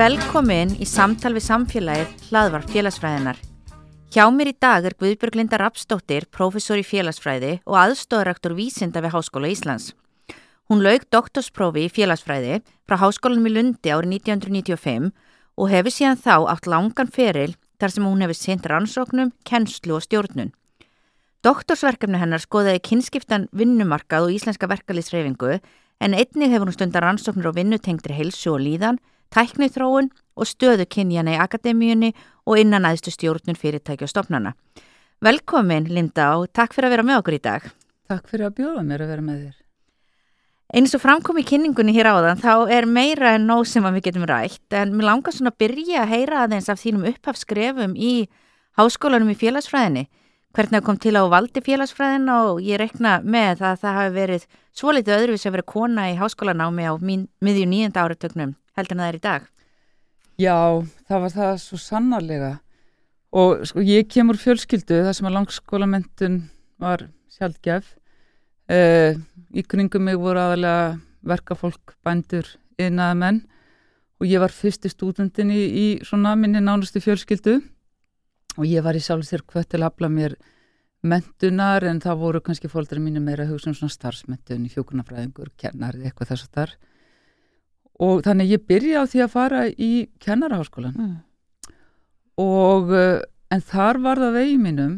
Velkomin 0.00 0.70
í 0.80 0.86
samtal 0.88 1.34
við 1.36 1.44
samfélagið 1.44 2.28
hlaðvar 2.30 2.64
félagsfræðinar. 2.72 3.49
Hjá 4.10 4.24
mér 4.34 4.48
í 4.50 4.56
dag 4.58 4.82
er 4.88 4.96
Guðbjörg 4.98 5.36
Linda 5.38 5.58
Rapsdóttir, 5.60 6.24
professor 6.34 6.80
í 6.80 6.82
félagsfræði 6.82 7.60
og 7.62 7.76
aðstóðarektor 7.78 8.56
vísinda 8.58 8.98
við 9.04 9.12
Háskóla 9.14 9.46
Íslands. 9.52 9.92
Hún 10.66 10.82
laug 10.82 11.04
doktorsprófi 11.14 11.84
í 11.86 11.92
félagsfræði 11.94 12.56
frá 12.90 12.96
Háskólanum 12.98 13.46
í 13.46 13.52
Lundi 13.54 13.92
árið 13.94 14.16
1995 14.16 15.12
og 15.54 15.70
hefur 15.70 15.94
síðan 15.94 16.18
þá 16.18 16.34
átt 16.50 16.66
langan 16.66 17.12
feril 17.14 17.54
þar 17.78 17.94
sem 17.94 18.08
hún 18.08 18.24
hefur 18.26 18.40
sent 18.40 18.66
rannsóknum, 18.66 19.30
kennslu 19.46 19.94
og 20.00 20.02
stjórnun. 20.02 20.50
Doktorsverkefni 21.46 22.18
hennar 22.18 22.42
skoðaði 22.42 22.82
kynskiptan 22.90 23.46
vinnumarkað 23.54 24.26
og 24.26 24.34
íslenska 24.34 24.66
verkalýsreifingu 24.74 25.60
en 26.02 26.18
einnig 26.18 26.50
hefur 26.50 26.66
hún 26.66 26.74
stundar 26.74 27.06
rannsóknir 27.06 27.46
á 27.46 27.54
vinnutengtri 27.54 28.18
heilsu 28.18 28.56
og 28.56 28.64
líðan 28.66 28.98
tæknithróun 29.30 30.10
og 30.40 30.48
stöðu 30.48 30.88
kynjana 30.88 31.36
í 31.36 31.40
akademíunni 31.44 32.14
og 32.48 32.60
innan 32.60 32.88
aðstu 32.88 33.12
stjórnun 33.12 33.58
fyrirtæki 33.60 34.06
og 34.06 34.12
stopnana. 34.12 34.54
Velkomin 35.20 35.90
Linda 35.92 36.32
og 36.40 36.48
takk 36.56 36.72
fyrir 36.72 36.88
að 36.88 36.96
vera 36.96 37.06
með 37.06 37.18
okkur 37.20 37.36
í 37.36 37.42
dag. 37.44 37.66
Takk 38.08 38.30
fyrir 38.30 38.48
að 38.48 38.54
bjóða 38.56 38.84
mér 38.86 39.04
að 39.04 39.12
vera 39.12 39.24
með 39.26 39.42
þér. 39.42 39.58
Eins 40.70 40.94
og 40.94 41.02
framkom 41.02 41.38
í 41.40 41.44
kynningunni 41.46 41.92
hér 41.96 42.08
áðan 42.12 42.38
þá 42.38 42.70
er 42.70 42.86
meira 42.86 43.34
en 43.34 43.48
nóg 43.50 43.64
sem 43.66 43.84
við 43.90 44.04
getum 44.06 44.24
rætt 44.30 44.76
en 44.78 44.94
mér 44.94 45.08
langar 45.08 45.34
svona 45.34 45.50
að 45.50 45.58
byrja 45.64 46.04
að 46.04 46.12
heyra 46.14 46.44
aðeins 46.44 46.70
af 46.70 46.78
þínum 46.78 47.08
upphafskrefum 47.10 47.96
í 47.98 48.14
háskólanum 48.78 49.32
í 49.34 49.38
félagsfræðinni. 49.40 50.06
Hvernig 50.54 50.78
það 50.78 50.86
kom 50.86 50.98
til 51.02 51.14
á 51.18 51.22
valdi 51.30 51.62
félagsfræðin 51.66 52.30
og 52.34 52.62
ég 52.62 52.78
rekna 52.80 53.18
með 53.22 53.64
að 53.66 53.82
það 53.82 53.98
hafi 53.98 54.14
verið 54.14 54.46
svo 54.70 54.94
litið 54.94 55.16
öðruvís 55.18 55.46
að 55.46 55.56
vera 55.58 55.70
kona 55.74 56.06
í 56.10 56.18
háskólanámi 56.18 56.86
á 56.86 56.94
miðju 56.98 57.66
nýjönda 57.70 58.06
áratögnum 58.06 58.54
heldur 58.78 58.96
en 58.96 59.02
það 59.02 59.10
er 59.10 59.18
í 59.18 59.24
dag? 59.26 59.50
Já, 60.40 60.80
það 61.04 61.24
var 61.24 61.32
það 61.34 61.54
svo 61.60 61.78
sannarlega. 61.80 62.50
Og 63.36 63.64
sko 63.68 63.82
ég 63.84 64.08
kemur 64.10 64.38
fjölskyldu 64.40 65.02
þar 65.04 65.16
sem 65.16 65.28
að 65.28 65.36
langskólamentun 65.36 66.38
var 66.80 67.04
sjálfgef 67.30 67.90
uh, 68.72 69.18
í 69.52 69.64
kringum 69.68 70.06
mig 70.08 70.18
voru 70.18 70.40
aðalega 70.40 70.96
verkafólk, 71.28 71.94
bændur, 72.06 72.48
ynaða 72.80 73.18
menn 73.20 73.42
og 74.20 74.28
ég 74.28 74.40
var 74.40 74.52
fyrsti 74.52 74.90
stúdendin 74.92 75.52
í, 75.52 75.60
í 75.60 75.86
svona 76.06 76.32
minni 76.36 76.62
nánustu 76.64 77.02
fjölskyldu. 77.04 77.58
Og 78.58 78.66
ég 78.66 78.82
var 78.84 78.96
í 78.96 79.02
sjálf 79.04 79.28
sér 79.28 79.44
hvert 79.46 79.68
til 79.70 79.82
að 79.82 79.90
hafla 79.90 80.10
mér 80.12 80.38
mentunar 81.06 81.84
en 81.88 82.00
það 82.02 82.22
voru 82.24 82.40
kannski 82.44 82.68
fólkdara 82.68 83.00
mínu 83.00 83.22
meira 83.24 83.46
hugsa 83.48 83.70
um 83.70 83.76
svona 83.76 83.92
starfsmentun 83.92 84.66
hjókunafræðingur, 84.72 85.52
kennarið, 85.60 86.08
eitthvað 86.08 86.32
þess 86.32 86.48
að 86.48 86.56
þar 86.58 86.74
og 88.00 88.22
þannig 88.24 88.54
ég 88.54 88.64
byrja 88.68 89.04
á 89.04 89.10
því 89.10 89.24
að 89.24 89.34
fara 89.34 89.64
í 89.70 89.90
kennaraháskólan 90.22 90.96
mm. 90.96 91.16
og 92.40 92.94
uh, 92.94 93.20
en 93.52 93.64
þar 93.66 94.00
var 94.04 94.22
það 94.22 94.38
vegi 94.38 94.56
mínum 94.62 94.94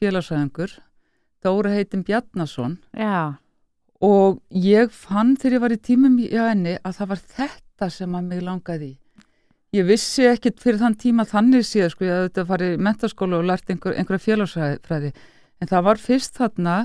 félagsæðingur 0.00 0.78
Dóra 1.40 1.72
heitin 1.72 2.04
Bjarnason 2.04 2.78
Já. 2.96 3.40
og 4.04 4.40
ég 4.52 4.92
fann 4.92 5.36
þegar 5.40 5.56
ég 5.56 5.64
var 5.64 5.74
í 5.76 5.82
tímum 5.90 6.18
í 6.20 6.30
henni 6.32 6.76
að 6.80 6.98
það 7.00 7.12
var 7.12 7.22
þetta 7.36 7.90
sem 7.92 8.16
að 8.16 8.32
mig 8.32 8.42
langaði 8.44 8.90
ég 9.76 9.86
vissi 9.86 10.26
ekkit 10.28 10.60
fyrir 10.62 10.80
þann 10.80 10.98
tíma 11.00 11.26
þannig 11.28 11.66
síðan 11.66 11.92
sko 11.92 12.08
ég 12.08 12.16
að 12.16 12.26
þetta 12.28 12.46
farið 12.48 12.74
í 12.74 12.82
mentaskóla 12.88 13.38
og 13.38 13.46
lært 13.48 13.70
einhver, 13.70 13.96
einhverja 13.96 14.26
félagsfræði 14.26 15.12
en 15.60 15.70
það 15.70 15.86
var 15.86 16.02
fyrst 16.02 16.40
þarna 16.40 16.76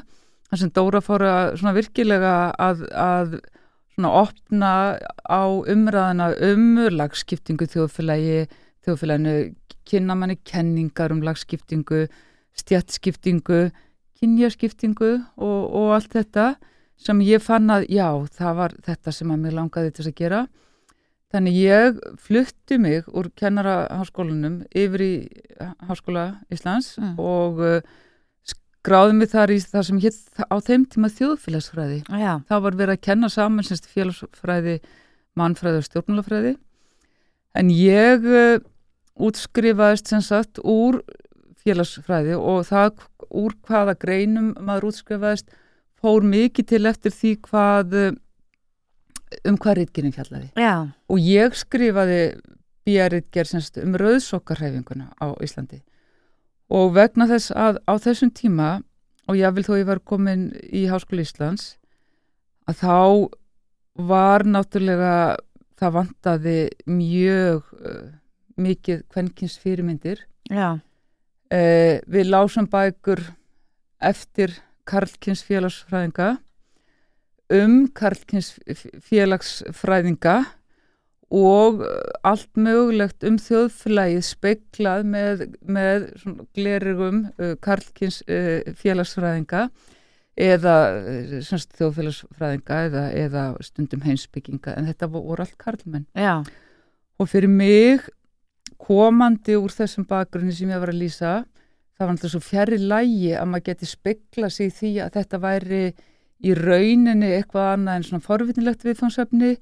þar 0.49 0.61
sem 0.61 0.71
Dóra 0.75 1.01
fór 1.03 1.25
að 1.25 1.55
svona 1.59 1.75
virkilega 1.75 2.33
að, 2.61 2.85
að 2.91 3.37
svona 3.95 4.11
opna 4.21 4.71
á 5.23 5.43
umræðina 5.47 6.33
um 6.51 6.75
lagskiptingu 6.91 7.67
þjóðfélagi, 7.71 8.45
þjóðfélaginu 8.83 9.35
kynna 9.87 10.15
manni 10.17 10.37
kenningar 10.43 11.13
um 11.13 11.23
lagskiptingu, 11.23 12.05
stjætskiptingu, 12.59 13.69
kynjaskiptingu 14.19 15.11
og, 15.37 15.61
og 15.71 15.95
allt 15.95 16.15
þetta 16.15 16.55
sem 16.99 17.19
ég 17.23 17.43
fann 17.43 17.71
að 17.71 17.87
já, 17.91 18.07
það 18.35 18.59
var 18.59 18.75
þetta 18.85 19.15
sem 19.15 19.31
að 19.31 19.41
mér 19.43 19.57
langaði 19.59 19.95
til 19.95 20.07
að 20.07 20.15
gera. 20.19 20.45
Þannig 21.33 21.57
ég 21.59 21.97
flutti 22.21 22.77
mig 22.79 23.07
úr 23.11 23.27
kennaraháskólanum 23.35 24.61
yfir 24.75 25.03
í 25.03 25.13
Háskóla 25.87 26.25
Íslands 26.53 26.93
mm. 27.01 27.15
og 27.19 27.59
gráði 28.85 29.17
mig 29.17 29.31
þar 29.31 29.53
í 29.55 29.57
það 29.63 29.87
sem 29.87 29.99
hétt 30.03 30.45
á 30.45 30.55
þeim 30.63 30.85
tíma 30.91 31.09
þjóðfélagsfræði. 31.13 31.99
Já. 32.05 32.33
Þá 32.47 32.55
var 32.67 32.77
verið 32.77 32.95
að 32.95 33.03
kenna 33.07 33.29
saman 33.33 33.67
semst 33.67 33.89
félagsfræði, 33.91 34.77
mannfræði 35.39 35.81
og 35.81 35.87
stjórnmálafræði. 35.89 36.55
En 37.55 37.71
ég 37.71 38.27
uh, 38.29 38.57
útskrifaðist 39.15 40.11
sem 40.11 40.23
sagt 40.25 40.61
úr 40.61 41.01
félagsfræði 41.65 42.35
og 42.37 42.65
það 42.69 43.05
úr 43.29 43.55
hvaða 43.65 43.95
greinum 43.99 44.51
maður 44.61 44.91
útskrifaðist 44.91 45.49
fór 46.01 46.25
mikið 46.27 46.69
til 46.73 46.83
eftir 46.91 47.15
því 47.15 47.33
hvað 47.47 47.97
uh, 48.01 48.11
um 49.49 49.57
hvað 49.57 49.81
rítkynning 49.81 50.15
fjallaði. 50.15 50.51
Já. 50.59 50.91
Og 51.09 51.19
ég 51.23 51.57
skrifaði 51.57 52.21
bíjarítger 52.85 53.49
um 53.81 53.97
rauðsokkarhæfinguna 53.97 55.09
á 55.17 55.33
Íslandi 55.41 55.81
og 56.73 56.93
vegna 56.95 57.27
þess 57.29 57.53
að 57.53 57.79
á 57.85 57.93
þessum 58.01 58.31
tíma 58.33 58.69
og 59.29 59.37
ég 59.39 59.55
vil 59.55 59.65
þó 59.65 59.73
ég 59.79 59.89
var 59.89 60.01
komin 60.05 60.49
í 60.69 60.85
Háskóli 60.89 61.25
Íslands 61.25 61.75
að 62.69 62.81
þá 62.81 62.97
var 64.09 64.45
náttúrulega 64.47 65.37
það 65.79 65.95
vantaði 65.99 66.57
mjög 66.87 67.69
uh, 67.79 68.07
mikið 68.59 69.03
kvenkins 69.11 69.57
fyrirmyndir. 69.61 70.23
Uh, 71.51 72.01
við 72.09 72.31
lásum 72.31 72.67
bækur 72.71 73.21
eftir 74.03 74.53
Karlkins 74.85 75.43
félagsfræðinga 75.45 76.35
um 77.53 77.85
Karlkins 77.93 78.55
félagsfræðinga 79.05 80.37
og 81.35 81.81
uh, 81.83 81.89
allt 82.23 82.51
mögulegt 82.55 83.25
um 83.27 83.35
þjóðflægið 83.41 84.23
speiklað 84.23 85.07
með, 85.11 85.43
með 85.67 86.07
glerigum 86.55 87.25
uh, 87.35 87.55
Karlkins 87.63 88.21
uh, 88.29 88.61
félagsfræðinga 88.79 89.65
eða 90.35 90.75
uh, 90.95 91.33
semst, 91.45 91.73
þjóðfélagsfræðinga 91.79 92.79
eða, 92.89 93.03
eða 93.25 93.47
stundum 93.65 94.05
heimsbygginga 94.07 94.77
en 94.77 94.87
þetta 94.91 95.11
voru 95.11 95.43
allt 95.43 95.57
Karlmenn 95.59 96.07
Já. 96.15 96.39
og 97.19 97.31
fyrir 97.31 97.51
mig 97.51 98.07
komandi 98.81 99.57
úr 99.59 99.73
þessum 99.73 100.07
bakgrunni 100.07 100.55
sem 100.55 100.71
ég 100.71 100.81
var 100.83 100.93
að 100.93 101.03
lýsa 101.03 101.37
það 101.95 102.03
var 102.05 102.15
alltaf 102.15 102.33
svo 102.33 102.43
fjari 102.43 102.79
lægi 102.79 103.31
að 103.35 103.49
maður 103.51 103.69
geti 103.71 103.87
speiklað 103.89 104.55
sig 104.55 104.75
því 104.75 104.97
að 105.03 105.15
þetta 105.19 105.39
væri 105.43 105.85
í 106.45 106.53
rauninni 106.55 107.31
eitthvað 107.37 107.71
annað 107.73 107.97
en 107.99 108.07
svona 108.09 108.25
forvittnilegt 108.25 108.83
viðfangsefni 108.85 109.55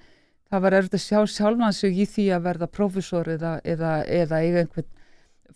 það 0.53 0.65
var 0.65 0.75
erfitt 0.77 0.97
að 0.99 1.03
sjá 1.07 1.19
sjálfan 1.33 1.73
sig 1.73 1.95
í 1.97 2.05
því 2.09 2.27
að 2.35 2.43
verða 2.47 2.69
profesor 2.69 3.29
eða, 3.33 3.55
eða, 3.65 3.93
eða 4.05 4.41
eiga 4.45 4.61
einhvern 4.63 4.89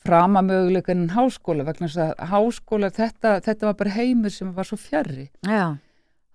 framamöguleik 0.08 0.90
en 0.94 1.08
háskóla 1.14 1.66
vegna 1.68 1.90
þess 1.90 2.02
að 2.04 2.32
háskóla 2.32 2.90
þetta, 2.94 3.38
þetta 3.46 3.70
var 3.70 3.78
bara 3.80 3.96
heimur 3.98 4.34
sem 4.34 4.50
var 4.56 4.68
svo 4.70 4.78
fjarrri. 4.82 5.28
Já. 5.46 5.78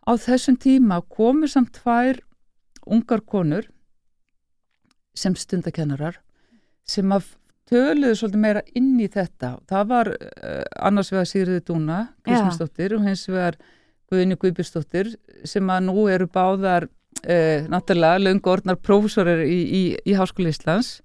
Á 0.03 0.13
þessum 0.19 0.59
tíma 0.63 1.01
komur 1.11 1.51
samt 1.51 1.75
tvær 1.79 2.21
ungar 2.87 3.23
konur 3.27 3.69
sem 5.15 5.35
stundakennarar 5.39 6.19
sem 6.89 7.11
að 7.15 7.35
töluðu 7.71 8.17
svolítið 8.19 8.43
meira 8.43 8.65
inn 8.79 8.97
í 9.01 9.09
þetta. 9.11 9.57
Það 9.71 9.93
var 9.93 10.11
uh, 10.15 10.65
annars 10.83 11.13
vegar 11.13 11.31
Sigriði 11.31 11.63
Dúna, 11.67 12.01
Kristjánsdóttir 12.27 12.97
og 12.99 13.07
hins 13.07 13.27
vegar 13.31 13.59
Guðinni 14.11 14.37
Guðbjörnsdóttir 14.39 15.15
sem 15.49 15.71
að 15.73 15.87
nú 15.89 16.07
eru 16.13 16.27
báðar 16.31 16.91
uh, 17.27 17.69
náttúrulega 17.71 18.23
löngornar 18.23 18.81
prófessorir 18.83 19.45
í, 19.47 19.61
í, 19.63 19.83
í 20.09 20.17
Háskóli 20.19 20.53
Íslands 20.53 21.01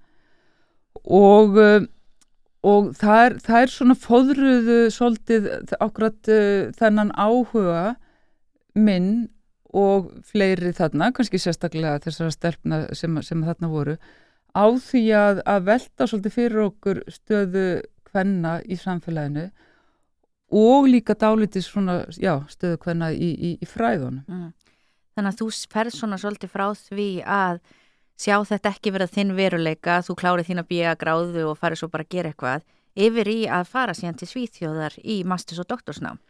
og, 1.04 1.57
uh, 1.57 1.86
og 2.68 2.92
það 2.98 3.24
er, 3.24 3.38
það 3.45 3.62
er 3.62 3.74
svona 3.74 3.98
fóðruðu 4.01 4.77
svolítið 4.94 5.50
ákvæmt 5.80 6.31
uh, 6.31 6.38
eh, 6.38 6.69
þennan 6.77 7.13
áhuga 7.15 7.95
minn 8.77 9.27
og 9.77 10.13
fleiri 10.25 10.71
þarna, 10.74 11.12
kannski 11.13 11.39
sérstaklega 11.42 12.00
þessara 12.06 12.33
stelpna 12.33 12.80
sem, 12.95 13.19
sem 13.25 13.44
þarna 13.44 13.69
voru 13.71 13.98
á 14.57 14.65
því 14.81 15.03
að, 15.13 15.42
að 15.45 15.65
velta 15.68 16.07
svolítið 16.07 16.33
fyrir 16.33 16.63
okkur 16.65 17.01
stöðu 17.12 17.65
hvenna 18.10 18.57
í 18.65 18.77
samfélaginu 18.80 19.50
og 20.57 20.88
líka 20.88 21.18
dálítið 21.19 21.65
svona, 21.65 21.98
já, 22.15 22.39
stöðu 22.50 22.80
hvenna 22.86 23.12
í, 23.12 23.33
í, 23.36 23.51
í 23.62 23.68
fræðunum. 23.68 24.24
Mm. 24.31 24.48
Þannig 25.18 25.34
að 25.34 25.42
þú 25.42 25.50
ferð 25.74 25.96
svona 25.98 26.18
svolítið 26.22 26.54
frá 26.54 26.68
því 26.78 27.10
að 27.25 27.60
sjá 28.18 28.36
þetta 28.46 28.72
ekki 28.74 28.94
verið 28.94 29.14
þinn 29.18 29.36
veruleika, 29.38 30.00
þú 30.06 30.16
klárið 30.22 30.50
þín 30.52 30.62
að 30.62 30.69
býja 30.72 30.96
gráðu 31.02 31.44
og 31.50 31.58
farið 31.58 31.81
svo 31.81 31.90
bara 31.94 32.06
að 32.06 32.14
gera 32.14 32.31
eitthvað, 32.31 32.64
yfir 32.98 33.30
í 33.30 33.40
að 33.50 33.68
fara 33.74 33.94
síðan 33.98 34.18
til 34.18 34.30
Svíþjóðar 34.30 34.96
í 35.04 35.18
masters 35.25 35.62
og 35.62 35.68
doktorsnám. 35.74 36.22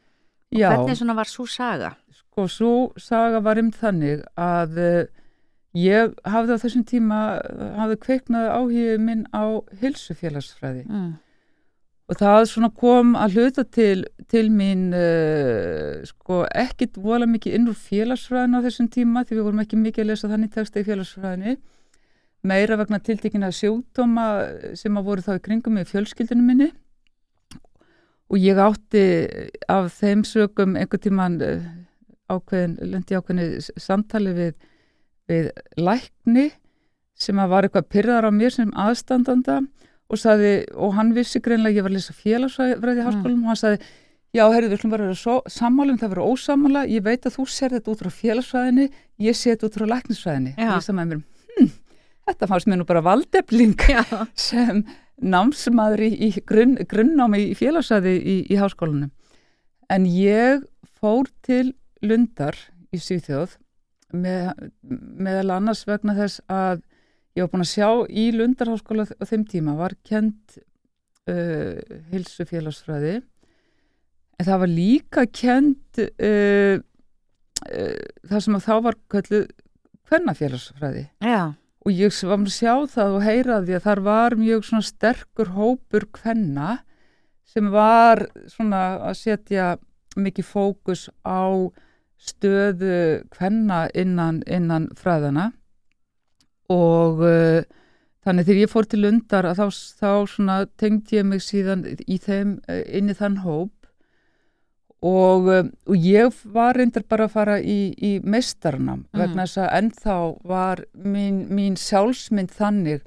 Og 0.55 0.59
Já. 0.59 0.69
hvernig 0.71 0.97
svona 0.99 1.15
var 1.15 1.27
svo 1.27 1.45
saga? 1.51 1.93
Sko, 2.15 2.47
svo 2.47 2.73
saga 2.99 3.39
var 3.43 3.59
um 3.59 3.71
þannig 3.75 4.23
að 4.39 4.79
uh, 4.79 4.97
ég 5.75 6.15
hafði 6.27 6.55
á 6.55 6.61
þessum 6.63 6.83
tíma, 6.87 7.21
uh, 7.43 7.69
hafði 7.81 7.99
kveiknaði 8.07 8.51
áhugið 8.55 8.99
minn 9.03 9.23
á 9.35 9.43
hilsufélagsfræði 9.83 10.85
Mm. 10.87 11.15
Og 12.07 12.15
það 12.15 12.45
svona 12.47 12.69
kom 12.71 13.15
að 13.19 13.33
hluta 13.35 13.63
til, 13.67 14.05
til 14.31 14.47
mín 14.53 14.85
uh, 14.95 16.03
sko 16.07 16.45
ekkit 16.55 16.95
vola 17.03 17.27
mikið 17.27 17.57
inn 17.57 17.67
úr 17.67 17.75
félagsfræðin 17.75 18.55
á 18.55 18.63
þessum 18.63 18.87
tíma 18.93 19.25
því 19.27 19.35
við 19.39 19.43
vorum 19.47 19.63
ekki 19.63 19.79
mikið 19.81 20.05
að 20.05 20.09
lesa 20.13 20.29
þannig 20.31 20.53
texta 20.55 20.79
í 20.79 20.87
félagsfræðinni. 20.87 21.57
Meira 22.47 22.77
vegna 22.79 22.99
tiltekina 23.03 23.49
sjúkdóma 23.51 24.27
sem 24.79 24.95
að 24.99 25.07
voru 25.09 25.25
þá 25.25 25.33
í 25.35 25.43
kringum 25.49 25.75
með 25.75 25.89
fjölskyldinu 25.91 26.45
minni. 26.47 26.69
Og 28.31 28.39
ég 28.39 28.59
átti 28.59 29.03
af 29.71 29.91
þeim 29.99 30.23
sögum 30.27 30.77
einhvern 30.79 31.03
tíman 31.03 31.37
uh, 31.43 31.67
ákveðin, 32.31 32.77
lendi 32.87 33.15
ákveðinu 33.19 33.59
s- 33.59 33.71
samtali 33.83 34.31
við, 34.35 34.55
við 35.27 35.51
lækni 35.79 36.49
sem 37.17 37.39
að 37.39 37.51
var 37.51 37.67
eitthvað 37.67 37.87
pyrrar 37.91 38.27
á 38.27 38.31
mér 38.31 38.53
sem 38.55 38.71
aðstandanda. 38.79 39.59
og, 39.59 39.73
sagði, 40.15 40.51
og 40.79 40.93
hann 40.95 41.09
vissi 41.13 41.39
greinlega 41.43 41.73
að 41.73 41.77
ég 41.77 41.83
var 41.83 41.91
að 41.91 41.97
lesa 41.97 42.13
félagsfræði 42.15 43.01
í 43.01 43.05
háskólum 43.07 43.41
og 43.43 43.49
hann 43.51 43.59
sagði 43.59 43.79
já, 44.37 44.43
herrðu, 44.53 44.69
við 44.69 44.77
ætlum 44.77 44.91
bara 44.93 45.03
að 45.03 45.09
vera 45.11 45.19
svo- 45.19 45.51
sammála 45.51 45.91
um 45.91 45.97
það 45.99 46.07
að 46.07 46.13
vera 46.15 46.27
ósammála, 46.31 46.85
ég 46.87 47.03
veit 47.03 47.25
að 47.27 47.35
þú 47.35 47.45
ser 47.49 47.69
þetta 47.75 47.91
út 47.91 47.99
frá 48.05 48.09
félagsfræðinni, 48.21 48.85
ég 49.19 49.35
sé 49.35 49.51
þetta 49.55 49.67
út 49.67 49.77
frá 49.79 49.85
læknisfræðinni. 49.91 50.53
Og 50.55 50.77
ég 50.77 50.85
sagði 50.85 50.97
með 50.99 51.11
mér, 51.11 51.21
hm, 51.57 51.69
þetta 52.29 52.47
fannst 52.47 52.67
mér 52.71 52.77
nú 52.79 52.85
bara 52.87 53.01
valdefling 53.01 53.75
sem 54.47 54.83
námsmaður 55.21 56.03
í, 56.07 56.11
í 56.27 56.31
grunn, 56.45 56.75
grunnnámi 56.87 57.39
í 57.51 57.55
félagsæði 57.57 58.15
í, 58.21 58.35
í 58.53 58.55
háskólanum. 58.59 59.11
En 59.89 60.05
ég 60.05 60.63
fór 61.01 61.27
til 61.41 61.73
Lundar 62.03 62.55
í 62.93 62.99
Svíþjóð 63.01 63.57
með, 64.13 64.51
meðal 64.87 65.49
annars 65.57 65.83
vegna 65.87 66.13
þess 66.15 66.39
að 66.51 66.83
ég 67.37 67.45
var 67.45 67.53
búin 67.53 67.65
að 67.65 67.73
sjá 67.75 67.89
í 68.09 68.29
Lundarháskóla 68.33 69.05
á 69.05 69.23
þeim 69.29 69.45
tíma 69.49 69.75
var 69.77 69.93
kent 70.07 70.57
uh, 71.29 71.77
hilsu 72.11 72.47
félagsfræði 72.49 73.19
en 74.37 74.47
það 74.47 74.61
var 74.63 74.73
líka 74.73 75.25
kent 75.29 76.01
uh, 76.01 76.81
uh, 76.81 78.03
það 78.25 78.43
sem 78.47 78.57
að 78.57 78.67
þá 78.67 78.75
var 78.87 78.99
kölluð 79.13 79.47
hvernafélagsfræði 80.07 81.07
og 81.87 81.93
ég 81.95 82.15
var 82.27 82.41
að 82.41 82.53
sjá 82.55 82.73
það 82.91 83.17
og 83.17 83.25
heyra 83.27 83.61
því 83.63 83.77
að 83.77 83.85
þar 83.85 84.03
var 84.07 84.37
mjög 84.39 84.65
svona 84.67 84.87
sterkur 84.89 85.53
hópur 85.55 86.07
kvenna 86.15 86.71
sem 87.47 87.69
var 87.71 88.25
svona 88.51 88.81
að 89.07 89.19
setja 89.21 89.75
mikið 90.17 90.49
fókus 90.49 91.05
á 91.21 91.69
stöðu 92.17 93.23
kvenna 93.29 93.85
innan, 93.93 94.41
innan 94.49 94.89
fræðana 94.97 95.51
og 96.73 97.21
uh, 97.23 97.61
þannig 98.27 98.47
þegar 98.47 98.61
ég 98.65 98.71
fór 98.73 98.87
til 98.91 99.01
Lundar 99.05 99.47
þá, 99.55 99.65
þá 99.71 100.11
svona 100.27 100.57
tengdi 100.79 101.19
ég 101.21 101.25
mig 101.29 101.41
síðan 101.45 101.85
í 102.07 102.17
þeim 102.19 102.57
uh, 102.67 102.81
inn 102.91 103.09
í 103.13 103.15
þann 103.17 103.37
hóp 103.45 103.73
og, 105.07 105.47
um, 105.53 105.69
og 105.87 105.95
ég 106.01 106.33
var 106.53 106.75
reyndar 106.79 107.05
bara 107.07 107.27
að 107.27 107.35
fara 107.35 107.57
í, 107.61 107.93
í 107.93 108.17
meistarnam 108.23 109.05
Mm. 109.13 109.19
vegna 109.21 109.45
þess 109.45 109.61
að 109.63 109.73
ennþá 109.79 110.17
var 110.49 110.83
mín, 110.97 111.43
mín 111.53 111.77
sjálfsmynd 111.77 112.51
þannig 112.51 113.05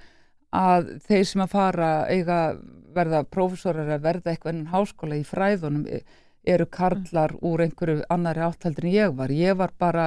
að 0.54 0.94
þeir 1.06 1.24
sem 1.26 1.42
að 1.44 1.52
fara 1.52 1.90
eiga 2.10 2.40
verða 2.94 3.22
prófessorar 3.30 3.86
að 3.94 4.02
verða 4.02 4.32
eitthvað 4.32 4.54
enn 4.54 4.70
háskóla 4.72 5.18
í 5.20 5.26
fræðunum 5.26 5.84
e- 5.86 6.02
eru 6.50 6.64
karlar 6.66 7.34
úr 7.44 7.60
einhverju 7.66 8.00
annari 8.10 8.40
áttaldur 8.42 8.86
en 8.88 8.94
ég 8.94 9.12
var. 9.14 9.28
Ég 9.30 9.54
var 9.60 9.70
bara 9.78 10.06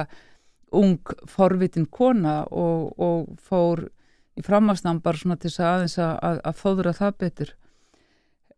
ung 0.76 0.98
forvitin 1.30 1.86
kona 1.90 2.42
og, 2.50 2.94
og 2.98 3.34
fór 3.40 3.86
í 4.34 4.42
framhansnam 4.42 5.00
bara 5.04 5.20
svona 5.20 5.36
til 5.38 5.50
þess 5.50 5.62
að 5.62 5.72
aðeins 5.72 5.98
að, 6.02 6.14
að, 6.28 6.40
að 6.50 6.60
fóðra 6.62 6.92
það 6.98 7.18
betur. 7.22 7.52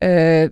Eh, 0.00 0.46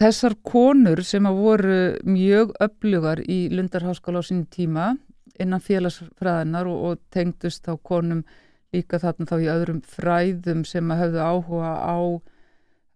þessar 0.00 0.36
konur 0.44 1.02
sem 1.04 1.26
að 1.28 1.40
voru 1.44 1.80
mjög 2.08 2.54
öflugar 2.64 3.20
í 3.28 3.42
Lundarháskóla 3.52 4.24
á 4.24 4.28
sínum 4.28 4.48
tíma 4.48 4.92
innan 5.40 5.62
félagsfræðinar 5.64 6.68
og, 6.68 6.80
og 6.88 6.98
tengdust 7.12 7.64
þá 7.68 7.76
konum 7.84 8.24
líka 8.72 9.00
þarna 9.00 9.28
þá 9.28 9.36
í 9.36 9.48
öðrum 9.52 9.80
fræðum 9.84 10.64
sem 10.68 10.92
að 10.92 11.02
höfðu 11.04 11.24
áhuga 11.28 11.72
á, 11.76 11.96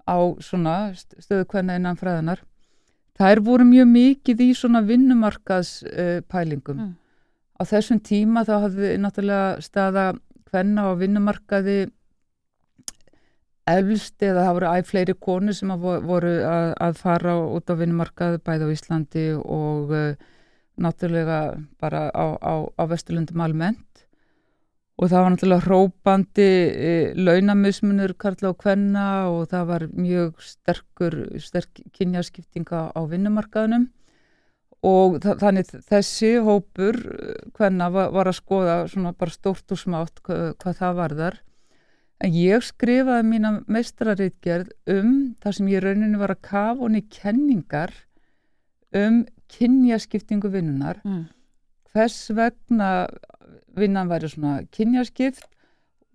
á 0.08 0.18
svona 0.40 0.76
st- 0.96 1.20
stöðu 1.20 1.48
hvenna 1.52 1.76
innan 1.76 1.98
fræðinar. 2.00 2.40
Þær 3.16 3.40
voru 3.44 3.64
mjög 3.64 3.88
mikið 3.92 4.40
í 4.44 4.50
svona 4.56 4.82
vinnumarkaðs 4.84 5.70
uh, 5.88 6.20
pælingum. 6.28 6.80
Mm. 6.80 6.94
Á 7.56 7.62
þessum 7.64 8.00
tíma 8.04 8.44
þá 8.44 8.54
hafði 8.66 8.94
náttúrulega 9.00 9.62
staða 9.64 10.06
hvenna 10.50 10.88
á 10.88 10.92
vinnumarkaði 11.00 11.78
eflst 13.66 14.22
eða 14.22 14.44
það 14.46 14.56
voru 14.58 14.72
æg 14.76 14.86
fleiri 14.86 15.14
konur 15.26 15.56
sem 15.58 15.72
að 15.74 15.82
vo- 15.82 16.00
voru 16.06 16.32
að, 16.46 16.68
að 16.86 16.98
fara 17.00 17.34
út 17.56 17.72
á 17.72 17.74
vinnumarkaði 17.80 18.42
bæði 18.46 18.68
á 18.68 18.74
Íslandi 18.76 19.24
og 19.42 19.94
uh, 19.96 20.12
náttúrulega 20.78 21.40
bara 21.82 22.06
á, 22.14 22.26
á, 22.38 22.54
á 22.76 22.82
Vesturlundum 22.86 23.42
almennt. 23.42 23.82
Og 24.96 25.10
það 25.12 25.22
var 25.24 25.32
náttúrulega 25.34 25.64
hrópandi 25.66 26.44
e, 26.72 26.92
launamismunur 27.20 28.14
karla 28.16 28.52
og 28.54 28.60
kvenna 28.62 29.06
og 29.28 29.50
það 29.50 29.66
var 29.68 29.82
mjög 29.92 30.38
sterkur, 30.40 31.16
sterk 31.42 31.82
kynjaskiptinga 31.96 32.86
á 32.96 33.00
vinnumarkaðunum 33.04 33.90
og 34.86 35.18
þa 35.24 35.34
þannig 35.40 35.72
þessi 35.88 36.32
hópur 36.46 36.98
hvenna 37.56 37.90
var, 37.90 38.12
var 38.14 38.30
að 38.30 38.38
skoða 38.38 38.76
svona 38.92 39.12
bara 39.16 39.34
stórt 39.34 39.74
og 39.74 39.80
smátt 39.80 40.22
hvað, 40.26 40.48
hvað 40.62 40.80
það 40.80 40.98
varðar 41.00 41.38
en 42.24 42.36
ég 42.36 42.64
skrifaði 42.64 43.28
mína 43.28 43.52
meistraritgerð 43.68 44.70
um 44.94 45.14
það 45.42 45.56
sem 45.58 45.72
ég 45.72 45.80
í 45.80 45.84
rauninni 45.84 46.20
var 46.20 46.32
að 46.36 46.44
kafa 46.48 46.80
honni 46.84 47.02
kenningar 47.12 47.92
um 48.96 49.24
kynjaskiptingu 49.52 50.48
vinnunar 50.50 51.02
Mm. 51.04 51.26
hvers 51.92 52.30
vegna 52.34 53.06
vinnan 53.76 54.08
væri 54.08 54.28
svona 54.32 54.62
kynjaskipt 54.72 55.44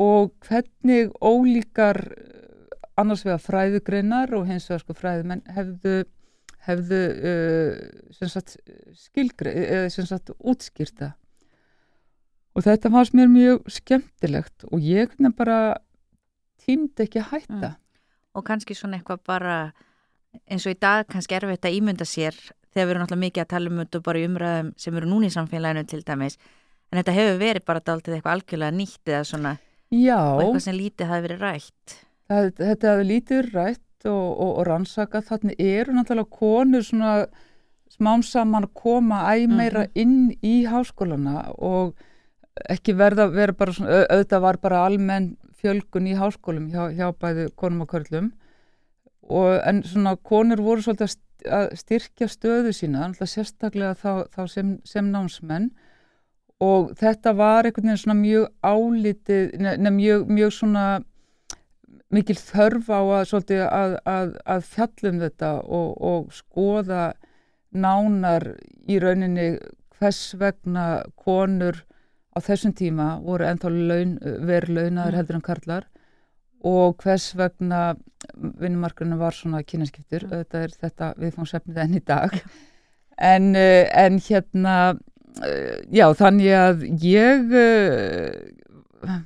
og 0.01 0.31
hvernig 0.47 1.11
ólíkar 1.21 1.99
eh, 2.17 2.97
annars 2.97 3.23
vegar 3.25 3.43
fræðugreinar 3.43 4.33
og 4.33 4.47
hins 4.49 4.67
vegar 4.69 4.81
sko 4.81 4.93
fræðumenn 4.97 5.43
hefðu, 5.55 6.03
hefðu 6.67 7.01
uh, 7.31 7.75
sem 8.15 8.31
sagt 8.31 8.57
skilgre, 8.97 9.51
eða 9.51 9.91
sem 9.93 10.07
sagt 10.09 10.33
útskýrta 10.37 11.13
og 12.55 12.65
þetta 12.65 12.91
fannst 12.93 13.15
mér 13.17 13.31
mjög 13.31 13.69
skemmtilegt 13.71 14.67
og 14.69 14.83
ég 14.83 15.13
hérna 15.13 15.31
bara 15.35 15.59
tímdi 16.61 17.07
ekki 17.07 17.21
að 17.23 17.31
hætta. 17.31 17.71
Mm. 17.71 17.77
og 18.37 18.45
kannski 18.47 18.75
svona 18.77 18.99
eitthvað 18.99 19.23
bara 19.27 19.55
eins 20.47 20.65
og 20.67 20.75
í 20.75 20.79
dag 20.79 21.07
kannski 21.09 21.35
erfitt 21.35 21.65
að 21.67 21.77
ímynda 21.79 22.07
sér 22.07 22.37
þegar 22.71 22.85
við 22.85 22.93
erum 22.93 23.03
náttúrulega 23.03 23.25
mikið 23.25 23.43
að 23.43 23.51
tala 23.53 23.71
um 23.71 23.81
þetta 23.81 24.03
bara 24.05 24.21
í 24.21 24.27
umræðum 24.29 24.71
sem 24.79 24.99
eru 24.99 25.09
núna 25.11 25.27
í 25.27 25.33
samfélaginu 25.35 25.83
til 25.91 26.01
dæmis. 26.07 26.37
En 26.91 26.99
þetta 26.99 27.15
hefur 27.15 27.41
verið 27.41 27.67
bara 27.67 27.83
daldið 27.87 28.15
eitthvað 28.17 28.37
algjörlega 28.37 28.77
nýtt 28.77 29.11
eða 29.11 29.27
svona 29.27 29.51
Já, 29.91 30.19
eitthvað 30.39 30.63
sem 30.63 30.77
lítið 30.77 31.11
hafi 31.11 31.25
verið 31.25 31.43
rætt. 31.45 31.95
Það, 32.31 32.49
þetta 32.61 32.91
hefði 32.91 33.07
lítið 33.09 33.49
rætt 33.51 33.83
og, 34.09 34.39
og, 34.39 34.51
og 34.59 34.65
rannsaka 34.67 35.21
þannig 35.27 35.59
eru 35.59 35.93
náttúrulega 35.97 36.37
konur 36.39 36.83
svona 36.85 37.13
smám 37.91 38.23
saman 38.23 38.65
að 38.69 38.73
koma 38.81 39.23
æg 39.33 39.49
meira 39.51 39.85
inn 39.99 40.31
í 40.41 40.61
háskólana 40.69 41.49
og 41.57 41.93
ekki 42.69 42.93
verða 42.99 43.27
vera 43.31 43.53
bara 43.57 43.73
svona, 43.75 43.91
au- 44.01 44.07
auðvitað 44.15 44.41
var 44.45 44.57
bara 44.63 44.85
almenn 44.87 45.33
fjölgun 45.61 46.07
í 46.09 46.15
háskólum 46.17 46.69
hjá, 46.71 46.87
hjá 46.95 47.11
bæði 47.13 47.49
konum 47.55 47.83
og 47.85 47.91
körlum. 47.91 48.31
Og 49.29 49.59
en 49.67 49.83
svona 49.85 50.15
konur 50.17 50.59
voru 50.63 50.81
svolítið 50.81 51.05
að 51.07 51.13
st- 51.13 51.27
að 51.57 51.67
styrkja 51.77 52.27
stöðu 52.29 52.71
sína, 52.73 53.05
náttúrulega 53.07 53.29
sérstaklega 53.35 53.93
þá, 53.97 54.11
þá 54.33 54.41
sem, 54.49 54.73
sem 54.85 55.07
námsmenn. 55.13 55.69
Og 56.61 56.91
þetta 56.99 57.33
var 57.37 57.65
einhvern 57.65 57.87
veginn 57.91 58.01
svona 58.01 58.17
mjög 58.19 58.49
álitið, 58.61 59.55
neða 59.61 59.93
mjög, 59.95 60.27
mjög 60.29 60.51
svona 60.57 60.83
mikil 62.11 62.37
þörf 62.37 62.89
á 62.91 62.99
að, 63.01 63.23
svolítið, 63.29 63.61
að, 63.67 63.95
að, 64.05 64.33
að 64.55 64.65
fjallum 64.71 65.21
þetta 65.21 65.51
og, 65.61 65.93
og 66.01 66.33
skoða 66.35 67.05
nánar 67.71 68.49
í 68.91 68.99
rauninni 68.99 69.53
hvers 69.97 70.33
vegna 70.39 71.03
konur 71.15 71.83
á 72.35 72.39
þessum 72.43 72.73
tíma 72.75 73.13
voru 73.23 73.47
ennþá 73.47 73.71
laun, 73.71 74.17
verið 74.21 74.75
launaður 74.77 75.11
Mm. 75.11 75.17
heldur 75.19 75.37
en 75.39 75.45
karlar 75.45 75.87
og 76.63 76.97
hvers 77.01 77.31
vegna 77.37 77.95
vinnumarkurinn 78.37 79.17
var 79.17 79.33
svona 79.33 79.63
kynnaskiptur, 79.65 80.27
þetta 80.29 80.59
er 80.61 80.75
þetta 80.77 81.13
viðfóngsefnið 81.17 81.79
enn 81.81 81.95
í 81.97 82.03
dag. 82.05 82.35
En, 83.17 83.51
uh, 83.55 83.85
en 83.97 84.19
hérna 84.21 84.75
uh, 84.93 85.77
já 85.93 86.07
þannig 86.17 86.53
að 86.57 86.85
ég 87.03 87.51
uh, 87.53 88.31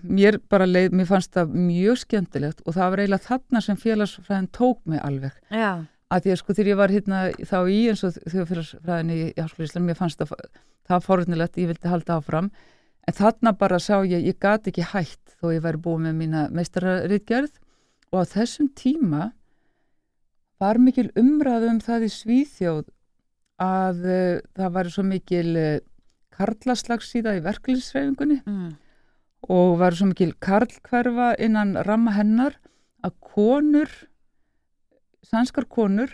mér 0.03 0.38
bara 0.51 0.67
leið, 0.70 0.94
mér 0.96 1.10
fannst 1.10 1.34
það 1.36 1.58
mjög 1.65 2.00
skemmtilegt 2.03 2.63
og 2.65 2.77
það 2.77 2.94
var 2.94 3.03
eiginlega 3.03 3.27
þarna 3.29 3.62
sem 3.65 3.82
félagsfræðin 3.82 4.48
tók 4.55 4.79
mig 4.89 5.01
alveg. 5.03 5.36
Já, 5.51 5.86
að 6.13 6.24
því 6.25 6.34
að 6.34 6.39
sko 6.41 6.55
þegar 6.55 6.72
ég 6.72 6.79
var 6.79 6.94
hérna 6.94 7.20
þá 7.50 7.58
í 7.72 7.82
eins 7.91 8.05
og 8.05 8.17
þjóðfélagsfræðinni 8.24 9.20
í 9.22 9.27
Háskóla 9.39 9.67
Ísland, 9.70 9.89
mér 9.89 10.00
fannst 10.00 10.22
það, 10.22 10.34
það 10.89 11.05
forunilegt, 11.10 11.62
ég 11.62 11.72
vildi 11.72 11.91
halda 11.91 12.20
áfram. 12.20 12.51
En 13.05 13.13
þarna 13.13 13.53
bara 13.58 13.79
sá 13.82 14.00
ég, 14.01 14.22
ég 14.25 14.39
gati 14.41 14.72
ekki 14.72 14.86
hætt 14.94 15.36
þó 15.39 15.51
ég 15.53 15.63
væri 15.65 15.82
búið 15.82 16.05
með 16.08 16.20
mína 16.22 16.46
meistarritgerð 16.55 17.60
og 18.13 18.24
á 18.24 18.32
þessum 18.32 18.70
tíma 18.77 19.32
var 20.62 20.79
mikil 20.82 21.10
umræðu 21.20 21.74
um 21.74 21.82
það 21.84 22.08
í 22.08 22.12
Svíþjóð 22.15 22.88
að 23.62 24.01
uh, 24.08 24.39
það 24.55 24.74
var 24.77 24.89
svo 24.94 25.05
mikil 25.08 25.51
uh, 25.60 25.84
karlaslagsíða 26.36 27.36
í 27.38 27.44
verklinsreifingunni 27.46 28.41
mm. 28.44 28.72
Og 29.51 29.77
var 29.81 29.95
svo 29.97 30.09
mikil 30.09 30.33
karlkverfa 30.41 31.33
innan 31.41 31.75
ramma 31.85 32.15
hennar 32.15 32.57
að 33.05 33.17
konur, 33.21 33.91
sænskar 35.25 35.67
konur 35.69 36.11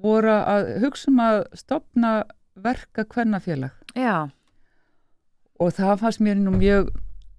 voru 0.00 0.32
að 0.32 0.70
hugsa 0.84 1.10
um 1.12 1.20
að 1.24 1.42
stopna 1.58 2.14
verka 2.54 3.04
kvennafélag. 3.08 3.74
Já, 3.96 4.30
og 5.60 5.74
það 5.74 6.00
fannst 6.02 6.22
mér 6.24 6.38
nú 6.40 6.54
mjög 6.56 6.90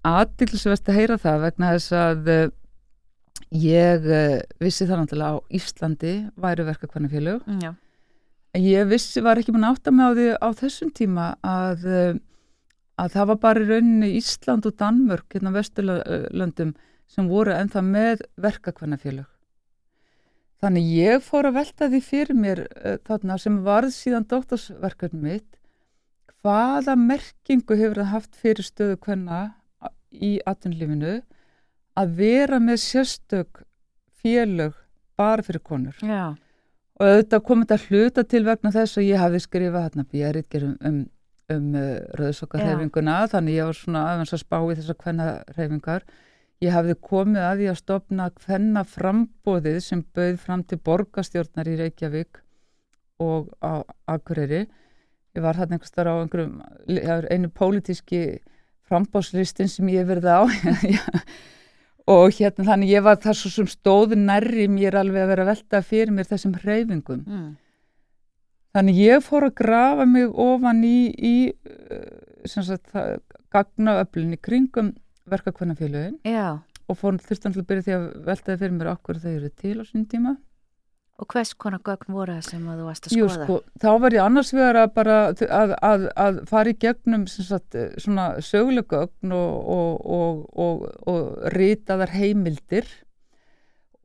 aðdýrlisvest 0.06 0.88
að 0.90 1.00
heyra 1.00 1.18
það 1.20 1.42
vegna 1.46 1.72
þess 1.74 1.96
að 1.96 2.30
uh, 2.32 2.44
ég 3.56 4.06
uh, 4.06 4.38
vissi 4.62 4.86
það 4.86 5.02
náttúrulega 5.02 5.40
á 5.40 5.44
Íslandi 5.58 6.14
væri 6.40 6.66
verka 6.66 6.90
kvennafélag 6.90 7.42
já, 7.62 7.72
ég 8.56 8.88
vissi, 8.90 9.22
var 9.24 9.40
ekki 9.40 9.54
búin 9.54 9.66
að 9.66 9.76
átta 9.76 9.94
mig 9.94 10.06
á 10.06 10.10
því 10.16 10.28
á 10.40 10.48
þessum 10.62 10.92
tíma 10.96 11.26
að, 11.44 11.84
eh, 11.90 12.18
að 12.96 13.14
það 13.16 13.30
var 13.30 13.40
bara 13.44 13.62
í 13.62 13.68
rauninni 13.70 14.10
Ísland 14.18 14.66
og 14.68 14.76
Danmörk, 14.80 15.28
hérna 15.34 15.52
Vesturlöndum, 15.54 16.74
sem 17.06 17.28
voru 17.30 17.54
ennþá 17.54 17.82
með 17.86 18.24
verkakvennafélög. 18.40 19.28
Þannig 20.64 20.88
ég 20.96 21.22
fór 21.22 21.50
að 21.50 21.58
velta 21.58 21.90
því 21.92 22.00
fyrir 22.02 22.38
mér 22.38 22.64
uh, 22.64 22.96
þarna 23.04 23.36
sem 23.38 23.60
varð 23.66 23.92
síðan 23.94 24.26
dóttarsverkarni 24.30 25.20
mitt, 25.20 25.60
hvaða 26.40 26.96
merkingu 26.96 27.76
hefur 27.76 28.00
það 28.00 28.12
haft 28.14 28.40
fyrir 28.40 28.66
stöðu 28.66 28.96
kvenna 29.02 29.40
í 30.10 30.36
atvinnlífinu 30.48 31.18
að 31.96 32.16
vera 32.18 32.60
með 32.62 32.80
sérstök 32.84 33.62
félög 34.22 34.76
bara 35.18 35.44
fyrir 35.44 35.62
konur. 35.64 35.96
já, 36.00 36.36
Og 36.96 37.04
auðvitað 37.04 37.42
kom 37.44 37.62
þetta 37.62 37.76
hluta 37.90 38.22
til 38.24 38.44
vegna 38.46 38.72
þess 38.72 38.96
að 38.96 39.08
ég 39.10 39.20
hafi 39.20 39.40
skrifað 39.44 39.82
hérna 39.84 40.04
björritger 40.12 40.62
um, 40.64 40.76
um, 40.80 41.02
um 41.54 41.74
uh, 41.78 41.98
rauðsokkarhefinguna, 42.18 43.18
þannig 43.30 43.58
ég 43.60 43.68
var 43.68 43.78
svona 43.78 44.06
aðeins 44.12 44.34
að 44.34 44.42
spá 44.42 44.56
í 44.58 44.78
þessar 44.78 44.98
kvennarhefingar. 45.02 46.06
Ég 46.64 46.72
hafði 46.72 46.96
komið 47.04 47.44
að 47.44 47.60
því 47.60 47.68
að 47.70 47.78
stopna 47.82 48.26
kvennaframbóðið 48.40 49.78
sem 49.84 50.02
bauð 50.16 50.38
fram 50.40 50.64
til 50.64 50.80
borgastjórnar 50.88 51.68
í 51.68 51.76
Reykjavík 51.82 52.40
og 53.22 53.50
á 53.60 53.84
Akureyri. 54.08 54.64
Ég 55.36 55.44
var 55.44 55.58
hérna 55.58 55.76
einhvers 55.76 55.92
þar 55.92 56.10
á 56.10 56.14
einhverjum, 56.22 56.62
einu 57.28 57.50
pólitíski 57.52 58.22
frambóðslistin 58.88 59.68
sem 59.68 59.92
ég 59.92 60.08
verið 60.08 60.32
á. 60.32 60.40
og 62.16 62.32
hérna 62.38 62.70
þannig 62.70 62.94
ég 62.94 63.04
var 63.04 63.20
það 63.20 63.38
svo 63.42 63.52
sem 63.52 63.68
stóði 63.68 64.18
nærri 64.20 64.66
mér 64.70 64.96
alveg 65.02 65.26
að 65.26 65.32
vera 65.34 65.46
velta 65.50 65.82
fyrir 65.84 66.14
mér 66.14 66.30
þessum 66.30 66.56
hreyfingum. 66.62 67.22
mm. 67.26 67.54
Þannig 68.76 68.98
ég 69.00 69.22
fór 69.24 69.46
að 69.48 69.54
grafa 69.62 70.04
mig 70.10 70.28
ofan 70.46 70.82
í, 70.84 70.96
í 71.16 71.34
uh, 71.48 72.44
sem 72.44 72.64
sagt, 72.66 72.90
það- 72.92 73.20
gagnaöflun 73.56 74.34
í 74.36 74.40
kringum 74.42 74.90
verkakvennafélögin 75.32 76.18
já. 76.28 76.58
og 76.86 76.98
fór 77.00 77.16
þurftan 77.22 77.54
til 77.54 77.62
að 77.62 77.68
byrja 77.70 77.84
því 77.86 77.94
að 77.96 78.04
veltaði 78.26 78.58
fyrir 78.60 78.74
mér 78.76 78.90
okkur 78.92 79.20
þau 79.22 79.30
eru 79.32 79.48
til 79.62 79.78
á 79.80 79.84
sín 79.88 80.04
tíma. 80.10 80.34
Og 81.16 81.24
hvers 81.32 81.54
konar 81.56 81.80
gögn 81.80 82.12
voru 82.12 82.34
það 82.36 82.48
sem 82.50 82.64
að 82.68 82.80
þú 82.82 82.86
varst 82.90 83.06
að 83.08 83.14
Jú, 83.16 83.26
skoða? 83.32 83.44
sko, 83.46 83.54
þá 83.80 83.88
var 84.02 84.16
ég 84.18 84.24
annars 84.26 84.50
vegar 84.52 84.78
að 84.82 84.90
bara 84.98 85.14
að, 85.32 85.72
að, 85.88 86.04
að 86.26 86.40
fara 86.50 86.68
í 86.74 86.76
gegnum 86.84 87.24
sagt, 87.32 87.78
svona 88.04 88.26
sögulegögn 88.44 89.32
og, 89.32 89.54
og, 89.78 90.04
og, 90.18 90.42
og, 90.66 90.84
og 91.08 91.48
ritaðar 91.56 92.12
heimildir 92.12 92.90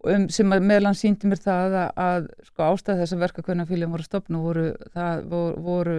um, 0.07 0.27
sem 0.33 0.47
meðlan 0.51 0.97
síndi 0.97 1.29
mér 1.29 1.41
það 1.41 1.75
að, 1.81 1.89
að 2.05 2.29
sko, 2.47 2.67
ástæð 2.67 3.01
þess 3.01 3.15
að 3.15 3.25
verkakvennafélagin 3.25 3.93
voru 3.95 4.07
stopnu 4.07 4.43
voru, 4.43 4.69
það 4.95 5.25
voru, 5.33 5.65
voru 5.65 5.97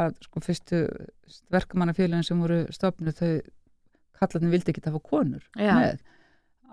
að 0.00 0.16
sko, 0.26 0.42
fyrstu 0.44 0.80
verkamannafélagin 1.54 2.26
sem 2.26 2.42
voru 2.42 2.64
stopnu 2.74 3.14
þau 3.14 3.30
kallarnir 4.18 4.54
vildi 4.54 4.74
ekki 4.74 4.84
hafa 4.86 5.02
konur 5.04 5.44
Já. 5.58 5.74
með. 5.78 6.02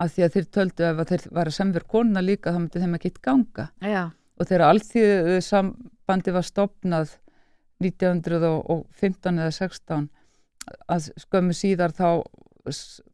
Af 0.02 0.14
því 0.14 0.24
að 0.24 0.36
þeir 0.36 0.46
töldu 0.56 0.86
ef 0.88 1.00
að 1.02 1.10
þeir 1.12 1.24
var 1.36 1.50
að 1.50 1.56
semver 1.58 1.84
konuna 1.94 2.22
líka 2.24 2.52
þá 2.54 2.58
myndi 2.58 2.82
þeim 2.82 2.98
ekki 2.98 3.12
ganga. 3.22 3.68
Já, 3.84 4.04
og 4.38 4.48
þegar 4.48 4.64
allþýðu 4.70 5.36
sambandi 5.44 6.34
var 6.34 6.46
stopnað 6.46 7.16
1915 7.82 9.38
eða 9.42 9.52
16 9.58 10.08
að 10.90 11.08
skömmu 11.24 11.54
síðar 11.56 11.94
þá, 11.94 12.22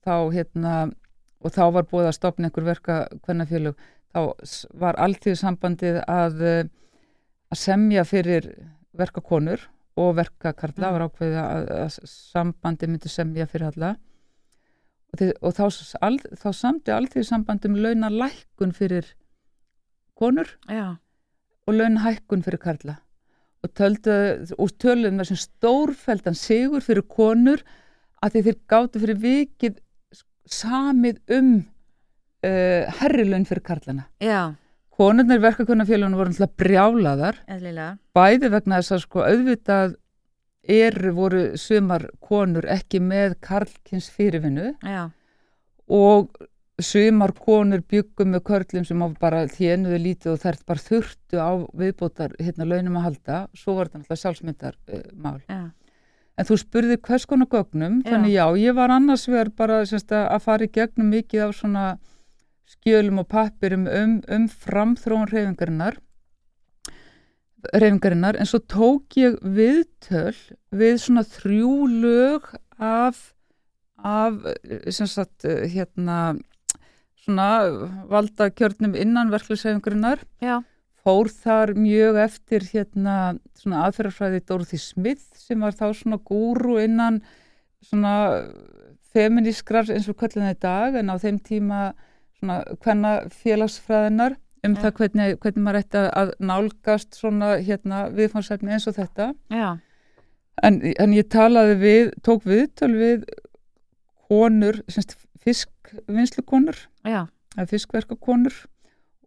þá 0.04 0.14
hérna 0.34 0.74
og 1.44 1.52
þá 1.54 1.62
var 1.76 1.86
búið 1.90 2.08
að 2.10 2.16
stopna 2.18 2.48
einhver 2.48 2.64
verka 2.66 2.96
hvernafélug, 3.26 3.76
þá 4.14 4.20
s- 4.42 4.66
var 4.74 4.96
allþýðu 4.98 5.38
sambandið 5.42 6.00
að 6.08 6.42
eh, 6.42 6.64
að 7.52 7.58
semja 7.62 8.04
fyrir 8.04 8.48
verkakonur 8.98 9.60
og 9.98 10.14
verkakarla 10.18 10.88
Mm. 10.90 10.92
var 10.98 11.04
ákveðið 11.08 11.38
að, 11.42 11.70
að 11.84 11.98
sambandi 12.06 12.86
myndi 12.88 13.08
semja 13.08 13.46
fyrir 13.46 13.66
alla. 13.72 13.96
Og, 15.12 15.18
þið, 15.20 15.32
og 15.42 15.54
þá, 15.56 15.64
s- 15.72 15.96
al, 16.02 16.18
þá 16.18 16.48
samdi 16.54 16.92
allþýðu 16.92 17.24
sambandi 17.30 17.68
um 17.70 17.76
launa 17.80 18.10
lækkun 18.12 18.74
fyrir 18.76 19.14
konur 20.18 20.50
já, 20.68 20.96
og 21.66 21.74
launahækkun 21.74 22.42
fyrir 22.44 22.58
karla. 22.60 22.98
Og 23.64 23.72
töluðum 23.74 25.18
þessum 25.22 25.38
stórfældan 25.40 26.36
sigur 26.38 26.80
fyrir 26.84 27.02
konur 27.10 27.62
að 28.22 28.36
þeir 28.38 28.58
gáttu 28.70 29.00
fyrir 29.02 29.18
vikið 29.22 29.78
samið 30.54 31.20
um 31.38 31.52
uh, 31.58 32.88
herri 33.00 33.24
laun 33.28 33.46
fyrir 33.48 33.64
karlana. 33.66 34.08
já, 34.22 34.54
Konurnar 34.98 35.38
verkakonafélaginu 35.38 36.18
voru 36.18 36.32
alltaf 36.32 36.56
brjálaðar 36.58 37.36
eðlilega. 37.46 37.98
bæði 38.18 38.48
vegna 38.50 38.80
þess 38.80 38.96
að 38.96 39.02
sko 39.04 39.22
auðvitað 39.22 39.92
eru 40.68 41.12
voru 41.14 41.42
sumar 41.56 42.08
konur 42.20 42.66
ekki 42.66 42.98
með 43.00 43.36
karlkins 43.40 44.08
fyrirvinnu 44.10 44.72
Já, 44.82 45.04
og 45.88 46.34
sumar 46.82 47.32
konur 47.38 47.80
byggum 47.90 48.34
með 48.34 48.42
körlum 48.50 48.84
sem 48.86 49.00
á 49.02 49.08
bara 49.22 49.44
þénuðu 49.50 50.00
lítið 50.02 50.32
og 50.34 50.42
þær 50.42 50.58
bara 50.66 50.84
þurftu 50.88 51.38
á 51.38 51.50
viðbótar 51.78 52.34
hérna 52.42 52.66
launum 52.68 52.98
að 53.00 53.06
halda, 53.08 53.38
svo 53.54 53.78
var 53.78 53.88
þetta 53.88 54.02
náttúrulega 54.02 54.22
sjálfsmyndar 54.24 54.76
uh, 54.90 55.06
mál. 55.14 55.40
já, 55.46 55.70
En 56.38 56.46
þú 56.46 56.58
spurði 56.60 56.98
hvers 57.02 57.26
konar 57.26 57.48
gögnum, 57.50 58.00
Já. 58.04 58.12
þannig 58.12 58.34
já, 58.36 58.44
ég 58.62 58.76
var 58.78 58.92
annars 58.94 59.26
vegar 59.26 59.50
bara 59.58 59.80
semst, 59.90 60.12
að 60.14 60.44
fara 60.44 60.68
í 60.68 60.70
gegnum 60.70 61.10
mikið 61.10 61.48
af 61.48 61.56
svona 61.58 61.86
skjölum 62.68 63.22
og 63.22 63.26
pappirum 63.32 63.88
um, 63.88 64.20
um 64.28 64.44
framþróun 64.48 65.30
reyfingarinnar 65.32 65.98
reyfingarinnar, 67.74 68.38
en 68.38 68.46
svo 68.46 68.60
tók 68.62 69.16
ég 69.18 69.38
viðtöl 69.42 70.36
við 70.70 71.00
svona 71.02 71.24
þrjú 71.26 71.72
lög 71.90 72.46
af 72.78 73.32
af 73.98 74.44
sagt 74.94 75.42
hérna 75.42 76.38
svona 77.18 77.48
valda 78.06 78.50
kjörnum 78.50 78.94
innan 78.94 79.32
verklisæfingarinnar 79.34 80.22
já, 80.40 80.62
fór 81.04 81.30
þar 81.32 81.74
mjög 81.78 82.18
eftir 82.24 82.66
hérna 82.72 83.16
svona 83.58 83.84
aðferðarfræði 83.86 84.42
Dorothy 84.48 84.80
Smith 84.82 85.38
sem 85.38 85.62
var 85.62 85.76
þá 85.76 85.86
svona 85.96 86.18
gúru 86.18 86.78
innan 86.82 87.22
svona 87.84 88.14
feminískrar 89.14 89.88
eins 89.94 90.08
og 90.10 90.18
kvöllin 90.18 90.50
í 90.50 90.58
dag 90.58 90.98
en 90.98 91.10
á 91.10 91.16
þeim 91.20 91.40
tíma 91.44 91.80
svona 92.38 92.60
hvenna 92.82 93.14
félagsfræðinar 93.34 94.36
um 94.66 94.74
Já. 94.74 94.80
það 94.82 94.94
hvernig, 94.98 95.36
hvernig 95.42 95.64
maður 95.64 95.80
ætti 95.84 96.00
að 96.20 96.32
nálgast 96.42 97.18
svona 97.18 97.52
hérna 97.62 98.08
viðfánsefni 98.14 98.74
eins 98.74 98.88
og 98.90 98.96
þetta. 98.98 99.30
Já, 99.54 99.78
en, 100.66 100.80
en 100.98 101.14
ég 101.16 101.28
talaði 101.32 101.76
við, 101.82 102.12
tók 102.26 102.46
viðtöl 102.48 102.92
við 102.98 103.26
konur, 104.28 104.82
semst 104.90 105.16
fiskvinnslukonur 105.44 106.80
eða 107.06 107.66
fiskverkakonur 107.70 108.56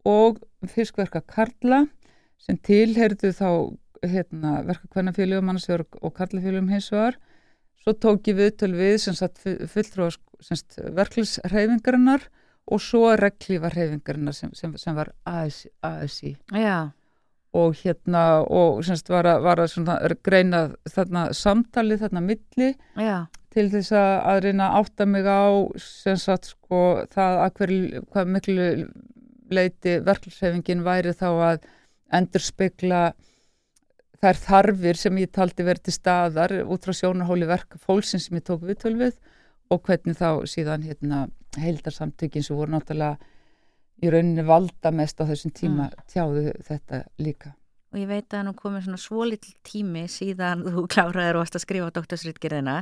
og 0.08 0.42
fiskverkakarla 0.70 1.86
sem 2.42 2.58
tilherðu 2.58 3.32
þá 3.38 3.50
hérna, 4.02 4.62
verkakvennafélögum 4.66 5.52
annars 5.52 5.68
vegar 5.70 5.86
og 6.02 6.14
karlafélögum 6.18 6.70
hins 6.74 6.92
vegar. 6.94 7.18
Svo 7.82 7.94
tók 7.98 8.30
ég 8.30 8.38
viðtöl 8.38 8.74
við 8.78 8.98
sem 9.02 9.18
sagt 9.18 9.42
fulltrúa 9.42 10.12
verklisreifingarinnar 10.98 12.28
og 12.72 12.82
svo 12.82 13.12
reglífa 13.18 13.72
hreyfingarna 13.74 14.34
sem, 14.34 14.52
sem, 14.58 14.74
sem 14.78 14.96
var 14.96 15.12
ASI, 15.28 15.70
ASI 15.86 16.36
Já, 16.54 16.92
og 17.58 17.76
hérna 17.82 18.24
og 18.48 18.82
semst 18.86 19.10
var 19.12 19.28
að, 19.28 19.44
var 19.46 19.62
að 19.62 19.72
svona 19.74 19.98
greina 20.24 20.64
þarna 20.90 21.28
samtalið 21.36 22.06
þarna 22.06 22.24
milli 22.26 22.70
já, 22.96 23.16
til 23.52 23.68
þess 23.74 23.96
að, 23.98 24.12
að 24.32 24.42
reyna 24.46 24.70
átta 24.80 25.08
mig 25.10 25.28
á 25.28 25.44
sem 25.84 26.20
sagt 26.22 26.54
sko 26.54 26.84
það 27.12 27.42
að 27.46 27.58
hver, 27.60 27.74
hvað 28.14 28.32
miklu 28.38 28.68
leiti 29.54 29.98
verklisefingin 30.06 30.86
væri 30.86 31.14
þá 31.18 31.30
að 31.32 31.68
endur 32.12 32.44
spekla 32.44 33.02
þær 34.22 34.38
þarfir 34.38 35.00
sem 35.00 35.20
ég 35.22 35.32
taldi 35.34 35.66
verið 35.66 35.88
til 35.88 35.96
staðar 35.96 36.54
út 36.64 36.86
frá 36.86 36.96
sjónarhóli 36.98 37.48
verk 37.50 37.78
fólksins 37.82 38.28
sem 38.28 38.38
ég 38.38 38.46
tók 38.48 38.66
viðtöl 38.68 38.96
við 39.00 39.16
og 39.72 39.82
hvernig 39.88 40.18
þá 40.20 40.44
síðan 40.50 40.86
hérna 40.86 41.24
heildarsamtökin 41.60 42.46
sem 42.46 42.58
voru 42.58 42.76
náttúrulega 42.76 43.18
í 44.02 44.12
rauninni 44.12 44.46
valda 44.46 44.92
mest 44.94 45.22
á 45.22 45.26
þessum 45.30 45.54
tíma 45.56 45.90
tjáðu 46.10 46.52
þetta 46.68 47.04
líka. 47.22 47.56
og 47.92 48.00
ég 48.00 48.08
veit 48.08 48.34
að 48.34 48.46
nú 48.48 48.54
komið 48.58 48.86
svona 48.88 49.02
svo 49.02 49.26
litl 49.28 49.54
tími 49.68 50.06
síðan 50.10 50.64
þú 50.66 50.86
kláraðir 50.88 51.38
og 51.38 51.44
varst 51.44 51.58
að 51.60 51.66
skrifa 51.66 51.92
doktorsritgerðina 51.98 52.78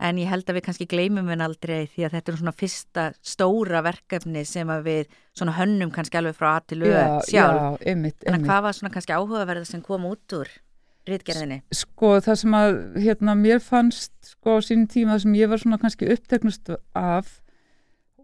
en 0.00 0.20
ég 0.20 0.30
held 0.30 0.48
að 0.48 0.58
við 0.58 0.64
kannski 0.66 0.86
gleymum 0.90 1.28
henn 1.30 1.44
aldrei 1.44 1.84
því 1.92 2.06
að 2.06 2.16
þetta 2.16 2.32
er 2.32 2.38
svona 2.40 2.56
fyrsta 2.56 3.04
stóra 3.32 3.82
verkefni 3.84 4.46
sem 4.48 4.72
að 4.72 4.88
við 4.88 5.12
svona 5.36 5.56
hönnum 5.58 5.92
kannski 5.94 6.20
alveg 6.20 6.38
frá 6.38 6.48
að 6.54 6.66
til 6.72 6.80
auð 6.86 7.20
sjálf 7.28 7.30
Já, 7.30 7.46
einmitt, 7.92 8.18
en 8.24 8.32
að 8.32 8.34
einmitt. 8.34 8.48
hvað 8.48 8.66
var 8.66 8.78
svona 8.78 8.94
kannski 8.96 9.16
áhugaverða 9.16 9.68
sem 9.68 9.84
kom 9.84 10.08
út 10.08 10.36
úr 10.38 10.50
ritgerðinni? 11.10 11.60
Sko 11.74 12.16
það 12.24 12.40
sem 12.42 12.56
að 12.56 12.80
hérna 13.04 13.36
mér 13.38 13.62
fannst 13.64 14.34
sko 14.34 14.56
á 14.56 14.58
sínum 14.64 14.88
tíma 14.90 15.20
sem 15.20 15.36
ég 15.38 15.52
var 15.52 15.62
svona 15.62 15.80
kannski 15.82 16.08
uppteknust 16.14 16.72
af 16.96 17.38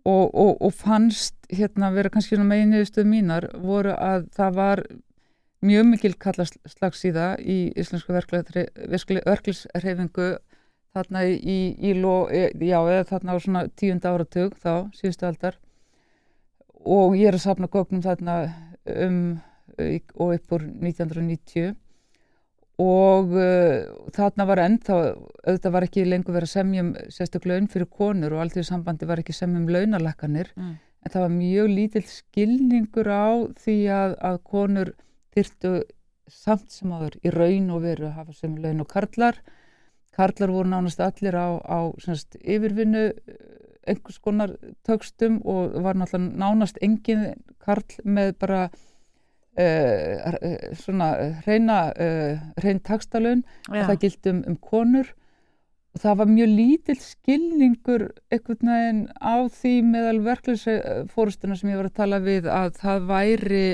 og, 0.06 0.30
og, 0.32 0.52
og 0.62 0.74
fannst 0.74 1.34
hérna 1.52 1.90
vera 1.94 2.12
kannski 2.12 2.38
meginniðustuð 2.38 3.10
mínar 3.10 3.50
voru 3.58 3.94
að 3.96 4.30
það 4.36 4.60
var 4.60 4.84
mjög 5.66 5.86
mikil 5.90 6.14
kallaslagsíða 6.20 7.28
í 7.40 7.58
íslensku 7.80 8.14
verklisreifingu 8.14 10.28
þarna 10.96 11.22
í, 11.28 11.58
í 11.78 11.94
lo, 12.00 12.16
e, 12.32 12.48
já, 12.66 12.80
þarna 13.12 13.36
á 13.36 13.44
svona 13.44 13.64
tíunda 13.78 14.12
áratug 14.16 14.56
þá, 14.62 14.72
síðustu 14.96 15.28
aldar. 15.28 15.58
Og 16.86 17.16
ég 17.18 17.28
er 17.30 17.36
að 17.38 17.44
safna 17.46 17.68
gögnum 17.72 18.02
þarna 18.04 18.36
um 19.06 19.18
í- 19.82 20.02
og 20.16 20.36
upp 20.38 20.56
úr 20.56 20.64
1990 20.80 21.74
og 22.78 23.30
uh, 23.32 23.86
þarna 24.12 24.44
var 24.50 24.60
ennþá, 24.66 24.96
auðvitað 25.48 25.72
var 25.72 25.86
ekki 25.86 26.02
lengur 26.04 26.34
verið 26.36 26.50
að 26.50 26.54
semja 26.58 26.82
um 26.84 26.90
sérstök 27.14 27.46
laun 27.48 27.68
fyrir 27.72 27.88
konur 27.88 28.34
og 28.36 28.42
alltaf 28.44 28.66
sambandi 28.68 29.08
var 29.08 29.22
ekki 29.22 29.32
að 29.32 29.38
semja 29.40 29.62
um 29.62 29.70
launalekkanir 29.72 30.50
Mm. 30.56 30.74
en 31.06 31.12
það 31.14 31.22
var 31.24 31.32
mjög 31.38 31.68
lítill 31.72 32.04
skilningur 32.10 33.08
á 33.08 33.26
því 33.62 33.76
að, 33.96 34.16
að 34.28 34.36
konur 34.44 34.90
þyrtu 35.36 35.72
samt 36.28 36.70
sem 36.74 36.92
áður 36.92 37.16
í 37.24 37.32
raun 37.32 37.70
og 37.70 37.82
veru 37.86 38.08
að 38.10 38.16
hafa 38.20 38.36
sem 38.36 38.56
laun 38.60 38.80
og 38.84 38.88
karlar 38.92 39.40
karlar 40.16 40.52
voru 40.52 40.72
nánast 40.72 41.00
allir 41.04 41.36
á, 41.36 41.60
á 41.60 41.78
semst, 42.02 42.38
yfirvinnu 42.40 43.04
eh, 43.12 43.56
einhvers 43.86 44.18
konar 44.22 44.56
tökstum 44.86 45.40
og 45.44 45.76
var 45.84 45.98
náttúrulega 45.98 46.38
nánast 46.40 46.78
engin 46.82 47.34
karl 47.62 47.98
með 48.02 48.32
bara 48.40 48.62
uh, 48.66 48.72
svona 50.78 51.08
reyna 51.46 51.78
uh, 51.92 52.32
reyn 52.62 52.80
takstalun 52.84 53.44
Já, 53.70 53.86
það 53.86 54.00
gildi 54.04 54.32
um, 54.32 54.42
um 54.50 54.58
konur. 54.58 55.12
Og 55.96 56.02
það 56.02 56.18
var 56.20 56.28
mjög 56.28 56.50
lítill 56.52 56.98
skilningur 57.00 58.02
einhvern 58.28 58.72
veginn 58.72 59.04
á 59.16 59.48
því 59.48 59.74
meðal 59.92 60.18
verklisfórustuna 60.26 61.56
sem 61.56 61.70
ég 61.72 61.80
var 61.80 61.88
að 61.88 62.00
tala 62.02 62.18
við 62.24 62.50
að 62.52 62.68
það 62.82 63.06
væri 63.08 63.68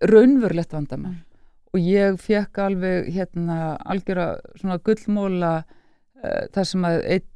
raunverulegt 0.00 0.72
vandamál. 0.72 1.18
Mm. 1.18 1.29
Og 1.70 1.80
ég 1.80 2.16
fekk 2.20 2.62
alveg 2.64 3.10
hérna 3.14 3.76
algjöra 3.80 4.32
svona 4.58 4.80
gullmóla 4.84 5.52
uh, 5.62 6.44
þar 6.54 6.70
sem 6.72 6.86
að 6.88 7.02
einn 7.16 7.28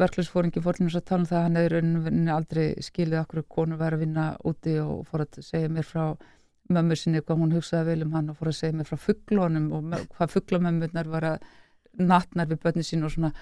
verklisfóringi 0.00 0.62
fórlunum 0.64 0.92
að 0.96 1.06
tala 1.08 1.20
um 1.20 1.28
það 1.28 1.38
að 1.38 1.46
hann 1.46 1.58
hefur 1.58 1.74
rauninni 1.76 2.32
aldrei 2.32 2.66
skilið 2.84 3.22
okkur 3.22 3.46
konur 3.56 3.80
væri 3.80 3.98
að 3.98 4.04
vinna 4.04 4.26
úti 4.48 4.76
og 4.80 5.02
fór 5.08 5.24
að 5.26 5.40
segja 5.44 5.72
mér 5.72 5.86
frá 5.86 6.04
mömmu 6.70 6.96
sinni 6.96 7.22
hvað 7.24 7.42
hún 7.42 7.54
hugsaði 7.56 7.90
vel 7.90 8.06
um 8.06 8.14
hann 8.16 8.30
og 8.32 8.38
fór 8.38 8.52
að 8.52 8.58
segja 8.60 8.76
mér 8.78 8.88
frá 8.88 9.00
fugglónum 9.04 9.68
og 9.76 9.94
hvað 10.16 10.34
fugglamömmunar 10.36 11.10
var 11.10 11.26
að 11.34 11.48
natnar 11.98 12.48
við 12.50 12.62
börnin 12.64 12.86
sín 12.86 13.04
og 13.04 13.14
svona. 13.14 13.32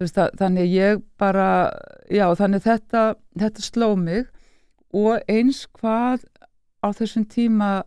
Veist, 0.00 0.16
það, 0.16 0.30
þannig 0.40 0.72
ég 0.72 1.02
bara 1.20 1.48
já 2.10 2.24
þannig 2.38 2.64
þetta, 2.64 3.02
þetta 3.38 3.64
sló 3.66 3.92
mig. 4.00 4.26
Og 4.92 5.20
eins 5.30 5.66
hvað 5.78 6.24
á 6.82 6.88
þessum 6.96 7.28
tíma 7.28 7.82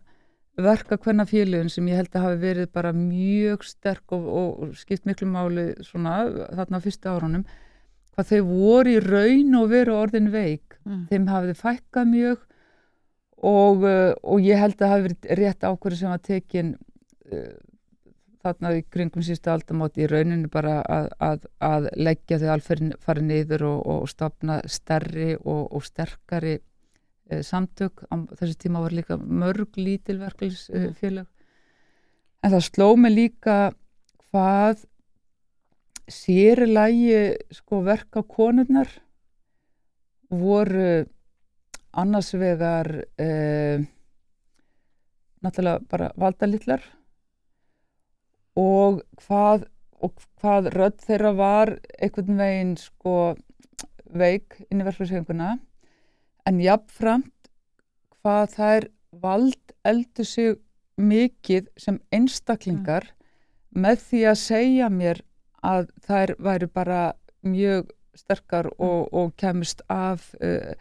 verka 0.56 0.98
hvenna 0.98 1.26
félögin 1.28 1.70
sem 1.72 1.88
ég 1.92 2.00
held 2.00 2.16
að 2.16 2.26
hafi 2.30 2.40
verið 2.42 2.72
bara 2.76 2.94
mjög 2.96 3.66
sterk 3.68 4.16
og, 4.16 4.26
og, 4.40 4.74
skipt 4.80 5.08
miklu 5.08 5.28
máli 5.28 5.68
svona 5.84 6.16
þarna 6.56 6.80
á 6.80 6.86
fyrstu 6.86 7.12
árunum 7.12 7.46
hvað 8.16 8.32
þau 8.32 8.42
voru 8.48 8.96
í 8.96 9.02
raun 9.04 9.58
og 9.60 9.70
veru 9.74 9.98
orðin 10.00 10.32
veik 10.32 10.78
mm. 10.86 11.06
þeim 11.12 11.28
hafði 11.28 11.56
fækkað 11.60 12.12
mjög 12.14 12.38
og, 13.44 13.84
uh, 13.84 14.12
og 14.24 14.46
ég 14.48 14.62
held 14.62 14.80
að 14.80 14.94
hafi 14.94 15.08
verið 15.10 15.32
rétt 15.42 15.68
ákvörðu 15.68 16.00
sem 16.00 16.14
var 16.14 16.24
tekin 16.24 16.76
uh, 17.34 17.56
þarna 18.46 18.72
í 18.78 18.86
kringum 18.94 19.26
sístu 19.26 19.52
aldamót 19.52 19.98
í 20.00 20.08
rauninu 20.08 20.48
bara 20.54 20.78
að, 20.86 21.10
að, 21.20 21.50
að 21.66 21.90
leggja 21.98 22.40
þau 22.40 22.50
alferð 22.56 22.96
farið 23.04 23.28
niður 23.32 23.68
og, 23.74 23.84
og 23.92 24.08
stopna 24.12 24.62
stærri 24.70 25.34
og, 25.42 25.66
og 25.76 25.84
sterkari 25.84 26.60
samtök. 27.26 28.06
Á 28.12 28.16
þessu 28.38 28.60
tíma 28.62 28.84
var 28.84 28.94
líka 28.94 29.18
mörg 29.18 29.80
lítil 29.80 30.20
verkefélag 30.22 31.26
en 32.46 32.54
það 32.54 32.66
sló 32.68 32.92
mig 33.00 33.16
líka 33.16 33.56
hvað 34.30 34.86
séri 36.12 36.68
lægi 36.70 37.22
sko 37.58 37.82
verka 37.88 38.22
konurnar 38.22 38.92
voru 40.30 41.06
annars 41.98 42.30
vegar 42.38 42.92
uh, 43.02 43.82
náttúrulega 45.42 45.82
bara 45.90 46.12
valdalitlar 46.22 46.86
og 48.60 49.02
hvað, 49.26 49.66
og 50.06 50.14
hvað 50.38 50.70
rödd 50.76 51.02
þeirra 51.08 51.34
var 51.40 51.74
einhvern 51.98 52.42
veginn 52.44 52.76
sko 52.80 53.16
veik 54.14 54.60
inn 54.70 54.84
í 54.84 54.86
verkefnisenguna 54.86 55.56
en 56.46 56.60
jafnframt 56.62 57.50
hvað 58.22 58.56
þær 58.56 58.88
vald 59.24 59.74
eldu 59.86 60.26
sig 60.28 60.56
mikið 60.98 61.68
sem 61.78 62.00
einstaklingar 62.16 63.10
með 63.76 64.02
því 64.08 64.22
að 64.32 64.42
segja 64.42 64.90
mér 64.90 65.22
að 65.66 65.90
þær 66.08 66.36
væri 66.40 66.68
bara 66.72 67.00
mjög 67.46 67.90
sterkar 68.16 68.70
og, 68.80 69.10
og 69.12 69.34
kemist 69.38 69.82
af 69.92 70.30
uh, 70.40 70.72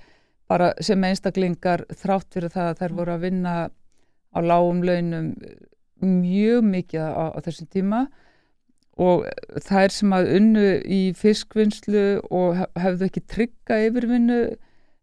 bara 0.48 0.72
sem 0.84 1.02
einstaklingar 1.04 1.82
þrátt 1.90 2.30
fyrir 2.36 2.52
það 2.54 2.68
að 2.70 2.82
þær 2.82 2.94
voru 3.00 3.14
að 3.16 3.24
vinna 3.26 3.54
á 4.34 4.38
lágum 4.44 4.84
launum 4.86 5.32
mjög 6.04 6.62
mikið 6.68 7.00
á, 7.00 7.24
á 7.34 7.38
þessum 7.42 7.68
tíma. 7.72 8.04
Og 9.00 9.24
þær 9.64 9.90
sem 9.90 10.12
að 10.14 10.28
unnu 10.36 10.66
í 10.86 11.00
fiskvinnslu 11.18 12.04
og 12.30 12.54
hef- 12.60 12.76
hefðu 12.78 13.08
ekki 13.08 13.22
trygga 13.32 13.78
yfirvinnu 13.88 14.38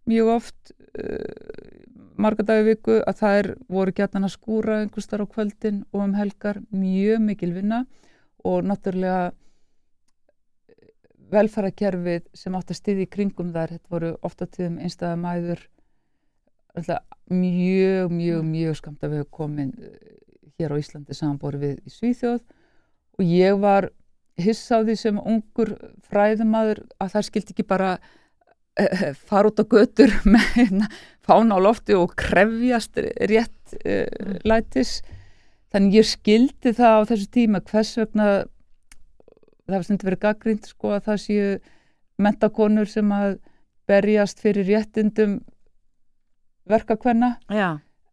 mjög 0.10 0.32
oft 0.36 0.72
uh, 0.72 1.82
marga 2.22 2.46
dagi 2.46 2.68
viku 2.70 2.98
að 3.08 3.22
þær 3.22 3.50
voru 3.72 3.94
gætnan 3.96 4.28
að 4.28 4.36
skúra 4.36 4.80
einhvers 4.82 5.10
þar 5.10 5.26
á 5.26 5.34
kvöldin 5.34 5.84
og 5.92 6.06
um 6.06 6.16
helgar 6.18 6.62
mjög 6.70 7.22
mikil 7.26 7.54
vinna 7.56 7.86
og 8.46 8.66
náttúrulega 8.66 9.32
velfærakerfið 11.32 12.26
sem 12.36 12.56
átt 12.58 12.74
að 12.74 12.80
styðja 12.82 13.06
í 13.06 13.12
kringum 13.12 13.54
þar, 13.56 13.78
þetta 13.78 13.94
voru 13.94 14.12
ofta 14.28 14.48
tíðum 14.52 14.82
einstæða 14.84 15.20
mæður 15.22 15.62
mjög, 17.32 18.12
mjög, 18.12 18.44
mjög 18.48 18.78
skamt 18.80 19.04
að 19.04 19.14
við 19.14 19.22
hefum 19.24 19.38
komin 19.38 19.72
eh, 19.80 19.96
hér 20.60 20.76
á 20.76 20.82
Íslandi 20.82 21.16
samanbóri 21.16 21.62
við 21.62 21.78
í 21.88 21.94
Svíþjóð 21.94 22.42
og 22.42 23.24
ég 23.28 23.60
var 23.62 23.90
hissa 24.42 24.80
á 24.80 24.84
því 24.84 24.96
sem 25.00 25.20
ungur 25.20 25.74
fræðumadur 26.10 26.84
að 27.00 27.16
það 27.16 27.28
skildi 27.28 27.56
ekki 27.56 27.68
bara 27.68 27.94
uh, 27.96 28.21
fara 29.30 29.52
út 29.52 29.62
á 29.62 29.66
götur 29.66 30.14
með 30.32 30.48
hérna, 30.56 30.90
fána 31.26 31.58
á 31.58 31.60
lofti 31.62 31.98
og 31.98 32.16
krefjast 32.20 33.02
rétt 33.02 33.76
uh, 33.82 34.40
lætis. 34.48 35.00
Þannig 35.72 36.02
ég 36.02 36.10
skildi 36.10 36.74
það 36.76 36.98
á 37.00 37.02
þessu 37.14 37.30
tíma 37.32 37.62
hvers 37.64 37.94
vegna 38.00 38.32
það 39.72 39.78
var 39.78 39.86
stundu 39.88 40.08
verið 40.10 40.24
gaggrínt 40.26 40.68
sko 40.68 40.92
að 40.96 41.06
það 41.08 41.22
séu 41.24 41.54
mentakonur 42.22 42.90
sem 42.92 43.14
að 43.16 43.38
berjast 43.90 44.42
fyrir 44.44 44.68
réttindum 44.68 45.40
verkakvenna 46.70 47.38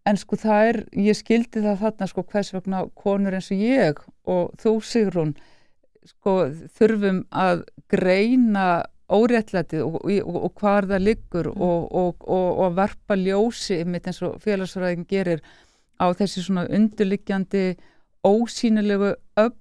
en 0.09 0.19
sko 0.19 0.39
það 0.41 0.69
er, 0.71 0.79
ég 1.11 1.19
skildi 1.19 1.63
það 1.65 1.83
þarna 1.83 2.09
sko 2.11 2.25
hvers 2.31 2.53
vegna 2.55 2.85
konur 2.97 3.37
eins 3.37 3.51
og 3.53 3.63
ég 3.63 4.01
og 4.29 4.55
þú 4.61 4.75
Sigrún 4.87 5.35
sko 6.09 6.37
þurfum 6.79 7.25
að 7.35 7.67
greina 7.93 8.69
óréttlætið 9.09 9.85
og, 9.85 10.01
og, 10.05 10.37
og 10.49 10.61
hvar 10.61 10.89
það 10.89 11.05
liggur 11.05 11.51
mm. 11.53 11.63
og, 11.63 12.27
og 12.29 12.77
verpa 12.77 13.17
ljósi 13.17 13.81
mitt 13.89 14.09
eins 14.09 14.21
og 14.27 14.37
félagsfræðin 14.45 15.07
gerir 15.09 15.41
á 15.99 16.13
þessi 16.17 16.45
svona 16.45 16.67
undirliggjandi 16.69 17.65
ósýnilegu 18.27 19.15
öll 19.41 19.57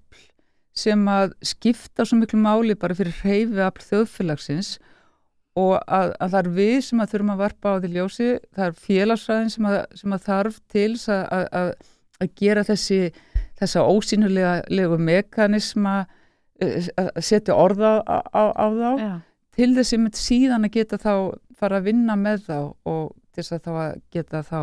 sem 0.78 1.08
að 1.10 1.34
skipta 1.46 2.06
svo 2.06 2.20
miklu 2.20 2.40
máli 2.42 2.76
bara 2.78 2.98
fyrir 2.98 3.16
hreyfi 3.24 3.64
af 3.66 3.80
þjóðfélagsins 3.82 4.76
og 5.58 5.80
að, 5.88 6.12
að 6.22 6.34
það 6.34 6.40
er 6.40 6.50
við 6.60 6.76
sem 6.86 7.02
að 7.02 7.14
þurfum 7.14 7.34
að 7.34 7.42
varpa 7.42 7.72
á 7.74 7.76
því 7.82 7.90
ljósi, 7.96 8.28
það 8.54 8.68
er 8.68 8.76
félagsræðin 8.84 9.54
sem 9.56 9.70
að, 9.72 9.78
sem 9.98 10.14
að 10.14 10.28
þarf 10.28 10.60
til 10.70 10.92
að, 11.16 11.72
að 12.22 12.36
gera 12.38 12.66
þessi 12.68 13.00
þessa 13.58 13.86
ósýnulegu 13.90 15.00
mekanisma 15.02 15.96
eh, 16.62 16.90
að 17.00 17.24
setja 17.26 17.58
orða 17.58 17.98
á, 18.06 18.18
á, 18.30 18.44
á 18.54 18.66
þá 18.70 18.92
Já. 19.02 19.14
Til 19.58 19.74
þess 19.74 19.96
að 19.98 20.08
síðan 20.22 20.68
að 20.68 20.76
geta 20.78 21.00
þá 21.02 21.14
fara 21.58 21.80
að 21.80 21.90
vinna 21.90 22.18
með 22.20 22.44
þá 22.46 22.58
og 22.86 23.16
til 23.34 23.44
þess 23.44 23.56
að 23.56 23.64
þá 23.66 23.72
að 23.84 24.02
geta 24.14 24.44
þá 24.46 24.60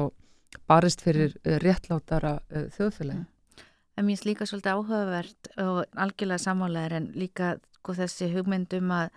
barist 0.71 1.03
fyrir 1.05 1.35
eh, 1.43 1.59
réttlátara 1.63 2.37
uh, 2.39 2.67
þjóðfélagi. 2.77 3.25
Það 3.95 4.07
mýnst 4.09 4.27
líka 4.27 4.47
svolítið 4.49 4.75
áhugavert 4.75 5.49
og 5.63 5.81
algjörlega 6.03 6.43
samálegar 6.43 6.97
en 6.99 7.11
líka 7.15 7.57
sko, 7.77 7.95
þessi 7.95 8.31
hugmyndum 8.33 8.91
að 8.95 9.11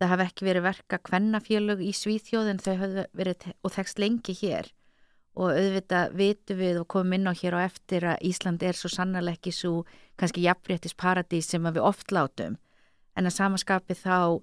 það 0.00 0.12
hafi 0.12 0.24
ekki 0.26 0.46
verið 0.48 0.64
verka 0.66 0.98
kvennafélög 1.06 1.82
í 1.86 1.90
Svíþjóðin 1.94 2.62
þau 2.62 2.72
hafði 2.80 3.04
verið 3.18 3.50
og 3.62 3.74
þekst 3.76 4.00
lengi 4.02 4.34
hér. 4.40 4.70
Og 5.38 5.54
auðvitað 5.54 6.16
vitu 6.18 6.56
við 6.58 6.80
og 6.82 6.88
komum 6.92 7.14
inn 7.16 7.30
á 7.30 7.32
hér 7.32 7.56
og 7.56 7.62
eftir 7.64 8.04
að 8.10 8.26
Ísland 8.28 8.64
er 8.66 8.76
svo 8.76 8.90
sannarlega 8.92 9.38
ekki 9.38 9.54
svo 9.54 9.84
kannski 10.20 10.42
jafnréttis 10.44 10.98
paradís 10.98 11.48
sem 11.48 11.62
við 11.70 11.86
oft 11.86 12.12
látum. 12.12 12.58
En 13.16 13.28
að 13.28 13.38
samaskapi 13.38 13.96
þá 13.96 14.42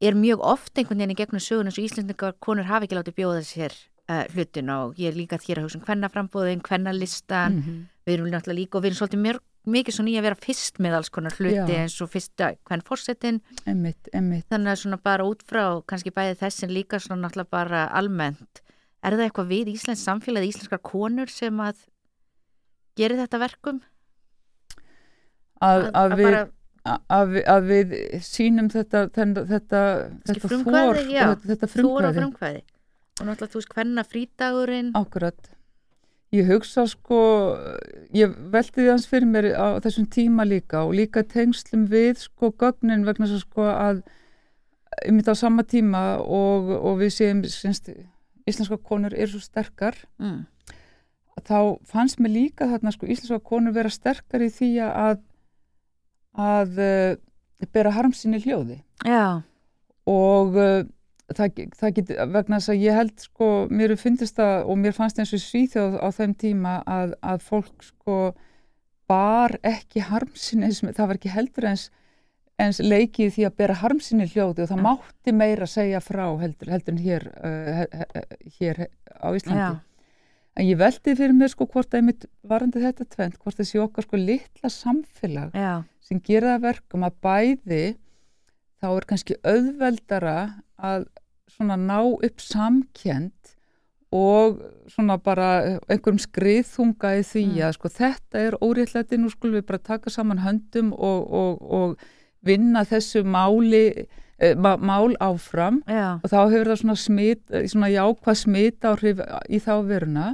er 0.00 0.16
mjög 0.16 0.40
oft 0.40 0.78
einhvern 0.78 1.02
veginn 1.02 1.14
í 1.14 1.18
gegnum 1.18 1.42
sögun 1.44 1.68
eins 1.68 1.78
og 1.78 1.84
Íslandingar 1.84 2.36
konur 2.40 2.68
hafi 2.70 2.88
ekki 2.88 2.98
látið 2.98 3.18
bjóða 3.18 3.44
sér 3.44 3.76
uh, 4.08 4.24
hlutin 4.32 4.72
og 4.72 4.98
ég 5.00 5.12
er 5.12 5.18
líka 5.18 5.38
hér 5.42 5.60
að 5.60 5.68
hugsa 5.68 5.80
um 5.80 5.84
hvernaframbóðin, 5.84 6.64
hvernalistan 6.64 7.58
mm 7.58 7.62
-hmm. 7.62 7.84
við 8.06 8.14
erum 8.14 8.32
náttúrulega 8.32 8.60
líka 8.60 8.78
og 8.78 8.84
við 8.84 8.90
erum 8.90 9.00
svolítið 9.00 9.22
mjög, 9.26 9.40
mikið 9.66 9.94
svo 9.94 10.04
nýja 10.04 10.20
að 10.20 10.26
vera 10.28 10.42
fyrst 10.46 10.80
með 10.80 10.96
alls 10.96 11.10
konar 11.10 11.36
hluti 11.36 11.72
Já. 11.74 11.82
eins 11.82 12.00
og 12.00 12.10
fyrsta 12.10 12.54
hvern 12.64 12.82
fórsetin 12.82 13.40
þannig 13.64 14.70
að 14.72 14.80
svona 14.82 14.96
bara 14.96 15.24
út 15.24 15.42
frá 15.42 15.82
kannski 15.86 16.10
bæði 16.10 16.40
þessin 16.40 16.72
líka 16.72 16.98
svona 16.98 17.28
náttúrulega 17.28 17.50
bara 17.50 17.86
almennt 17.92 18.62
er 19.02 19.16
það 19.16 19.26
eitthvað 19.26 19.50
við 19.50 19.72
Íslands 19.74 20.04
samfélagi, 20.04 20.48
íslenskar 20.52 20.80
konur 20.84 21.28
sem 21.32 21.60
að 21.60 21.76
gerir 22.98 23.20
þetta 23.20 23.40
verkum? 23.40 23.80
Að, 25.60 25.90
að, 25.92 25.94
að, 26.00 26.16
við, 26.16 26.24
bara, 26.24 26.42
að 26.86 27.66
við 27.68 27.94
sínum 28.24 28.70
þetta 28.72 29.06
þetta, 29.12 29.44
þetta, 29.48 29.80
þetta 30.26 30.48
fór 30.48 30.98
þetta 31.44 31.68
frumkvæði. 32.16 32.62
og 33.20 33.26
náttúrulega 33.26 33.52
þú 33.52 33.60
veist 33.60 33.74
hvenna 33.74 34.04
frítagurinn 34.04 34.92
Akkurat. 34.96 35.50
Ég 36.32 36.46
hugsa 36.46 36.86
sko 36.86 37.20
ég 38.14 38.32
veldi 38.52 38.78
því 38.78 38.88
hans 38.88 39.08
fyrir 39.10 39.28
mér 39.28 39.50
á 39.58 39.76
þessum 39.82 40.06
tíma 40.06 40.46
líka 40.46 40.84
og 40.86 40.94
líka 40.94 41.24
tengslum 41.26 41.88
við 41.90 42.22
sko 42.22 42.52
gögnin 42.54 43.04
vegna 43.04 43.28
svo 43.28 43.40
sko 43.42 43.66
að 43.66 44.04
ég 45.04 45.12
myndi 45.12 45.34
á 45.34 45.36
sama 45.36 45.66
tíma 45.66 46.20
og, 46.22 46.70
og 46.70 47.00
við 47.02 47.12
séum 47.16 47.42
semst, 47.44 47.90
íslenska 48.48 48.78
konur 48.78 49.14
eru 49.14 49.34
svo 49.34 49.42
sterkar. 49.42 49.98
Mm. 50.18 50.46
þá 51.40 51.80
fannst 51.88 52.20
mér 52.20 52.34
líka 52.34 52.66
þarna 52.68 52.92
sko 52.92 53.06
íslenska 53.08 53.40
konur 53.40 53.72
vera 53.72 53.90
sterkar 53.90 54.42
í 54.44 54.50
því 54.52 54.70
að 54.86 55.20
að 56.38 56.80
uh, 56.80 57.68
bera 57.74 57.92
harmsinni 57.94 58.40
hljóði 58.42 58.80
Já. 59.06 59.42
og 60.08 60.58
uh, 60.58 60.82
það, 61.34 61.64
það 61.78 61.94
get, 61.96 62.12
vegna 62.34 62.58
þess 62.58 62.72
að 62.74 62.84
ég 62.84 62.98
held 62.98 63.24
sko, 63.24 63.48
mér 63.70 63.96
finnst 64.00 64.36
það 64.38 64.70
og 64.70 64.80
mér 64.82 64.96
fannst 64.96 65.20
eins 65.20 65.34
og 65.36 65.42
svíþjóð 65.44 65.98
á 66.00 66.08
þeim 66.16 66.36
tíma 66.40 66.76
að, 66.86 67.16
að 67.22 67.46
fólk 67.46 67.86
sko 67.86 68.20
bar 69.10 69.56
ekki 69.66 70.04
harmsinni, 70.06 70.70
það 70.70 71.06
var 71.10 71.18
ekki 71.18 71.34
heldur 71.34 71.66
eins, 71.72 71.88
eins 72.60 72.78
leikið 72.82 73.34
því 73.34 73.46
að 73.48 73.56
bera 73.58 73.78
harmsinni 73.82 74.28
hljóði 74.30 74.64
og 74.64 74.70
það 74.70 74.82
ja. 74.82 74.86
mátti 74.86 75.34
meira 75.34 75.70
segja 75.70 76.02
frá 76.04 76.26
heldur, 76.40 76.70
heldur 76.70 76.94
en 76.94 77.04
hér, 77.04 77.30
uh, 77.42 77.84
hér 78.60 78.84
á 79.18 79.28
Íslandi. 79.34 79.62
Ja. 79.62 79.72
En 80.58 80.66
ég 80.66 80.78
veldi 80.80 81.14
fyrir 81.14 81.36
mér 81.36 81.52
sko 81.52 81.66
hvort 81.70 81.92
að 81.94 82.02
ég 82.02 82.06
mitt 82.08 82.26
varandi 82.46 82.82
þetta 82.82 83.06
tvent, 83.12 83.38
hvort 83.38 83.60
þessi 83.60 83.80
okkar 83.82 84.06
sko 84.06 84.18
litla 84.18 84.70
samfélag 84.72 85.54
ja. 85.56 85.76
sem 86.04 86.20
gera 86.26 86.58
verkum 86.62 87.06
að 87.06 87.16
bæði 87.22 87.84
þá 88.80 88.88
er 88.90 89.06
kannski 89.12 89.38
auðveldara 89.46 90.36
að 90.80 91.06
svona 91.50 91.76
ná 91.78 91.98
upp 92.02 92.42
samkjent 92.42 93.56
og 94.10 94.58
svona 94.90 95.20
bara 95.22 95.50
einhverjum 95.86 96.18
skriðþunga 96.18 97.12
í 97.20 97.26
því 97.26 97.44
mm. 97.46 97.60
að 97.68 97.76
sko 97.76 97.90
þetta 97.94 98.42
er 98.42 98.56
óréttlæti, 98.58 99.18
nú 99.20 99.30
skulum 99.30 99.60
við 99.60 99.68
bara 99.68 99.84
taka 99.92 100.10
saman 100.10 100.42
höndum 100.42 100.90
og, 100.96 101.20
og, 101.30 101.62
og 101.62 102.42
vinna 102.46 102.82
þessu 102.88 103.22
máli 103.22 104.08
mál 104.40 105.12
áfram 105.20 105.82
Já. 105.84 106.20
og 106.22 106.30
þá 106.32 106.38
hefur 106.48 106.70
það 106.70 106.80
svona 106.80 106.96
smit, 106.96 107.42
svona 107.68 107.90
jákvað 107.92 108.38
smit 108.40 108.86
áhrif 108.88 109.20
í 109.52 109.60
þá 109.60 109.74
veruna 109.84 110.26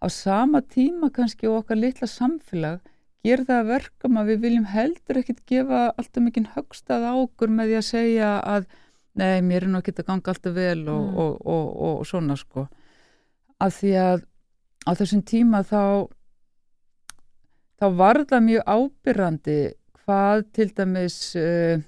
á 0.00 0.06
sama 0.08 0.62
tíma 0.64 1.10
kannski 1.12 1.48
og 1.48 1.62
okkar 1.62 1.80
litla 1.80 2.08
samfélag 2.08 2.80
ger 3.24 3.44
það 3.48 3.68
verkum 3.72 4.18
að 4.20 4.32
við 4.32 4.40
viljum 4.44 4.66
heldur 4.68 5.20
ekkit 5.20 5.44
gefa 5.48 5.84
alltaf 5.92 6.24
mikinn 6.24 6.48
högstað 6.56 7.06
á 7.08 7.12
okkur 7.12 7.52
með 7.52 7.70
því 7.70 7.78
að 7.78 7.86
segja 7.88 8.32
að 8.40 8.66
nei, 9.20 9.40
mér 9.44 9.64
er 9.64 9.72
nú 9.72 9.80
ekki 9.80 9.94
að 9.96 10.08
ganga 10.10 10.34
alltaf 10.34 10.56
vel 10.56 10.82
og, 10.88 11.04
mm. 11.04 11.16
og, 11.24 11.38
og, 11.44 11.70
og 11.88 12.04
svona 12.08 12.36
sko 12.40 12.66
af 13.64 13.80
því 13.80 13.94
að 14.00 14.26
á 14.84 14.90
þessum 14.96 15.24
tíma 15.24 15.62
þá 15.64 16.08
þá 17.80 17.86
var 18.00 18.24
það 18.28 18.46
mjög 18.48 18.68
ábyrrandi 18.76 19.58
hvað 20.04 20.44
til 20.56 20.70
dæmis 20.76 21.18
uh, 21.40 21.80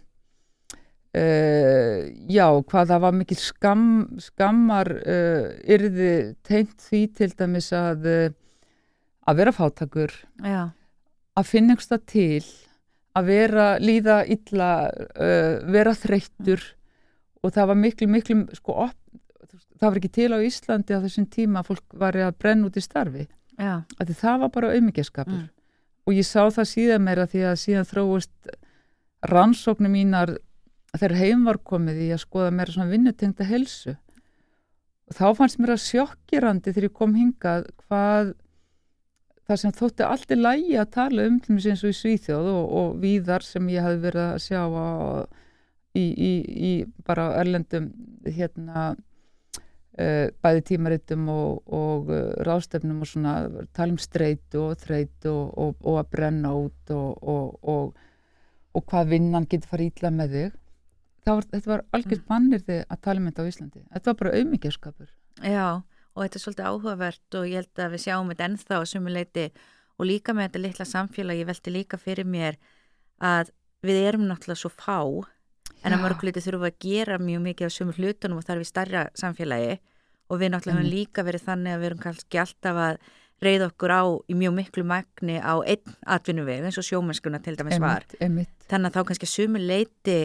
uh, 1.17 2.03
já, 2.31 2.47
hvað 2.71 2.93
það 2.93 3.03
var 3.07 3.17
mikil 3.17 3.39
skam, 3.41 3.87
skammar 4.23 4.91
uh, 5.01 5.49
yrði 5.65 6.13
teint 6.47 6.77
því 6.89 7.03
til 7.17 7.31
dæmis 7.39 7.73
að 7.77 8.09
að 9.27 9.41
vera 9.41 9.53
fátakur 9.55 10.13
já. 10.45 10.71
að 11.35 11.49
finna 11.49 11.75
einhversta 11.75 11.99
til 11.99 12.45
að 13.17 13.31
vera 13.33 13.67
líða 13.81 14.21
illa 14.29 14.71
vera 15.65 15.95
þreyttur. 15.97 16.61
Og 17.41 17.53
það 17.55 17.69
var 17.71 17.79
miklu, 17.81 18.07
miklu 18.13 18.37
sko, 18.59 18.75
op, 18.85 18.97
það 19.81 19.89
var 19.89 19.99
ekki 20.01 20.13
til 20.13 20.29
á 20.37 20.39
Íslandi 20.45 20.97
á 20.97 21.05
þessum 21.05 21.27
tíma 21.33 21.63
að 21.63 21.71
fólk 21.71 21.97
var 22.01 22.19
að 22.21 22.37
brenna 22.41 22.69
út 22.69 22.79
í 22.79 22.85
starfi. 22.85 23.27
Það 23.57 24.41
var 24.43 24.53
bara 24.53 24.73
auðmyggjaskapur 24.75 25.39
mm. 25.39 25.49
og 26.07 26.17
ég 26.17 26.27
sá 26.29 26.43
það 26.53 26.71
síðan 26.73 27.07
meira 27.07 27.27
því 27.31 27.45
að 27.49 27.61
síðan 27.63 27.89
þróist 27.89 28.51
rannsóknum 29.27 29.95
mínar 29.97 30.35
þegar 31.03 31.21
heim 31.21 31.47
var 31.49 31.61
komið 31.71 32.03
í 32.07 32.11
að 32.15 32.25
skoða 32.25 32.55
meira 32.55 32.75
svona 32.75 32.93
vinnutengta 32.93 33.47
helsu 33.49 33.95
og 35.07 35.15
þá 35.19 35.27
fannst 35.39 35.61
mér 35.63 35.77
að 35.77 35.85
sjokkirandi 35.85 36.73
þegar 36.73 36.89
ég 36.89 36.99
kom 36.99 37.15
hingað 37.17 37.71
hvað 37.85 38.35
það 39.47 39.61
sem 39.63 39.75
þótti 39.79 40.07
allt 40.07 40.33
í 40.35 40.39
lægi 40.39 40.79
að 40.81 40.93
tala 40.97 41.27
um 41.31 41.41
eins 41.47 41.85
og 41.85 41.93
í 41.93 41.99
Svíþjóð 42.01 42.49
og, 42.53 42.65
og 42.81 42.95
víðar 43.03 43.47
sem 43.47 43.69
ég 43.71 43.85
hafi 43.87 44.01
verið 44.03 44.25
að 44.25 44.41
sjá 44.43 44.63
á 44.67 44.89
í, 45.97 46.05
í, 46.05 46.33
í 46.71 46.73
bara 47.07 47.29
erlendum 47.41 47.87
hérna 48.27 48.89
uh, 50.01 50.27
bæði 50.43 50.65
tímaritum 50.73 51.31
og, 51.33 51.63
og 51.71 52.11
uh, 52.11 52.35
rástefnum 52.49 53.05
og 53.05 53.11
svona 53.11 53.37
tala 53.77 53.95
um 53.95 54.03
streytu 54.03 54.65
og 54.67 54.83
þreytu 54.83 55.31
og, 55.31 55.79
og 55.79 56.03
að 56.03 56.11
brenna 56.17 56.53
út 56.59 56.95
og, 56.97 57.95
og 58.77 58.85
hvað 58.91 59.15
vinnan 59.15 59.47
getur 59.49 59.71
farið 59.71 59.93
ítla 59.93 60.13
með 60.13 60.37
þig 60.37 60.55
var, 61.35 61.47
þetta 61.53 61.71
var 61.73 61.85
algjört 61.97 62.23
mm. 62.23 62.31
mannir 62.33 62.65
þig 62.67 62.83
að 62.87 63.03
tala 63.07 63.23
um 63.23 63.29
þetta 63.31 63.47
á 63.47 63.51
Íslandi 63.51 63.85
þetta 63.85 64.11
var 64.11 64.19
bara 64.23 64.35
auðmyggjaskapur 64.41 65.13
Já, 65.43 65.69
og 65.83 66.21
þetta 66.23 66.39
er 66.39 66.45
svolítið 66.45 66.69
áhugavert 66.71 67.39
og 67.41 67.49
ég 67.51 67.61
held 67.61 67.83
að 67.85 67.95
við 67.97 68.05
sjáum 68.07 68.33
þetta 68.33 68.49
ennþá 68.51 68.79
að 68.81 68.89
sumuleiti 68.93 69.47
og 69.97 70.09
líka 70.11 70.37
með 70.37 70.49
þetta 70.49 70.65
litla 70.65 70.89
samfélag 70.93 71.41
ég 71.41 71.51
velti 71.51 71.75
líka 71.75 72.01
fyrir 72.01 72.29
mér 72.29 72.61
að 73.23 73.53
við 73.87 74.03
erum 74.07 74.27
náttúrulega 74.29 74.63
svo 74.63 74.73
fá 74.73 74.99
en 75.85 75.95
að 75.95 76.03
mörguleiti 76.03 76.43
þurfum 76.43 76.67
að 76.69 76.81
gera 76.83 77.19
mjög 77.21 77.45
mikið 77.45 77.71
á 77.71 77.77
sömur 77.77 78.01
hlutunum 78.01 78.41
og 78.41 78.47
það 78.47 78.55
er 78.57 78.63
við 78.63 78.71
starra 78.71 79.05
samfélagi 79.19 79.77
og 80.27 80.41
við 80.41 80.53
náttúrulega 80.53 80.81
hefum 80.81 80.89
mm. 80.89 80.95
líka 80.95 81.25
verið 81.27 81.47
þannig 81.47 81.75
að 81.75 81.81
við 81.81 81.91
erum 81.91 82.03
kannski 82.03 82.41
alltaf 82.43 82.81
að 82.87 82.99
reyða 83.45 83.69
okkur 83.69 83.93
á 83.93 84.03
í 84.33 84.37
mjög 84.41 84.55
miklu 84.57 84.85
magni 84.89 85.37
á 85.37 85.55
einn 85.61 85.97
atvinnuveg 86.09 86.65
eins 86.65 86.79
og 86.81 86.87
sjómennskuna 86.87 87.41
til 87.45 87.57
dæmis 87.59 87.81
var 87.83 88.07
einmitt. 88.19 88.53
þannig 88.71 88.91
að 88.91 88.97
þá 88.97 89.11
kannski 89.11 89.29
sömur 89.29 89.63
leiti 89.63 90.19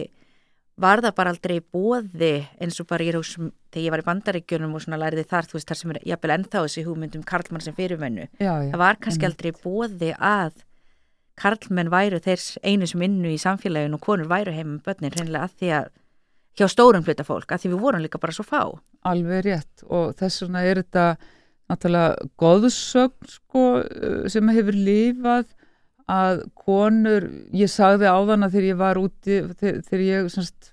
var 0.80 1.02
það 1.04 1.14
bara 1.18 1.32
aldrei 1.34 1.60
bóði 1.60 2.32
eins 2.60 2.80
og 2.80 2.88
bara 2.88 3.04
ég 3.04 3.16
hús 3.18 3.34
þegar 3.36 3.84
ég 3.84 3.92
var 3.92 4.02
í 4.02 4.06
bandaríkjunum 4.06 4.76
og 4.76 4.84
svona 4.84 5.00
læriði 5.02 5.26
þar 5.28 5.48
þú 5.48 5.58
veist 5.58 5.68
þar 5.68 5.80
sem 5.80 5.94
er 5.94 6.02
jafnvel 6.12 6.34
ennþá 6.36 6.62
þessi 6.64 6.84
hugmyndum 6.86 7.24
Karlmann 7.28 7.64
sem 7.64 7.76
fyrirvennu 7.76 8.28
það 8.38 8.78
var 8.80 9.00
kannski 9.00 9.26
einmitt. 9.26 9.36
aldrei 9.36 9.64
bóði 9.64 10.12
að 10.16 10.62
karlmenn 11.42 11.92
væru 11.92 12.20
þeir 12.22 12.44
einu 12.64 12.88
sem 12.88 13.04
innu 13.04 13.32
í 13.32 13.40
samfélaginu 13.40 13.98
og 13.98 14.04
konur 14.04 14.30
væru 14.30 14.54
heim 14.54 14.76
með 14.76 14.88
börnin 14.88 15.14
reynilega 15.16 15.48
að 15.48 15.54
því 15.60 15.70
að 15.78 15.90
hjá 16.60 16.66
stórum 16.68 17.06
hluta 17.06 17.24
fólk 17.24 17.52
að 17.52 17.62
því 17.62 17.72
við 17.72 17.84
vorum 17.84 18.02
líka 18.04 18.20
bara 18.20 18.34
svo 18.36 18.44
fá. 18.44 18.62
Alveg 19.08 19.46
rétt 19.46 19.86
og 19.88 20.12
þess 20.20 20.44
vegna 20.44 20.64
er 20.68 20.82
þetta 20.82 21.06
náttúrulega 21.72 22.28
góðsögn 22.40 23.32
sko, 23.32 23.64
sem 24.32 24.52
hefur 24.52 24.76
lífað 24.76 25.48
að 26.12 26.44
konur, 26.58 27.28
ég 27.56 27.70
sagði 27.72 28.10
á 28.10 28.18
þann 28.28 28.46
að 28.46 28.56
þegar 28.56 28.68
ég 28.68 28.80
var 28.82 29.00
úti, 29.00 29.40
þegar 29.62 30.04
ég 30.06 30.28
semst, 30.34 30.72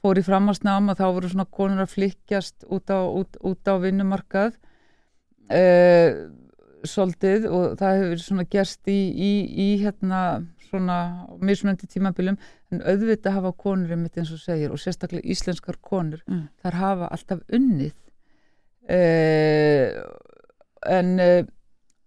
fór 0.00 0.20
í 0.20 0.24
framhansnáma 0.24 0.96
þá 0.96 1.06
voru 1.08 1.30
svona 1.32 1.48
konur 1.58 1.84
að 1.84 1.94
flikjast 1.96 2.66
út 2.72 2.92
á, 2.92 3.00
út, 3.04 3.38
út 3.42 3.68
á 3.68 3.74
vinnumarkað 3.82 4.58
eða 5.52 6.26
svolítið 6.86 7.46
og 7.50 7.64
það 7.80 7.98
hefur 8.00 8.22
svona 8.22 8.44
gerst 8.50 8.90
í, 8.90 8.98
í, 9.10 9.32
í 9.62 9.68
hérna 9.82 10.20
svona 10.66 10.98
mismunandi 11.40 11.88
tímabilum 11.90 12.38
en 12.72 12.82
auðvitað 12.82 13.38
hafa 13.38 13.52
konur 13.58 13.94
einmitt 13.94 14.18
eins 14.18 14.32
og 14.34 14.42
segir 14.42 14.74
og 14.74 14.80
sérstaklega 14.82 15.26
íslenskar 15.32 15.78
konur 15.82 16.22
mm. 16.26 16.46
þar 16.62 16.78
hafa 16.80 17.10
alltaf 17.14 17.42
unnið 17.54 17.94
eh, 18.90 19.94
en 20.86 21.12
eh, 21.22 21.46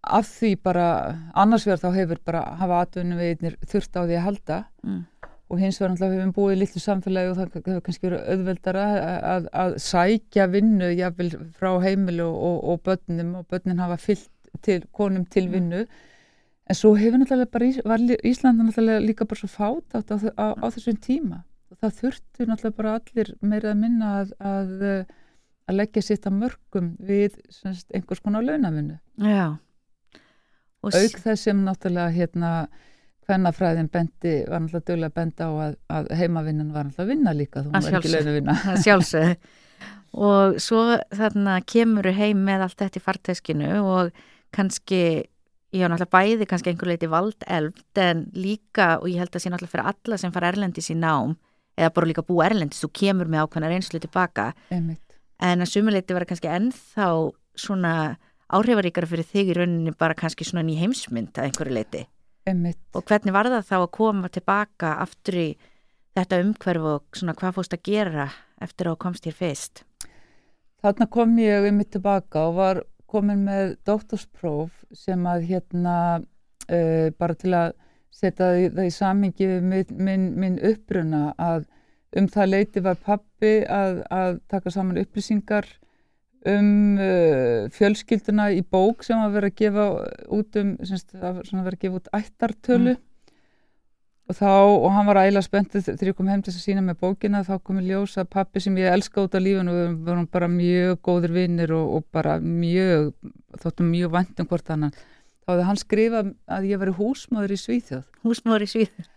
af 0.03 0.27
því 0.27 0.53
bara 0.63 0.87
annars 1.35 1.65
vegar 1.67 1.81
þá 1.81 1.97
hefur 1.97 2.19
bara 2.25 2.43
hafa 2.59 2.83
atvinnum 2.85 3.19
við 3.19 3.55
þurft 3.67 3.97
á 3.99 4.01
því 4.01 4.17
að 4.17 4.25
halda. 4.27 4.59
Mm. 4.83 5.05
og 5.49 5.57
hins 5.57 5.79
vegar 5.81 5.95
alltaf 5.95 6.11
hefum 6.13 6.33
búið 6.35 6.51
í 6.53 6.57
litlu 6.61 6.79
samfélagi 6.83 7.29
og 7.31 7.37
það 7.39 7.55
hefur 7.55 7.79
kannski 7.81 8.05
verið 8.05 8.27
auðveldara 8.33 8.83
að, 9.33 9.47
að, 9.49 9.77
sækja 9.81 10.45
vinnu 10.53 10.89
jáfnvel 10.93 11.29
frá 11.57 11.71
heimilu 11.81 12.27
og, 12.27 12.43
og, 12.49 12.59
og 12.69 12.83
börnum 12.85 13.31
og 13.39 13.47
börnin 13.49 13.81
hafa 13.81 13.97
fyllt 13.97 14.51
til 14.61 14.83
konum 14.93 15.23
til 15.25 15.47
mm. 15.47 15.55
vinnu. 15.55 15.79
En 16.69 16.77
svo 16.77 16.91
hefur 16.93 17.17
náttúrulega 17.17 17.49
bara 17.49 17.97
Íslanda 18.29 18.67
náttúrulega 18.67 19.01
líka 19.01 19.25
bara 19.25 19.41
svo 19.41 19.49
fát 19.49 19.97
á, 19.97 19.99
á, 20.37 20.47
á 20.53 20.65
þessum 20.69 20.99
tíma. 21.01 21.41
Og 21.73 21.81
það 21.81 21.97
þurftu 22.03 22.45
náttúrulega 22.45 22.77
bara 22.83 22.93
allir 22.99 23.31
meira 23.41 23.71
að 23.73 23.81
minna 23.81 24.11
að, 24.19 24.35
að, 24.51 24.85
að 25.65 25.79
leggja 25.81 26.05
sitt 26.05 26.29
að 26.29 26.37
mörgum 26.43 26.93
við 27.01 27.41
semst, 27.49 27.89
einhvers 27.89 28.21
konar 28.21 28.45
launavinnu. 28.45 28.99
Já 29.17 29.57
og 30.83 30.95
auk 30.95 31.23
þess 31.23 31.47
sem 31.49 31.63
náttúrulega 31.65 32.13
hérna 32.15 32.51
hvernafræðin 33.29 33.89
bendi 33.93 34.35
var 34.49 34.63
náttúrulega 34.63 34.85
dögulega 34.87 35.15
benda 35.15 35.49
á 35.49 35.51
að, 35.67 35.79
að 35.95 36.11
heimavinnan 36.19 36.69
var 36.73 36.87
náttúrulega 36.87 37.05
að 37.05 37.11
vinna 37.13 37.33
líka 37.37 37.63
þú 37.65 37.73
var 37.73 37.97
ekki 37.99 38.13
launavinna. 38.13 38.55
Sjálfsög 38.85 39.49
og 40.17 40.57
svo 40.61 40.83
þarna 41.13 41.59
kemur 41.69 42.09
heim 42.17 42.41
með 42.47 42.65
allt 42.65 42.79
þetta 42.81 42.99
í 42.99 43.03
farteskinu 43.03 43.73
og 43.83 44.13
kannski, 44.55 45.01
ég 45.75 45.85
á 45.85 45.89
náttúrulega 45.91 46.15
bæði 46.15 46.47
kannski 46.49 46.71
einhver 46.71 46.91
leiti 46.93 47.09
vald 47.11 47.45
elft 47.45 48.01
en 48.01 48.25
líka, 48.33 48.97
og 48.97 49.09
ég 49.11 49.21
held 49.21 49.35
að 49.35 49.43
sé 49.43 49.51
náttúrulega 49.53 49.75
fyrir 49.75 49.91
alla 49.91 50.21
sem 50.21 50.33
fara 50.33 50.49
erlendis 50.49 50.89
í 50.89 50.97
nám 50.97 51.37
eða 51.79 51.93
bara 51.95 52.09
líka 52.09 52.25
bú 52.25 52.41
erlendis, 52.43 52.81
þú 52.81 52.89
kemur 53.01 53.29
með 53.29 53.45
ákveðna 53.45 53.69
reynslu 53.71 54.01
tilbaka, 54.03 54.49
Einmitt. 54.73 55.19
en 55.39 55.63
að 55.63 55.71
sumuleiti 55.71 56.17
vera 56.17 56.27
kannski 56.27 56.49
ennþá 56.51 57.11
svona 57.59 57.93
áhrifaríkara 58.49 59.09
fyrir 59.09 59.27
þig 59.27 59.51
í 59.51 59.57
rauninni 59.57 59.93
bara 59.97 60.17
kannski 60.17 60.47
svona 60.47 60.65
ný 60.65 60.77
heimsmynd 60.79 61.37
að 61.37 61.49
einhverju 61.49 61.75
leiti 61.75 62.05
Einmitt. 62.49 62.81
og 62.95 63.05
hvernig 63.05 63.35
var 63.35 63.49
það 63.51 63.67
þá 63.69 63.75
að 63.79 63.91
koma 63.97 64.31
tilbaka 64.33 64.93
aftur 65.03 65.37
í 65.37 65.49
þetta 66.17 66.41
umhverfu 66.43 66.93
og 66.95 67.19
svona 67.19 67.35
hvað 67.37 67.57
fórst 67.59 67.75
að 67.75 67.85
gera 67.85 68.29
eftir 68.63 68.89
að 68.89 68.99
komst 69.03 69.27
hér 69.27 69.37
fyrst? 69.37 69.83
Þarna 70.79 71.09
kom 71.11 71.35
ég 71.41 71.67
um 71.69 71.77
mitt 71.77 71.91
tilbaka 71.93 72.47
og 72.47 72.57
var 72.57 72.81
komin 73.09 73.43
með 73.45 73.75
doktorspróf 73.87 74.71
sem 74.95 75.25
að 75.27 75.45
hérna 75.49 75.95
uh, 76.19 77.07
bara 77.19 77.35
til 77.37 77.53
að 77.57 77.73
setja 78.13 78.53
það 78.73 78.85
í 78.85 78.93
samingi 78.93 79.47
við 79.47 79.67
minn, 79.67 79.91
minn, 79.97 80.25
minn 80.39 80.57
uppruna 80.71 81.33
að 81.37 81.67
um 82.17 82.27
það 82.31 82.51
leiti 82.53 82.83
var 82.83 82.97
pappi 83.05 83.59
að, 83.69 84.01
að 84.09 84.39
taka 84.49 84.73
saman 84.73 84.99
upplýsingar 85.01 85.67
um 86.47 86.95
uh, 86.95 87.67
fjölskylduna 87.75 88.49
í 88.55 88.63
bók 88.63 89.03
sem 89.03 89.19
að 89.19 89.35
vera 89.35 89.51
að 89.51 89.59
gefa 89.59 89.85
út 90.31 90.59
um, 90.61 90.73
semst, 90.87 91.11
að 91.17 91.41
vera 91.51 91.73
að 91.73 91.81
gefa 91.81 91.99
út 91.99 92.09
ættartölu. 92.15 92.95
Mm. 92.95 93.05
Og 94.29 94.37
þá, 94.37 94.49
og 94.61 94.91
hann 94.93 95.07
var 95.09 95.23
ægilega 95.23 95.41
spenntið 95.47 95.85
þegar 95.87 96.11
ég 96.11 96.17
kom 96.19 96.27
heim 96.29 96.41
til 96.45 96.53
þess 96.53 96.61
að 96.61 96.65
sína 96.67 96.83
með 96.85 96.99
bókina 97.01 97.39
þá 97.47 97.55
kom 97.65 97.79
ég 97.81 97.87
ljósa 97.89 98.27
pappi 98.29 98.61
sem 98.61 98.75
ég 98.77 98.93
elska 98.93 99.23
út 99.25 99.33
af 99.33 99.41
lífun 99.41 99.71
og 99.71 99.79
við 99.79 99.95
vorum 100.05 100.27
bara 100.29 100.51
mjög 100.53 100.99
góðir 101.07 101.33
vinnir 101.33 101.73
og, 101.73 101.95
og 101.97 102.05
bara 102.13 102.35
mjög 102.37 103.09
þóttum 103.57 103.89
mjög 103.89 104.13
vandum 104.13 104.51
hvort 104.51 104.69
annan. 104.75 104.93
Þá 105.41 105.55
hefði 105.55 105.69
hann 105.71 105.81
skrifað 105.81 106.33
að 106.45 106.69
ég 106.69 106.83
var 106.83 106.93
húsmáður 106.99 107.55
í 107.55 107.63
Svíþjóð. 107.63 108.05
Húsmáður 108.21 108.67
í 108.67 108.69
Svíþjóð 108.75 109.09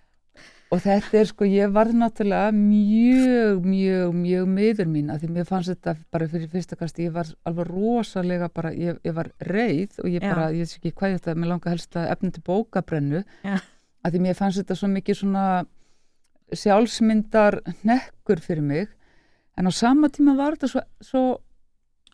og 0.72 0.80
þetta 0.80 1.18
er 1.20 1.28
sko, 1.28 1.44
ég 1.44 1.72
var 1.74 1.90
náttúrulega 1.92 2.52
mjög, 2.56 3.66
mjög, 3.66 4.14
mjög 4.16 4.46
miður 4.48 4.88
mín 4.88 5.12
að 5.12 5.24
því 5.26 5.35
mér 5.35 5.50
fannst 5.50 5.74
þetta 5.74 5.96
bara 6.14 6.30
fyrir 6.32 6.48
fyrstakast 6.52 7.02
ég 7.02 7.12
var 7.12 7.28
alveg 7.48 7.68
rosalega 7.68 8.48
bara, 8.48 8.72
ég, 8.72 8.96
ég 9.04 9.14
var 9.16 9.28
reið 9.50 10.00
og 10.00 10.08
ég 10.08 10.24
bara, 10.24 10.48
Já. 10.48 10.62
ég 10.62 10.70
sé 10.70 10.80
ekki 10.80 10.94
hvað 10.96 11.12
ég 11.12 11.20
ætla, 11.20 11.37
mér 11.37 11.52
langar 11.52 11.74
helst 11.74 12.00
að 12.00 12.08
efna 12.14 12.32
til 12.32 12.44
bókabrennu 12.46 13.22
Já 13.44 13.58
að 14.02 14.16
því 14.16 14.24
mér 14.24 14.38
fannst 14.38 14.61
þetta 14.61 14.78
svo 14.78 14.90
mikið 14.92 15.18
svona 15.20 15.46
sjálfsmyndar 16.52 17.61
nekkur 17.87 18.42
fyrir 18.44 18.66
mig 18.66 18.90
en 19.58 19.68
á 19.68 19.72
sama 19.72 20.11
tíma 20.12 20.35
var 20.38 20.56
þetta 20.56 20.70
svo, 20.72 20.82
svo 21.00 21.22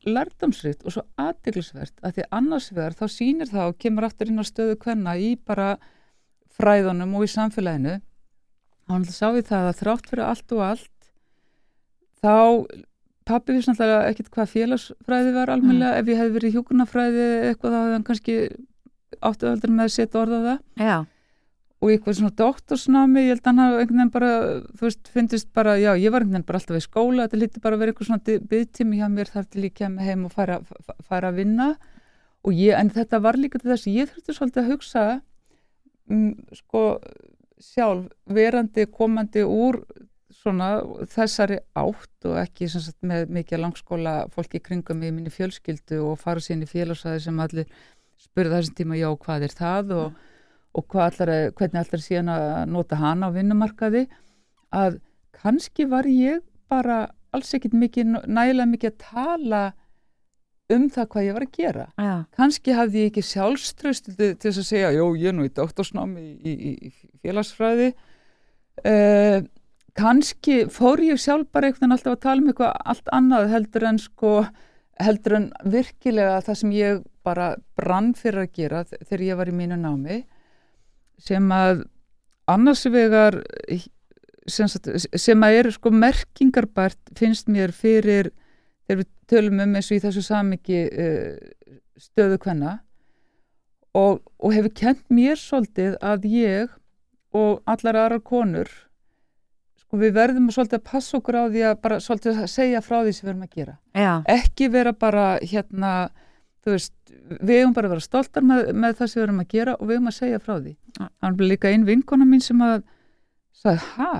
lærdomsrikt 0.08 0.84
og 0.86 0.94
svo 0.94 1.04
aðdeglisvert 1.20 2.04
að 2.04 2.18
því 2.18 2.26
annars 2.38 2.68
vegar 2.72 2.96
þá 2.98 3.06
sýnir 3.12 3.50
það 3.50 3.72
og 3.72 3.80
kemur 3.82 4.08
aftur 4.08 4.30
inn 4.30 4.42
á 4.42 4.46
stöðu 4.46 4.76
hvenna 4.84 5.16
í 5.18 5.34
bara 5.36 5.76
fræðunum 6.58 7.16
og 7.18 7.26
í 7.26 7.32
samfélaginu 7.32 7.98
hann 8.94 9.08
sá 9.12 9.26
við 9.34 9.50
það 9.50 9.70
að 9.70 9.80
þrátt 9.82 10.10
fyrir 10.10 10.24
allt 10.26 10.54
og 10.56 10.64
allt 10.68 11.10
þá 12.22 12.34
pappi 13.28 13.54
við 13.54 13.66
sannlega 13.66 14.00
ekkert 14.08 14.32
hvað 14.32 14.50
félagsfræði 14.54 15.34
var 15.36 15.52
almenlega 15.52 15.92
mm. 15.92 16.00
ef 16.00 16.10
ég 16.12 16.22
hef 16.22 16.34
verið 16.34 16.56
hjókunafræði 16.56 17.28
eitthvað 17.50 17.74
þá 17.74 17.78
hefði 17.78 17.96
hann 17.96 18.08
kannski 18.08 18.36
áttu 19.24 19.48
öllur 19.50 19.72
með 19.72 19.88
að 19.88 19.94
setja 19.94 20.20
orða 20.22 20.40
það. 20.44 20.58
Já. 20.88 20.96
Og 21.78 21.92
eitthvað 21.92 22.16
svona 22.18 22.34
doktorsnámi, 22.38 23.22
ég 23.22 23.36
held 23.36 23.44
að 23.44 23.50
hann 23.50 23.62
hafa 23.62 23.82
einhvern 23.82 24.00
veginn 24.00 24.14
bara, 24.16 24.30
þú 24.80 24.86
veist, 24.88 25.10
finnist 25.14 25.50
bara, 25.54 25.76
já, 25.78 25.92
ég 25.94 26.14
var 26.14 26.24
einhvern 26.24 26.38
veginn 26.38 26.48
bara 26.48 26.60
alltaf 26.60 26.78
í 26.78 26.82
skóla, 26.82 27.26
þetta 27.26 27.40
líti 27.42 27.62
bara 27.62 27.78
að 27.78 27.84
vera 27.84 27.94
eitthvað 27.94 28.08
svona 28.10 28.40
byggtími 28.50 28.98
hjá 28.98 29.06
mér 29.12 29.30
þar 29.30 29.46
til 29.46 29.64
ég 29.68 29.76
kemur 29.78 30.08
heim 30.08 30.24
og 30.26 30.34
fara, 30.34 30.58
fara 31.06 31.30
að 31.30 31.40
vinna. 31.44 31.68
Og 32.46 32.58
ég, 32.58 32.74
en 32.78 32.90
þetta 32.94 33.22
var 33.22 33.38
líka 33.38 33.62
til 33.62 33.70
þess 33.70 33.90
ég 33.92 34.10
þurfti 34.10 34.34
svolítið 34.34 34.64
að 34.64 34.72
hugsa, 34.72 35.04
um, 36.10 36.32
sko, 36.58 36.84
sjálf, 37.62 38.08
verandi, 38.26 38.86
komandi 38.92 39.44
úr 39.44 39.82
svona 40.38 40.70
þessari 41.10 41.58
átt 41.78 42.26
og 42.28 42.38
ekki 42.44 42.68
sagt, 42.70 42.98
með 43.02 43.30
mikið 43.34 43.62
langskóla 43.64 44.16
fólki 44.34 44.60
kringum 44.62 45.02
í 45.02 45.10
minni 45.10 45.32
fjölskyldu 45.34 46.02
og 46.04 46.18
fara 46.20 46.42
sín 46.44 46.62
í 46.62 46.68
félagsæði 46.70 47.24
sem 47.24 47.40
allir 47.42 47.70
spurða 48.18 48.60
þessum 48.60 48.76
tíma, 48.78 48.98
já, 48.98 49.08
hvað 49.24 49.46
er 49.48 49.54
það 49.58 49.94
og 49.98 50.10
mm 50.12 50.26
og 50.78 50.96
allar, 51.02 51.32
hvernig 51.56 51.80
allar 51.82 52.02
síðan 52.02 52.32
að 52.32 52.48
nota 52.72 52.98
hana 53.00 53.30
á 53.30 53.34
vinnumarkaði? 53.34 54.06
Að 54.74 55.00
kannski 55.38 55.86
var 55.88 56.08
ég 56.10 56.42
bara 56.68 57.08
alls 57.34 57.52
ekkit 57.56 57.76
mikið, 57.76 58.18
nægilega 58.26 58.72
mikið 58.72 58.92
að 58.92 58.98
tala 59.04 59.62
um 60.74 60.88
það 60.92 61.10
hvað 61.12 61.26
ég 61.26 61.36
var 61.36 61.46
að 61.46 61.58
gera. 61.58 61.86
Já. 61.96 62.14
Kannski 62.36 62.76
hafði 62.76 63.02
ég 63.02 63.12
ekki 63.12 63.24
sjálfströst 63.24 64.10
til 64.16 64.32
þess 64.36 64.62
að 64.62 64.68
segja, 64.68 64.94
jó, 64.96 65.06
ég 65.16 65.30
er 65.30 65.36
nú 65.36 65.46
í 65.48 65.52
doktorsnámi 65.54 66.24
í, 66.24 66.54
í, 66.54 66.72
í 66.90 67.20
félagsfræði. 67.24 67.92
Uh, 68.84 69.42
kannski 69.98 70.62
fór 70.70 71.02
ég 71.02 71.20
sjálf 71.20 71.48
bara 71.52 71.72
veginn 71.72 71.94
alltaf 71.94 72.14
að 72.14 72.24
tala 72.24 72.42
um 72.42 72.50
eitthvað 72.52 72.74
allt 72.92 73.12
annað 73.16 73.52
heldur 73.54 73.86
en 73.88 74.00
sko, 74.02 74.32
heldur 75.02 75.38
en 75.40 75.46
virkilega 75.66 76.40
það 76.46 76.60
sem 76.62 76.74
ég 76.76 77.04
bara 77.26 77.52
brann 77.78 78.12
fyrir 78.18 78.44
að 78.44 78.58
gera 78.60 78.84
þegar 78.92 79.24
ég 79.26 79.40
var 79.40 79.50
í 79.50 79.56
mínu 79.58 79.78
námi 79.80 80.22
sem 81.18 81.48
að 81.52 81.82
annars 82.48 82.84
vegar 82.92 83.40
sem, 84.48 84.70
sem 84.70 85.44
að 85.44 85.58
eru 85.62 85.74
sko 85.74 85.92
merkingarbært 85.92 87.12
finnst 87.18 87.50
mér 87.52 87.74
fyrir 87.74 88.30
þegar 88.88 89.00
við 89.02 89.08
tölum 89.30 89.62
um 89.64 89.78
eins 89.78 89.90
og 89.90 89.98
í 89.98 90.02
þessu 90.04 90.24
samiki 90.24 90.82
uh, 90.88 91.78
stöðu 92.00 92.40
hvenna 92.44 92.74
og, 93.96 94.20
og 94.38 94.54
hefur 94.54 94.74
kent 94.82 95.04
mér 95.12 95.40
svolítið 95.40 95.96
að 96.04 96.28
ég 96.32 96.76
og 97.36 97.60
allar 97.68 98.02
aðra 98.04 98.20
konur 98.24 98.70
sko 99.78 100.00
við 100.00 100.14
verðum 100.16 100.48
svolítið 100.52 100.80
að 100.80 100.88
passa 100.88 101.18
okkur 101.18 101.38
á 101.38 101.44
því 101.48 101.66
að 101.68 101.82
bara 101.84 102.00
svolítið 102.04 102.40
að 102.44 102.54
segja 102.54 102.84
frá 102.84 102.96
því 103.02 103.12
sem 103.12 103.26
við 103.26 103.30
verðum 103.32 103.46
að 103.46 103.58
gera 103.60 103.76
Já. 103.92 104.12
ekki 104.38 104.72
vera 104.72 104.94
bara 104.96 105.28
hérna 105.44 105.92
þú 106.68 106.74
veist, 106.74 106.94
við 107.40 107.60
hefum 107.60 107.74
bara 107.76 107.88
að 107.88 107.94
vera 107.94 108.04
stoltar 108.04 108.44
með, 108.46 108.70
með 108.76 108.96
það 108.98 109.10
sem 109.10 109.20
við 109.20 109.26
erum 109.26 109.42
að 109.42 109.52
gera 109.54 109.74
og 109.76 109.88
við 109.88 109.96
hefum 109.96 110.10
að 110.10 110.16
segja 110.18 110.40
frá 110.42 110.54
því. 110.56 110.74
Það 110.98 111.28
var 111.28 111.52
líka 111.52 111.72
einn 111.72 111.86
vinkona 111.88 112.26
mín 112.28 112.44
sem 112.44 112.64
að 112.64 112.76
sagði, 113.56 113.86
ha, 113.96 114.12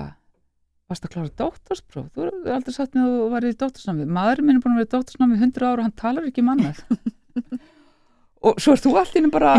varst 0.89 1.05
að 1.05 1.13
klára 1.15 1.33
dóttarspróf? 1.41 2.07
Þú 2.13 2.25
hefur 2.25 2.53
aldrei 2.55 2.75
sagt 2.75 2.97
mér 2.97 3.07
að 3.07 3.25
var 3.33 3.45
í 3.45 3.51
dóttarsnámi. 3.53 4.07
Maðurinn 4.09 4.47
minn 4.49 4.59
er 4.59 4.63
búin 4.63 4.75
að 4.75 4.81
vera 4.81 4.89
í 4.89 4.93
dóttarsnámi 4.95 5.37
í 5.37 5.41
hundra 5.43 5.69
ára 5.69 5.83
og 5.83 5.87
hann 5.87 5.99
talar 5.99 6.29
ekki 6.29 6.45
mannað. 6.45 6.81
Um 6.89 7.59
og 8.49 8.59
svo 8.61 8.75
er 8.75 8.83
þú 8.83 8.95
allir 8.99 9.31
bara 9.33 9.55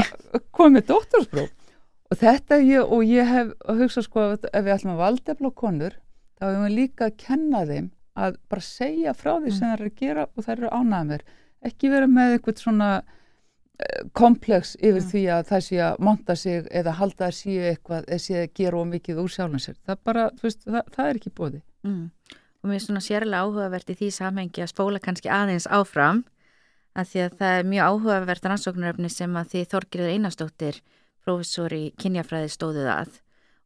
komið 0.56 0.76
með 0.78 0.86
dóttarspróf. 0.90 1.50
og 2.10 2.18
þetta 2.18 2.58
ég, 2.64 2.82
og 2.82 3.04
ég 3.06 3.28
hef 3.28 3.52
hugsað 3.68 4.06
sko 4.06 4.26
ef 4.34 4.64
við 4.64 4.72
ætlum 4.74 4.94
að 4.96 5.02
valdefla 5.04 5.50
konur 5.54 5.96
þá 6.40 6.46
hefum 6.48 6.64
við 6.66 6.76
líka 6.78 7.06
að 7.06 7.18
kenna 7.20 7.64
þeim 7.68 7.90
að 8.20 8.38
bara 8.50 8.66
segja 8.66 9.14
frá 9.14 9.32
því 9.36 9.52
sem 9.52 9.68
mm. 9.68 9.70
það 9.70 9.74
er 9.76 9.84
að 9.86 10.00
gera 10.00 10.26
og 10.26 10.46
það 10.46 10.54
eru 10.56 10.72
ánægðar 10.74 11.24
ekki 11.70 11.92
vera 11.92 12.08
með 12.10 12.34
eitthvað 12.34 12.62
svona 12.64 12.90
komplex 14.16 14.74
yfir 14.80 15.04
því 15.12 15.22
að 15.36 15.46
það 15.50 15.64
sé 15.66 15.80
að 15.84 16.02
monta 16.08 16.36
sig 16.36 16.66
eða 16.80 16.96
halda 16.98 17.28
að 17.28 17.36
séu 17.38 17.62
eitthvað 17.70 18.08
eða 18.08 18.24
sé 18.26 18.42
að 18.42 18.52
gera 18.60 18.82
ómikið 18.82 19.22
úr 19.22 19.32
sjálfhansir 19.34 19.78
það, 19.86 20.02
bara, 20.04 20.26
veist, 20.42 20.66
það, 20.66 20.92
það 20.96 21.08
er 21.10 21.20
ekki 21.20 21.32
bóði 21.36 21.62
mm. 21.86 22.36
og 22.60 22.68
mér 22.70 22.80
er 22.80 22.84
svona 22.84 23.04
sérlega 23.04 23.46
áhugavert 23.46 23.92
í 23.94 23.98
því 24.00 24.10
samhengi 24.18 24.64
að 24.64 24.72
spóla 24.74 25.02
kannski 25.02 25.32
aðeins 25.32 25.68
áfram 25.70 26.24
að 26.98 27.10
því 27.12 27.24
að 27.24 27.36
það 27.40 27.56
er 27.56 27.68
mjög 27.70 27.90
áhugavert 27.90 28.48
rannsóknaröfni 28.48 29.10
sem 29.12 29.36
að 29.38 29.52
því 29.52 29.64
Þorgirður 29.70 30.14
Einarstóttir 30.14 30.80
professor 31.24 31.74
í 31.74 31.82
kynjafræði 32.00 32.50
stóðuð 32.54 32.88
að. 32.92 33.18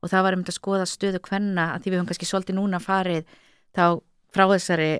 Og 0.05 0.13
það 0.13 0.27
var 0.27 0.37
um 0.37 0.45
að 0.45 0.57
skoða 0.59 0.89
stöðu 0.89 1.21
hvenna 1.25 1.71
að 1.75 1.85
því 1.85 1.93
við 1.93 1.99
höfum 1.99 2.11
kannski 2.11 2.29
svolítið 2.29 2.59
núna 2.59 2.81
farið 2.83 3.31
þá 3.75 3.85
frá 4.35 4.45
þessari 4.51 4.91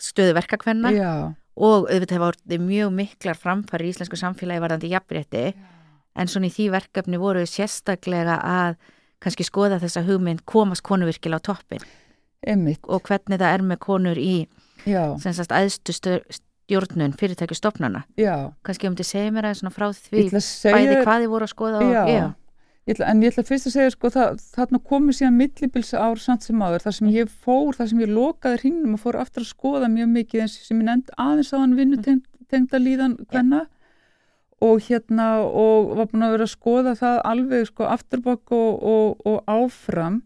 stöðu 0.00 0.34
verkakvenna 0.40 0.90
og 1.60 1.90
auðvitað 1.90 2.16
hefur 2.16 2.32
orðið 2.32 2.64
mjög 2.64 2.94
miklar 2.96 3.38
framfari 3.38 3.88
í 3.88 3.92
íslensku 3.92 4.18
samfélagi 4.18 4.64
varðandi 4.64 4.90
jafnrétti. 4.94 5.44
En 6.18 6.30
svona 6.30 6.48
í 6.48 6.54
því 6.54 6.70
verkefni 6.74 7.20
voru 7.20 7.44
sérstaklega 7.46 8.40
að 8.40 8.78
kannski 9.20 9.44
skoða 9.46 9.80
þessa 9.82 10.02
hugmynd 10.06 10.44
komast 10.48 10.84
konuvirkila 10.86 11.38
á 11.38 11.44
toppin 11.44 11.84
Einmitt. 12.46 12.80
og 12.88 13.04
hvernig 13.04 13.40
það 13.40 13.54
er 13.54 13.64
með 13.68 13.80
konur 13.84 14.20
í 14.20 14.36
semst 15.20 15.52
aðstu 15.52 15.92
stjórnun 15.92 17.12
fyrirtækjastofnana. 17.20 18.06
Kannski 18.64 18.88
um 18.88 18.96
til 18.96 19.04
að 19.04 19.10
segja 19.10 19.34
mér 19.34 19.50
aðeins 19.50 19.76
frá 19.76 19.90
því 19.92 20.24
bæði 20.32 20.96
hvað 21.04 21.24
þið 21.24 21.32
voru 21.34 21.48
að 21.48 21.52
skoða 21.52 21.82
já, 21.84 22.00
og, 22.06 22.36
ég 22.90 22.96
ætla, 22.98 23.08
en 23.08 23.24
ég 23.24 23.32
ætla 23.32 23.46
fyrst 23.46 23.70
að 23.70 23.76
segja 23.76 23.94
sko, 23.94 24.12
það, 24.12 24.44
þarna 24.58 24.82
komið 24.90 25.20
síðan 25.20 25.40
millibils 25.40 25.92
ár 25.94 26.20
samt 26.20 26.46
sem 26.46 26.62
áður, 26.62 26.86
þar 26.86 26.98
sem 26.98 27.10
ég 27.14 27.34
fór 27.46 27.76
þar 27.78 27.92
sem 27.92 28.04
ég 28.04 28.14
lokaði 28.14 28.62
hrinnum 28.64 28.96
og 28.96 29.04
fór 29.04 29.20
aftur 29.22 29.46
að 29.46 29.52
skoða 29.54 29.90
mjög 29.92 30.14
mikið 30.16 30.44
eins 30.44 30.56
sem 30.66 30.80
ég 30.80 30.88
nefnd 30.88 31.12
aðeins 31.16 31.52
á 31.54 31.56
hann 31.62 31.76
vinnutengda 31.78 32.82
líðan 32.82 33.20
hvenna 33.30 33.68
og 34.60 34.82
hérna 34.84 35.28
og 35.40 35.94
var 35.96 36.10
búin 36.10 36.26
að 36.26 36.34
vera 36.34 36.46
að 36.46 36.52
skoða 36.52 36.96
það 36.98 37.22
alveg 37.30 37.68
sko 37.70 37.86
afturbakk 37.88 38.52
og, 38.52 38.82
og, 38.84 39.22
og 39.24 39.38
áfram. 39.48 40.20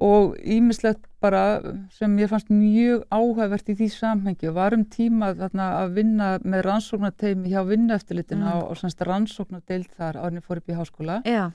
Og 0.00 0.38
ímislegt 0.40 1.02
bara 1.20 1.60
sem 1.92 2.14
ég 2.16 2.30
fannst 2.30 2.48
mjög 2.48 3.02
áhægvert 3.12 3.68
í 3.68 3.74
því 3.76 3.88
samhengi. 3.92 4.48
Og 4.48 4.56
varum 4.56 4.86
tíma 4.88 5.34
þarna 5.36 5.66
að 5.82 5.98
vinna 5.98 6.30
með 6.40 6.64
rannsóknarteimi 6.70 7.52
hjá 7.52 7.60
vinnaeftirlitina 7.68 8.54
mm. 8.54 8.62
og, 8.62 8.70
og 8.72 9.04
rannsóknardeild 9.10 9.92
þar 9.98 10.22
árið 10.24 10.46
fór 10.46 10.62
upp 10.62 10.72
í 10.72 10.78
háskóla. 10.78 11.18
Já. 11.28 11.50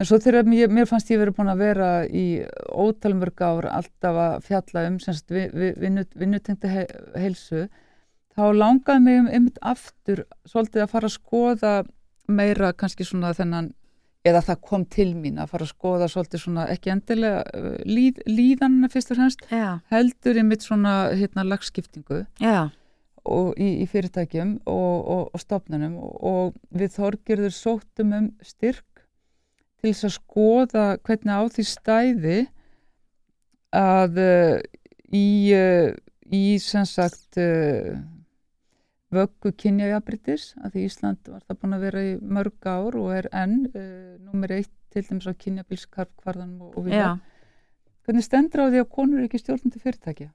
En 0.00 0.08
svo 0.08 0.18
þegar 0.22 0.48
mér, 0.48 0.72
mér 0.72 0.88
fannst 0.88 1.10
ég 1.12 1.20
verið 1.20 1.36
búin 1.36 1.52
að 1.52 1.62
vera 1.66 1.90
í 2.08 2.26
ótalmörg 2.72 3.44
ár 3.44 3.68
alltaf 3.68 4.20
að 4.24 4.36
fjalla 4.48 4.86
um 4.88 4.98
vi, 5.28 5.46
vi, 5.52 5.70
heilsu 7.20 7.66
þá 8.36 8.44
langaði 8.56 9.04
mig 9.04 9.20
um 9.20 9.28
einmitt 9.28 9.60
aftur 9.60 10.24
svolítið 10.48 10.86
að 10.86 10.92
fara 10.94 11.10
að 11.10 11.16
skoða 11.18 11.74
meira 12.30 12.72
kannski 12.72 13.04
svona 13.04 13.34
þennan 13.36 13.72
eða 14.26 14.42
það 14.44 14.60
kom 14.68 14.82
til 14.92 15.08
mín 15.16 15.40
að 15.40 15.54
fara 15.54 15.66
að 15.66 15.72
skoða 15.72 16.08
svolítið 16.12 16.42
svona 16.42 16.66
ekki 16.72 16.92
endilega 16.92 17.40
uh, 17.56 17.70
líð, 17.88 18.20
líðanna 18.28 18.90
fyrst 18.92 19.14
og 19.14 19.20
fremst 19.20 19.46
Já. 19.48 19.80
heldur 19.92 20.40
í 20.40 20.44
mitt 20.46 20.66
svona 20.66 20.94
hérna 21.16 21.46
lagskiptingu 21.48 22.26
í, 23.56 23.68
í 23.80 23.86
fyrirtækjum 23.88 24.58
og, 24.68 24.96
og, 25.00 25.24
og 25.32 25.42
stopnunum 25.42 25.96
og, 26.00 26.12
og 26.20 26.76
við 26.76 26.94
þorgjörður 26.98 27.56
sóttum 27.56 28.14
um 28.16 28.30
styrk 28.44 28.84
til 29.80 29.92
þess 29.92 30.06
að 30.08 30.16
skoða 30.16 30.86
hvernig 31.06 31.36
á 31.36 31.42
því 31.56 31.66
stæði 31.66 32.38
að 33.76 34.20
uh, 34.20 34.56
í, 35.14 35.28
uh, 35.56 35.90
í 36.30 36.44
sem 36.62 36.86
sagt 36.88 37.38
uh, 37.40 37.96
vöggu 39.10 39.54
kynjajabrittis 39.58 40.52
að 40.62 40.76
því 40.76 40.84
Ísland 40.86 41.30
var 41.32 41.42
það 41.46 41.62
búin 41.62 41.76
að 41.76 41.86
vera 41.88 42.04
í 42.06 42.12
mörg 42.20 42.68
ár 42.70 42.98
og 43.00 43.08
er 43.16 43.26
enn 43.34 43.64
nummer 44.22 44.52
eitt 44.54 44.70
til 44.90 45.02
dæmis 45.06 45.26
á 45.26 45.34
kynjabilskarfkvarðanum 45.34 46.68
og, 46.68 46.76
og 46.78 46.86
við 46.86 46.98
það. 46.98 47.24
Hvernig 48.06 48.26
stendur 48.26 48.62
á 48.62 48.70
því 48.70 48.82
að 48.82 48.92
konur 48.94 49.20
er 49.20 49.26
ekki 49.26 49.40
stjórnandi 49.42 49.82
fyrirtækja? 49.82 50.28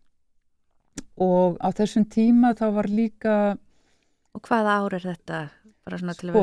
Og 1.23 1.55
á 1.63 1.67
þessum 1.75 2.05
tíma 2.11 2.53
þá 2.55 2.65
var 2.75 2.91
líka... 2.91 3.35
Og 4.35 4.43
hvaða 4.43 4.79
ár 4.81 4.97
er 4.97 5.07
þetta? 5.13 5.45
Sko, 5.85 6.41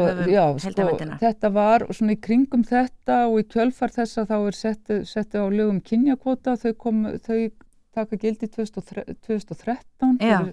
heldamöndina. 0.62 1.16
Sko, 1.16 1.24
þetta 1.24 1.48
var 1.50 1.84
svona 1.90 2.14
í 2.14 2.18
kringum 2.22 2.62
þetta 2.62 3.16
og 3.26 3.40
í 3.40 3.46
kjölfar 3.50 3.90
þessa 3.90 4.22
þá 4.28 4.36
er 4.38 4.54
settu, 4.54 4.98
settu 5.08 5.42
á 5.42 5.46
lögum 5.50 5.80
kynjakvota, 5.82 6.54
þau, 6.62 6.70
kom, 6.78 7.00
þau 7.26 7.50
taka 7.92 8.18
gildi 8.22 8.48
2013 8.54 10.20
fyrir 10.20 10.52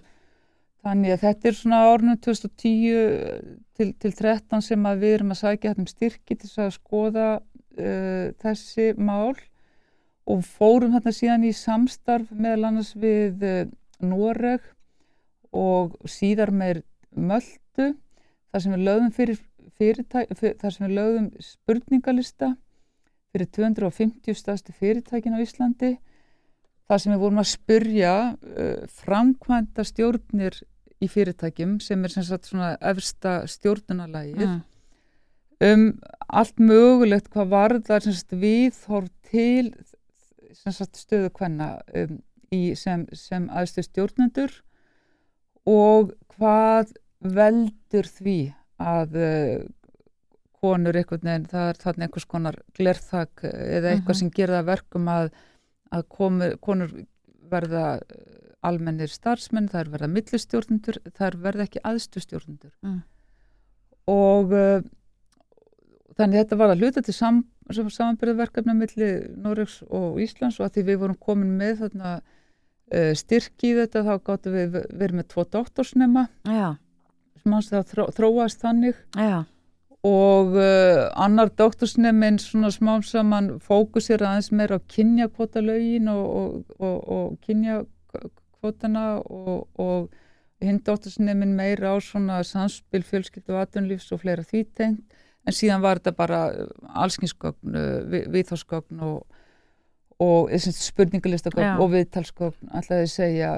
Þannig 0.79 1.13
að 1.13 1.23
þetta 1.25 1.49
er 1.49 1.57
svona 1.59 1.83
árunum 1.85 2.17
2010 2.23 3.55
til, 3.75 3.89
til 3.99 4.11
13 4.15 4.63
sem 4.63 4.85
að 4.87 5.01
við 5.03 5.15
erum 5.17 5.33
að 5.35 5.41
sækja 5.41 5.73
hættum 5.73 5.89
styrki 5.91 6.37
til 6.39 6.51
að 6.63 6.73
skoða 6.77 7.29
uh, 7.37 8.25
þessi 8.41 8.93
mál 8.95 9.35
og 10.29 10.45
fórum 10.47 10.95
þarna 10.95 11.15
síðan 11.15 11.47
í 11.49 11.53
samstarf 11.57 12.31
meðal 12.31 12.71
annars 12.71 12.93
við 12.97 13.43
uh, 13.43 13.65
Noreg 13.99 14.63
og 15.51 15.97
síðar 16.07 16.53
með 16.55 16.83
Möldu 17.15 17.93
þar 18.49 18.63
sem 18.63 18.75
við 18.75 18.85
lögðum 18.87 19.13
fyrir 19.15 19.39
fyrirtæk, 19.79 20.33
fyr, 20.37 20.55
þar 20.59 20.75
sem 20.75 20.85
við 20.87 20.95
lögðum 20.97 21.29
spurningalista 21.43 22.53
fyrir 23.33 23.49
250 23.55 24.37
stafstu 24.37 24.75
fyrirtækin 24.75 25.37
á 25.37 25.43
Íslandi 25.43 25.93
það 26.89 27.03
sem 27.03 27.13
við 27.13 27.23
vorum 27.23 27.41
að 27.43 27.51
spurja 27.51 28.13
uh, 28.33 28.87
framkvæmda 29.01 29.85
stjórnir 29.85 30.57
í 30.99 31.09
fyrirtækjum 31.11 31.77
sem 31.83 32.03
er 32.03 32.13
sem 32.13 32.25
sagt 32.27 32.49
svona 32.49 32.73
efsta 32.91 33.43
stjórnunarlægir 33.47 34.47
mm. 34.47 34.57
um 35.69 35.85
allt 36.27 36.59
mögulegt 36.59 37.29
hvað 37.33 37.53
varðar 37.53 38.05
sem 38.05 38.17
sagt 38.17 38.35
viðhorf 38.41 39.13
til 39.29 39.71
sem 40.57 40.73
sagt 40.75 40.99
stöðu 40.99 41.29
hvenna 41.37 41.77
um, 41.95 42.17
sem, 42.75 43.05
sem 43.13 43.45
aðstöð 43.53 43.87
stjórnendur 43.91 44.57
og 45.67 46.13
hvað 46.35 46.93
veldur 47.19 48.07
því 48.07 48.39
að 48.79 49.19
uh, 49.19 49.67
konur 50.59 50.97
eitthvað 50.99 51.27
nefn, 51.27 51.47
það 51.51 51.69
er 51.69 51.79
þarna 51.83 52.05
einhvers 52.05 52.27
konar 52.27 52.57
glerþak 52.75 53.43
eða 53.43 53.93
eitthvað 53.93 53.93
mm 53.93 54.03
-hmm. 54.07 54.19
sem 54.19 54.31
gerða 54.35 54.65
verkum 54.67 55.07
að 55.07 55.31
að 55.95 56.05
komu, 56.13 56.49
konur 56.61 56.91
verða 57.49 57.85
eh, 57.97 58.25
almennir 58.61 59.11
starfsmenn, 59.11 59.69
það 59.71 59.81
er 59.81 59.91
verða 59.95 60.09
millistjórnundur, 60.13 60.99
það 61.15 61.27
er 61.27 61.37
verða 61.45 61.65
ekki 61.65 61.83
aðstustjórnundur 61.83 62.73
mm. 62.83 62.99
og 64.11 64.53
uh, 64.53 64.81
þannig 66.19 66.43
þetta 66.43 66.59
var 66.59 66.73
að 66.73 66.83
hluta 66.83 67.03
til 67.05 67.15
sam, 67.15 67.39
samanbyrðverkefna 67.71 68.75
millir 68.75 69.29
Noregs 69.39 69.79
og 69.87 70.19
Íslands 70.21 70.59
og 70.59 70.67
að 70.67 70.75
því 70.75 70.85
við 70.91 71.01
vorum 71.05 71.19
komin 71.23 71.55
með 71.57 71.85
þarna 71.85 72.13
uh, 72.93 73.13
styrk 73.17 73.65
í 73.65 73.73
þetta 73.77 74.03
þá 74.07 74.13
gáttu 74.25 74.53
við 74.53 74.77
verið 74.89 75.19
með 75.19 75.29
tvo 75.33 75.45
doktorsnema. 75.57 76.27
Sem 77.39 77.55
hans 77.55 77.71
það 77.71 77.87
þró, 77.93 78.05
þróast 78.17 78.63
þannig. 78.65 78.99
Já. 79.15 79.43
Og 80.07 80.55
uh, 80.55 81.09
annar 81.19 81.51
doktorsnefn 81.59 82.39
svona 82.39 82.71
smám 82.71 83.03
saman 83.03 83.57
fókusir 83.63 84.23
aðeins 84.23 84.51
meira 84.55 84.79
á 84.79 84.87
kynjakvotalögin 84.93 86.07
og, 86.13 86.25
og, 86.25 86.75
og, 86.79 86.97
og 87.15 87.37
kynjakvotana 87.43 89.05
og 89.27 90.07
hinn 90.63 90.79
doktorsnefn 90.83 91.55
meira 91.55 91.95
á 91.95 91.97
svona 92.03 92.39
samspil 92.47 93.03
fjölskyldu 93.07 93.55
og 93.55 93.65
atunlífs 93.65 94.11
og 94.15 94.23
fleira 94.23 94.43
þvítengt. 94.47 95.03
En 95.47 95.55
síðan 95.55 95.83
var 95.83 95.99
þetta 95.99 96.15
bara 96.15 96.39
allskynsgögn, 96.99 97.75
uh, 97.75 98.23
viðhásgögn 98.31 99.03
og 99.03 99.23
spurningalistagögn 100.19 101.79
og 101.79 101.93
viðtalsgögn 101.93 102.73
alltaf 102.75 102.97
að 102.97 103.11
segja 103.13 103.51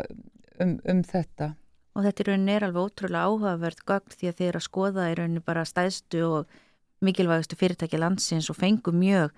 um, 0.62 0.78
um 0.86 1.04
þetta. 1.04 1.54
Og 1.98 2.06
þetta 2.06 2.24
í 2.24 2.28
rauninni 2.30 2.54
er 2.56 2.66
alveg 2.68 2.88
ótrúlega 2.88 3.28
áhugavert 3.28 3.82
gögn 3.88 4.14
því 4.16 4.30
að 4.30 4.38
þeir 4.42 4.58
að 4.60 4.68
skoða 4.68 5.08
í 5.12 5.16
rauninni 5.20 5.44
bara 5.44 5.68
stæðstu 5.68 6.22
og 6.28 6.60
mikilvægastu 7.02 7.58
fyrirtæki 7.60 7.98
landsins 8.00 8.50
og 8.54 8.60
fengu 8.60 8.94
mjög 8.96 9.34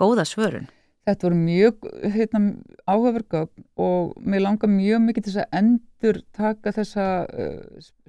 góða 0.00 0.24
svörun. 0.28 0.68
Þetta 1.04 1.26
voru 1.26 1.38
mjög 1.38 1.86
heitna, 2.14 2.40
áhugaverð 2.88 3.28
gögn 3.32 3.64
og 3.86 4.14
mér 4.24 4.44
langar 4.46 4.70
mjög 4.72 5.00
mikið 5.04 5.26
til 5.28 5.34
að 5.42 5.56
endur 5.60 6.20
taka 6.34 6.72
þessa 6.74 7.06
uh, 7.28 7.60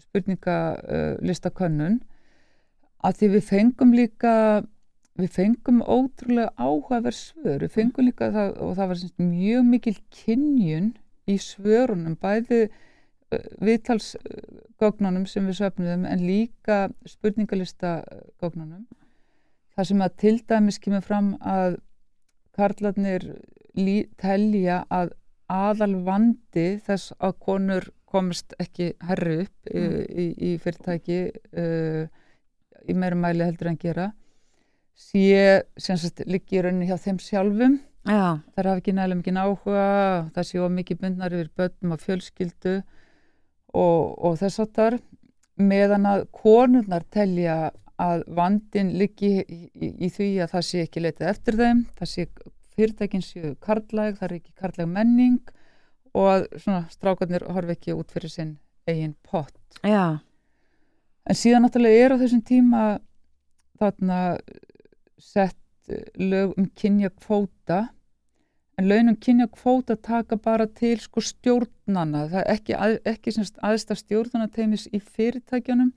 spurningalistakönnun 0.07 1.99
uh, 1.99 2.05
að 3.05 3.19
því 3.19 3.27
við 3.35 3.43
fengum 3.49 3.91
líka 3.95 4.33
við 5.20 5.32
fengum 5.32 5.82
ótrúlega 5.82 6.51
áhugaverð 6.59 7.18
svör, 7.18 7.61
við 7.63 7.72
fengum 7.72 8.07
líka 8.09 8.32
það, 8.36 8.57
og 8.61 8.74
það 8.76 8.91
var 8.91 9.03
mjög 9.30 9.70
mikil 9.70 9.95
kynjun 10.11 10.89
í 11.26 11.38
svörunum 11.41 12.18
bæði 12.22 12.68
viðtalsgóknunum 13.66 15.26
sem 15.28 15.47
við 15.49 15.59
söfnum 15.59 16.05
en 16.07 16.24
líka 16.28 16.86
spurningalista 17.09 17.97
góknunum 18.41 18.86
það 19.76 19.89
sem 19.89 20.03
að 20.05 20.18
til 20.22 20.36
dæmis 20.47 20.80
kemur 20.84 21.03
fram 21.03 21.34
að 21.41 21.80
karlarnir 22.55 23.26
telja 24.22 24.84
að 24.93 25.16
aðal 25.51 25.95
vandi 26.05 26.68
þess 26.86 27.16
að 27.20 27.39
konur 27.43 27.89
komist 28.07 28.55
ekki 28.61 28.93
herri 29.03 29.41
upp 29.43 29.51
Mm. 29.66 30.05
í, 30.22 30.26
í 30.38 30.57
fyrirtæki 30.61 31.20
uh, 31.57 32.05
í 32.86 32.93
meira 32.93 33.18
mæli 33.18 33.43
heldur 33.43 33.72
en 33.72 33.80
gera 33.82 34.11
sé 34.95 35.63
sem 35.77 35.99
sagt 35.99 36.23
liggi 36.29 36.59
í 36.59 36.63
rauninni 36.63 36.87
hjá 36.89 36.97
þeim 37.01 37.19
sjálfum. 37.21 37.79
Já, 38.05 38.41
þær 38.53 38.69
hafa 38.69 38.81
ekki 38.81 38.93
nægilega 38.93 39.19
mikið 39.21 39.39
áhuga 39.41 39.85
það 40.35 40.47
séu 40.49 40.67
mikið 40.69 40.99
bundnar 41.01 41.33
yfir 41.33 41.49
börnum 41.57 41.95
og 41.95 42.03
fjölskyldu 42.03 42.75
og, 43.73 44.01
og 44.21 44.35
þess 44.41 44.61
áttar 44.61 44.99
meðan 45.57 46.05
að 46.05 46.27
konurnar 46.35 47.07
telja 47.09 47.71
að 47.97 48.25
vandin 48.37 48.91
liggi 48.99 49.31
í, 49.41 49.57
í, 49.73 49.89
í 50.05 50.11
því 50.11 50.29
að 50.43 50.53
það 50.53 50.67
sé 50.67 50.83
ekki 50.85 51.01
leitað 51.01 51.31
eftir 51.31 51.57
þeim 51.63 51.81
það 51.97 52.11
sé 52.11 52.27
fyrirtækin 52.75 53.25
séu 53.25 53.55
karlæg 53.63 54.19
það 54.19 54.27
er 54.27 54.37
ekki 54.37 54.55
karlæg 54.61 54.91
menning 54.91 55.41
og 56.13 56.29
að 56.29 56.47
svona 56.59 56.83
strákarnir 56.93 57.47
horfi 57.55 57.73
ekki 57.73 57.97
út 57.97 58.13
fyrir 58.13 58.31
sinn 58.31 58.53
eigin 58.85 59.15
pott. 59.25 59.57
Já, 59.81 60.21
En 61.25 61.37
síðan 61.37 61.65
náttúrulega 61.65 62.05
er 62.05 62.13
á 62.13 62.21
þessum 62.21 62.41
tíma 62.45 62.81
þarna 63.81 64.19
sett 65.22 65.57
eh, 65.89 66.07
lög 66.20 66.55
um 66.57 66.70
kynja 66.76 67.09
kvóta 67.09 67.88
en 68.78 68.89
lögin 68.89 69.09
um 69.13 69.20
kynja 69.20 69.47
kvóta 69.47 69.95
taka 69.95 70.38
bara 70.38 70.68
til 70.68 70.99
sko 70.99 71.24
stjórnana 71.24 72.26
það 72.32 72.41
er 72.41 72.51
ekki, 72.55 72.76
að, 72.76 72.97
ekki 73.05 73.36
semst 73.36 73.59
aðstaf 73.63 74.01
stjórnanateimis 74.03 74.89
í 74.91 74.99
fyrirtækjunum 74.99 75.93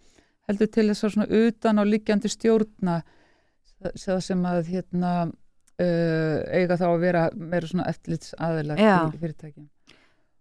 heldur 0.49 0.71
til 0.73 0.89
þess 0.91 1.05
að 1.05 1.15
svona 1.17 1.47
utan 1.47 1.83
á 1.83 1.85
liggjandi 1.85 2.31
stjórna 2.33 3.01
sem 3.95 4.47
að 4.49 4.71
hérna 4.73 5.13
uh, 5.29 6.39
eiga 6.51 6.79
þá 6.79 6.87
að 6.89 7.03
vera 7.05 7.27
meira 7.35 7.69
svona 7.71 7.89
eftirlits 7.91 8.33
aðilar 8.39 8.81
Já. 8.81 8.95
í 9.13 9.21
fyrirtækjum 9.21 9.69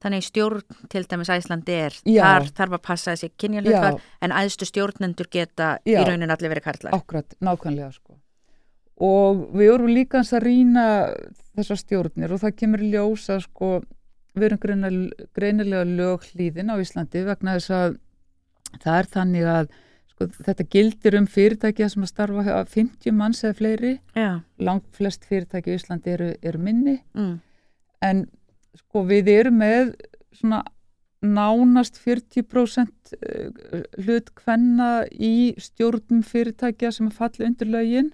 þannig 0.03 0.25
stjórn 0.27 0.77
til 0.91 1.03
dæmis 1.09 1.31
Æslandi 1.33 1.73
er, 1.87 1.95
Já. 2.05 2.21
þar 2.21 2.49
þarf 2.59 2.77
að 2.77 2.83
passa 2.85 3.13
þessi 3.13 3.31
kynjalutvar 3.41 3.97
Já, 3.97 4.03
en 4.25 4.35
æðstu 4.43 4.67
stjórnendur 4.69 5.29
geta 5.33 5.69
Já. 5.81 5.97
í 5.97 6.05
raunin 6.05 6.33
allir 6.33 6.53
verið 6.53 6.67
karlar. 6.67 6.97
Akkurat, 6.97 7.33
nákvæmlega 7.41 7.89
sko. 7.95 8.06
Og 9.03 9.43
við 9.53 9.71
vorum 9.73 9.93
líka 9.93 10.21
hans 10.21 10.33
að 10.33 10.47
rýna 10.47 10.85
þessar 11.57 11.81
stjórnir 11.81 12.33
og 12.33 12.41
það 12.41 12.55
kemur 12.61 12.83
í 12.85 12.91
ljós 12.95 13.27
að 13.33 13.43
sko 13.45 13.71
við 14.37 14.47
erum 14.49 14.61
greinilega, 14.61 15.27
greinilega 15.37 15.89
löglíðin 15.89 16.71
á 16.73 16.75
Íslandi 16.81 17.25
vegna 17.25 17.57
þess 17.57 17.73
að 17.77 17.99
það 18.83 18.97
er 18.99 19.09
þannig 19.13 19.49
að 19.51 19.69
sko, 20.13 20.29
þetta 20.47 20.67
gildir 20.75 21.17
um 21.19 21.27
fyrirtækja 21.29 21.89
sem 21.93 22.05
að 22.05 22.11
starfa 22.13 22.45
hjá 22.47 22.55
50 22.73 23.17
manns 23.17 23.43
eða 23.45 23.59
fleiri. 23.61 23.93
Já, 24.17 24.41
Langt 24.57 24.89
flest 24.97 25.27
fyrirtæki 25.29 25.73
í 25.73 25.77
Íslandi 25.79 26.13
eru, 26.15 26.31
eru 26.41 26.61
minni. 26.61 26.97
Mm, 27.17 27.37
en 28.05 28.25
sko 28.77 29.05
við 29.09 29.31
erum 29.33 29.61
með 29.61 29.93
svona 30.37 30.63
nánast 31.25 31.97
40% 31.97 33.15
eh, 33.17 33.83
hlut 34.03 34.29
hvenna 34.37 34.91
í 35.09 35.55
stjórnum 35.57 36.21
fyrirtækja 36.25 36.91
sem 36.93 37.09
að 37.09 37.17
falla 37.17 37.47
undir 37.49 37.71
lögin 37.73 38.11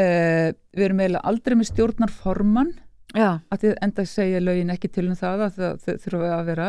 uh, 0.00 0.50
við 0.74 0.84
erum 0.88 1.00
eiginlega 1.04 1.24
aldrei 1.30 1.56
með 1.60 1.70
stjórnarformann. 1.72 2.72
Já, 3.14 3.28
að 3.52 3.60
þið 3.62 3.74
enda 3.86 4.04
segja 4.10 4.40
lögin 4.42 4.70
ekki 4.74 4.88
til 4.90 5.06
um 5.08 5.14
það 5.18 5.42
að 5.46 5.58
það 5.62 5.98
þurfa 6.02 6.30
að 6.40 6.44
vera. 6.50 6.68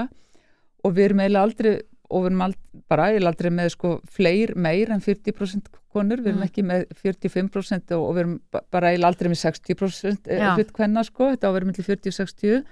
Og 0.86 0.94
við 0.94 1.06
erum 1.10 1.20
eiginlega 1.24 1.44
aldrei 1.50 1.72
og 2.06 2.22
við 2.22 2.28
erum 2.30 2.42
aldrei, 2.46 2.82
bara 2.88 3.06
eiginlega 3.10 3.32
aldrei 3.34 3.50
með 3.58 3.70
sko 3.74 3.92
fleir, 4.14 4.52
meir 4.56 4.92
en 4.94 5.02
40% 5.02 5.72
konur. 5.90 6.22
Við 6.22 6.28
erum 6.36 6.44
Mm. 6.44 6.50
ekki 6.50 6.64
með 6.70 6.84
45% 7.02 7.92
og, 7.98 8.04
og 8.10 8.14
við 8.16 8.20
erum 8.22 8.36
ba- 8.54 8.62
bara 8.72 8.92
eiginlega 8.92 9.08
aldrei 9.10 9.30
með 9.34 9.42
60% 9.42 10.30
Já. 10.30 10.54
hlut 10.56 10.72
hvenna 10.78 11.04
sko, 11.04 11.32
þetta 11.34 11.48
á 11.48 11.50
að 11.50 11.54
vera 11.58 11.66
millir 11.66 11.88
40 11.90 12.08
og 12.14 12.18
60 12.20 12.64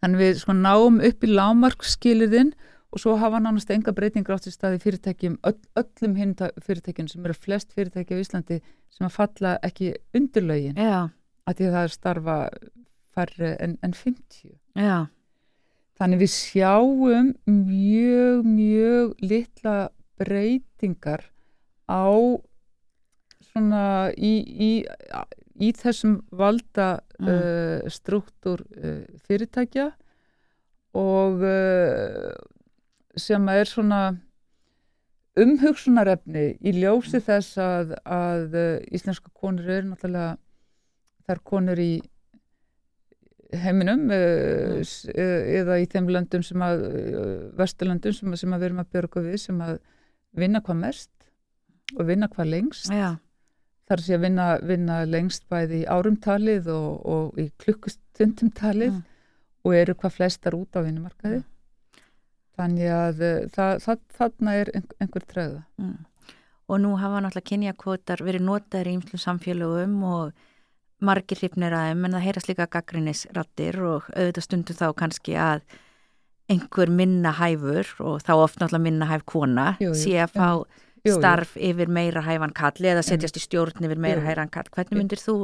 þannig 0.00 0.20
við 0.22 0.38
sko 0.38 0.52
náum 0.54 1.00
upp 1.02 1.20
í 1.26 1.28
lámarkskilirðin 1.34 2.52
og 2.54 2.79
svo 2.98 3.14
hafa 3.20 3.38
nánast 3.42 3.70
enga 3.70 3.92
breytingar 3.94 4.34
átt 4.38 4.48
í 4.50 4.52
staði 4.54 4.80
fyrirtækjum, 4.82 5.38
öll, 5.46 5.58
öllum 5.78 6.16
hinn 6.18 6.34
fyrirtækjum 6.34 7.08
sem 7.10 7.24
eru 7.24 7.36
flest 7.36 7.72
fyrirtæki 7.76 8.18
á 8.18 8.22
Íslandi 8.22 8.60
sem 8.90 9.06
að 9.06 9.14
falla 9.14 9.54
ekki 9.62 9.92
undir 10.16 10.46
lögin. 10.48 10.74
Já, 10.80 11.10
að 11.46 11.56
því 11.58 11.68
að 11.68 11.76
það 11.76 11.86
er 11.86 11.94
starfa 11.94 12.36
færri 13.14 13.54
en, 13.60 13.78
en 13.82 13.94
50 13.94 14.54
já, 14.78 14.98
Þannig 16.00 16.22
við 16.22 16.30
sjáum 16.32 17.34
mjög, 17.44 18.46
mjög 18.48 19.10
litla 19.20 19.74
breytingar 20.16 21.26
á 21.84 22.08
svona 23.50 23.84
í, 24.16 24.30
í, 24.40 24.70
í 25.60 25.72
þessum 25.76 26.22
valda 26.32 26.94
Mm. 27.20 27.28
uh, 27.28 27.88
struktúr 27.92 28.62
uh, 28.80 29.04
fyrirtækja. 29.28 29.90
Og 30.96 31.42
uh, 31.44 32.32
sem 33.16 33.48
er 33.48 33.64
svona 33.66 34.00
umhugsunarefni 35.40 36.44
í 36.66 36.72
ljósi 36.80 37.20
þess 37.22 37.58
að, 37.62 37.92
að 38.04 38.56
uh, 38.58 38.78
íslenska 38.94 39.30
konur 39.40 39.68
eru 39.70 39.92
náttúrulega 39.92 40.36
þær 41.30 41.40
konur 41.46 41.78
í 41.80 41.92
heiminum 43.62 44.04
uh, 44.14 44.80
s- 44.82 45.06
uh, 45.10 45.40
eða 45.60 45.78
í 45.82 45.86
þeim 45.90 46.10
löndum 46.12 46.44
sem 46.46 46.62
að 46.66 46.84
vesturlöndum 47.58 48.14
sem, 48.16 48.36
sem 48.38 48.54
að 48.56 48.62
við 48.64 48.68
erum 48.70 48.82
að 48.84 48.90
björga 48.96 49.24
við 49.28 49.38
sem 49.46 49.62
að 49.64 49.78
vinna 50.38 50.62
hvað 50.66 50.80
mest 50.84 51.10
og 51.98 52.04
vinna 52.06 52.28
hvað 52.30 52.50
lengst. 52.52 52.90
Já, 52.94 53.16
þar 53.90 54.02
sé 54.06 54.14
að 54.14 54.22
vinna, 54.28 54.44
vinna 54.62 55.00
lengst 55.10 55.46
bæði 55.50 55.80
í 55.82 55.88
árumtalið 55.90 56.68
og, 56.70 56.90
og 57.10 57.40
í 57.42 57.48
klukkustundum 57.62 58.52
talið 58.54 58.92
Mm. 58.94 59.06
og 59.66 59.74
eru 59.76 59.94
hvað 59.98 60.14
flestar 60.18 60.54
út 60.56 60.76
á 60.78 60.80
vinnumarkaði 60.86 61.42
þannig 62.58 62.90
að 62.94 63.20
uh, 63.26 63.48
það, 63.54 63.72
það, 63.86 63.98
þarna 64.18 64.54
er 64.62 64.70
ein- 64.74 64.94
einhver 65.00 65.26
træða 65.30 65.62
mm. 65.78 65.98
Og 66.70 66.78
nú 66.78 66.92
hafa 67.00 67.18
náttúrulega 67.24 67.50
kynjakvotar 67.50 68.20
verið 68.22 68.44
notaðir 68.46 68.86
í 68.86 68.96
ýmslu 69.00 69.18
samfélögum 69.18 69.96
og 70.06 70.32
margir 71.02 71.40
hrifnir 71.40 71.74
að 71.74 71.88
þeim 71.88 72.04
en 72.06 72.14
það 72.14 72.26
heyrast 72.28 72.50
líka 72.50 72.66
gaggrinnisrattir 72.70 73.78
og 73.82 74.06
auðvitað 74.14 74.44
stundum 74.46 74.78
þá 74.78 74.84
kannski 75.00 75.34
að 75.34 75.64
einhver 76.50 76.90
minna 76.94 77.32
hæfur 77.40 77.90
og 78.04 78.22
þá 78.22 78.30
oft 78.36 78.60
náttúrulega 78.60 78.84
minna 78.86 79.08
hæf 79.10 79.24
kona 79.26 79.66
Jú, 79.82 79.90
jú, 79.90 79.98
sé 79.98 80.14
að 80.22 80.32
fá 80.36 80.48
jú. 81.06 81.16
starf 81.16 81.56
yfir 81.58 81.90
meira 81.90 82.22
hæfan 82.26 82.54
kalli 82.54 82.90
eða 82.92 83.02
setjast 83.06 83.38
í 83.38 83.42
stjórn 83.48 83.86
yfir 83.88 83.98
meira 84.02 84.22
hæfan 84.26 84.50
kall. 84.54 84.70
Hvernig 84.70 84.98
myndir 85.00 85.22
þú 85.22 85.36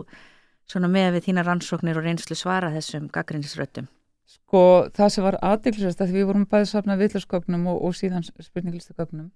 svona 0.69 0.91
með 0.91 1.17
við 1.17 1.27
þína 1.29 1.45
rannsóknir 1.47 1.99
og 1.99 2.07
reynslu 2.07 2.37
svara 2.39 2.71
þessum 2.75 3.07
gaggrinnisröttum? 3.15 3.87
Sko 4.27 4.63
það 4.95 5.11
sem 5.15 5.27
var 5.27 5.37
aðdeglisast 5.47 6.01
að 6.03 6.17
við 6.17 6.25
vorum 6.31 6.47
bæði 6.51 6.71
safna 6.73 6.97
viðlaskóknum 6.99 7.69
og, 7.71 7.83
og 7.87 7.95
síðan 7.95 8.27
spurninglistagögnum 8.27 9.29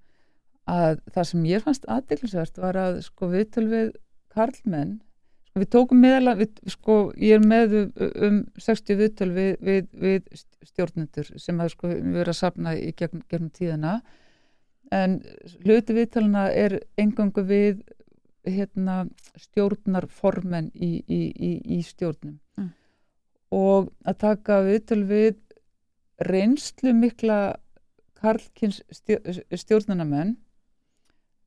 að 0.70 0.98
það 1.14 1.28
sem 1.30 1.44
ég 1.48 1.62
fannst 1.64 1.86
aðdeglisast 1.90 2.58
var 2.62 2.78
að 2.78 2.98
sko 3.06 3.30
viðtöl 3.30 3.66
við 3.70 3.92
karlmenn 4.34 4.96
sko 5.50 5.62
við 5.62 5.70
tókum 5.74 6.02
meðal 6.02 6.34
við, 6.40 6.58
sko 6.74 6.96
ég 7.18 7.38
er 7.38 7.46
með 7.46 7.76
um 8.26 8.42
60 8.58 8.98
viðtöl 8.98 9.30
við, 9.34 9.52
við, 9.62 9.86
við 9.94 10.42
stjórnendur 10.72 11.30
sem 11.38 11.62
að 11.62 11.72
sko 11.76 11.92
við 11.92 12.02
erum 12.02 12.34
að 12.34 12.40
safna 12.40 12.74
í 12.78 12.90
gegn, 12.98 13.22
gegnum 13.30 13.54
tíðina 13.54 13.94
en 14.90 15.20
hluti 15.62 15.94
viðtöluna 15.94 16.48
er 16.50 16.80
engangu 16.98 17.46
við 17.46 17.82
hérna 18.46 19.04
stjórnarformen 19.38 20.70
í, 20.74 21.00
í, 21.04 21.20
í, 21.30 21.50
í 21.76 21.80
stjórnum. 21.84 22.38
Og 23.50 23.90
að 24.06 24.20
taka 24.22 24.60
viðtöl 24.66 25.02
við 25.08 25.40
reynslu 26.20 26.92
mikla 26.94 27.40
karlkins 28.20 28.80
stjórnunamenn 28.92 30.34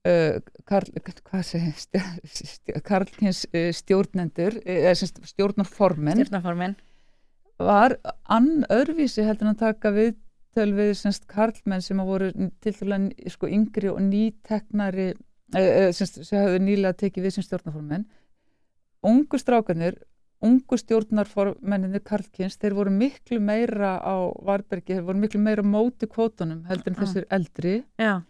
uh, 0.08 0.40
karl, 0.68 0.90
karlkins 2.84 3.46
uh, 3.54 3.70
stjórnendur 3.76 4.58
sagt 4.98 5.22
stjórnarformenn 5.30 6.24
Stjórnaformin? 6.24 6.76
var 7.62 7.98
ann 8.26 8.66
öðruvísi 8.74 9.24
heldur 9.24 9.48
en 9.48 9.54
að 9.54 9.62
taka 9.62 9.94
viðtöl 9.94 10.72
við 10.76 10.96
semst 11.00 11.28
karlmenn 11.30 11.84
sem 11.86 12.02
að 12.02 12.10
voru 12.10 12.32
til 12.64 12.74
dæla 12.80 13.00
sko 13.32 13.48
yngri 13.48 13.92
og 13.94 14.02
nýteknari 14.10 15.12
uh, 15.14 15.92
semst 15.96 16.24
sem 16.26 16.42
hafðu 16.42 16.64
nýlega 16.66 16.98
tekið 17.06 17.28
við 17.30 17.38
sem 17.38 17.48
stjórnarformenn 17.48 18.10
ungu 19.04 19.40
strákanir 19.40 20.02
ungu 20.44 20.78
stjórnarformenninni 20.80 22.02
Karlkins, 22.04 22.58
þeir 22.60 22.76
voru 22.78 22.92
miklu 22.94 23.40
meira 23.44 23.96
á 24.04 24.16
Varbergi, 24.44 24.98
þeir 24.98 25.08
voru 25.08 25.22
miklu 25.24 25.40
meira 25.42 25.64
móti 25.64 26.10
kvótunum 26.12 26.66
heldur 26.70 26.94
en 26.94 27.00
þessir 27.00 27.26
eldri. 27.32 27.76
Já, 28.02 28.22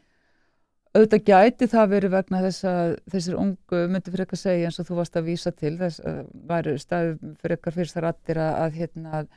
auðvitað 0.94 1.24
gæti 1.32 1.68
það 1.72 1.88
verið 1.96 2.12
vegna 2.14 2.42
þess 2.46 2.66
að 2.70 2.92
þessir 3.16 3.38
ungu 3.42 3.80
myndi 3.90 4.12
fyrir 4.14 4.26
ekki 4.28 4.38
að 4.38 4.44
segja 4.44 4.68
eins 4.70 4.80
og 4.84 4.90
þú 4.90 4.98
varst 5.00 5.18
að 5.18 5.28
vísa 5.32 5.52
til 5.58 5.74
þess 5.80 6.04
að 6.06 6.20
væri 6.52 6.76
staðið 6.84 7.24
fyrir 7.42 7.58
ekkar 7.58 7.78
fyrst 7.80 7.98
þar 7.98 8.10
allir 8.12 8.42
að, 8.46 8.54
að, 8.66 8.78
hérna, 8.82 9.14
að, 9.20 9.32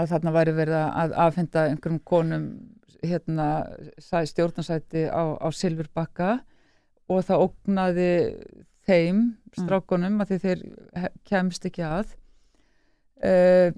að 0.00 0.12
þarna 0.14 0.34
væri 0.38 0.54
verið 0.56 0.78
að 0.88 1.16
afhenda 1.26 1.66
einhverjum 1.68 2.00
konum 2.14 2.46
hérna, 3.04 3.50
sæ- 4.00 4.26
stjórnarsæti 4.32 5.04
á, 5.12 5.22
á 5.36 5.48
Silfurbakka. 5.52 6.30
Og 7.10 7.24
það 7.26 7.44
ógnaði 7.44 8.10
þeim 8.90 9.22
strákonum 9.56 10.18
að 10.22 10.32
því 10.32 10.40
þeir 10.44 10.66
kemst 11.28 11.64
ekki 11.70 11.86
að. 11.86 12.16
Uh, 13.20 13.70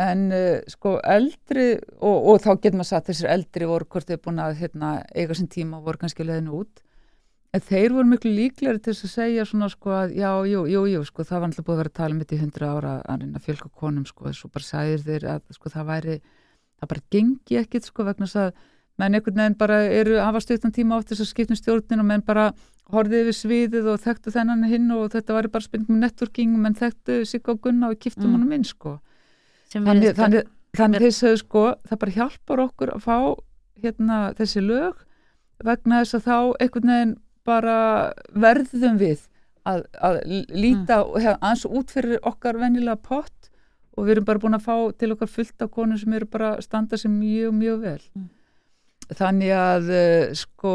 en 0.00 0.24
uh, 0.32 0.60
sko 0.72 0.96
eldri 1.04 1.74
og, 2.00 2.16
og 2.32 2.40
þá 2.44 2.50
getur 2.54 2.78
maður 2.78 2.90
sagt 2.90 3.10
þessir 3.10 3.28
eldri 3.34 3.68
voru 3.68 3.88
hvort 3.92 4.08
þeir 4.08 4.22
búin 4.24 4.40
að 4.40 4.56
hérna, 4.62 4.94
eiga 5.12 5.36
sinn 5.36 5.50
tíma 5.52 5.80
og 5.80 5.88
voru 5.88 6.02
kannski 6.02 6.26
leiðin 6.26 6.52
út. 6.52 6.82
En 7.52 7.60
þeir 7.60 7.92
voru 7.92 8.08
miklu 8.08 8.32
líklegri 8.32 8.80
til 8.80 8.94
þess 8.94 9.04
að 9.08 9.14
segja 9.18 9.44
svona 9.48 9.68
sko 9.68 9.92
að 9.92 10.14
já, 10.16 10.30
jú, 10.48 10.62
jú, 10.72 10.84
jú 10.88 11.02
sko 11.04 11.26
það 11.28 11.42
var 11.42 11.50
alltaf 11.50 11.66
búið 11.66 11.74
að 11.74 11.82
vera 11.82 11.92
að 11.92 11.98
tala 11.98 12.14
um 12.14 12.22
þetta 12.22 12.36
í 12.36 12.40
hundra 12.40 12.70
ára 12.72 12.92
að 13.04 13.24
reyna 13.24 13.40
að 13.40 13.48
fjölga 13.48 13.68
konum 13.82 14.06
sko 14.08 14.28
þessu 14.30 14.48
bara 14.54 14.68
sæðir 14.68 15.02
þeir 15.08 15.26
að 15.34 15.42
sko 15.58 15.72
það 15.74 15.90
væri 15.90 16.14
það 16.22 16.92
bara 16.94 17.04
gengi 17.12 17.58
ekkit 17.60 17.88
sko 17.90 18.06
vegna 18.08 18.28
þess 18.30 18.40
að 18.40 18.62
menn 19.02 19.18
einhvern 19.18 19.42
veginn 19.42 19.58
bara 19.60 19.82
eru 20.00 20.16
hafa 20.20 20.40
stuttan 20.40 20.72
tíma 20.72 20.96
átt 20.96 21.12
þess 21.12 21.26
að 21.26 21.30
skiptum 21.34 21.58
stjórnin 21.60 22.00
og 22.00 22.08
menn 22.08 22.24
bara 22.24 22.48
horfið 22.90 23.20
yfir 23.22 23.36
sviðið 23.38 23.86
og 23.92 24.00
þekktu 24.02 24.32
þennan 24.34 24.64
hinn 24.68 24.90
og 24.90 25.10
þetta 25.14 25.36
væri 25.36 25.50
bara 25.54 25.64
spenningum 25.68 26.00
networking 26.02 26.56
menn 26.60 26.74
þekktu 26.74 27.20
sig 27.26 27.42
á 27.46 27.52
gunna 27.54 27.88
og 27.92 27.98
kiptum 28.02 28.26
Mm. 28.28 28.32
honum 28.34 28.52
inn 28.52 28.64
sko 28.64 28.98
sem 29.70 29.84
þannig, 29.84 30.10
að- 30.12 30.16
þannig, 30.16 30.48
þannig 30.76 31.00
þeir 31.00 31.14
sögðu 31.20 31.38
sko 31.38 31.62
það 31.88 31.98
bara 31.98 32.12
hjálpar 32.18 32.64
okkur 32.66 32.88
að 32.96 33.02
fá 33.06 33.18
hérna 33.82 34.18
þessi 34.36 34.60
lög 34.66 34.94
vegna 35.64 36.02
þess 36.02 36.14
að 36.18 36.26
þá 36.26 36.36
einhvern 36.60 36.90
veginn 36.92 37.16
bara 37.44 38.12
verðum 38.34 38.98
við 38.98 39.20
að, 39.66 39.84
að 40.02 40.20
líta 40.50 40.98
mm. 41.06 41.38
aðeins 41.40 41.64
út 41.70 41.90
fyrir 41.90 42.18
okkar 42.22 42.58
venjulega 42.58 42.96
pott 43.02 43.48
og 43.96 44.04
við 44.06 44.10
erum 44.16 44.24
bara 44.24 44.38
búin 44.38 44.54
að 44.58 44.66
fá 44.66 44.76
til 44.98 45.12
okkar 45.12 45.28
fullt 45.28 45.62
af 45.62 45.70
konum 45.70 45.98
sem 45.98 46.12
eru 46.12 46.26
bara 46.26 46.56
að 46.56 46.62
standa 46.66 46.96
sig 46.98 47.10
mjög, 47.10 47.52
mjög 47.54 47.80
vel 47.80 48.00
Mm. 48.16 48.28
Þannig 49.10 49.52
að 49.56 49.90
uh, 49.92 50.32
sko 50.38 50.74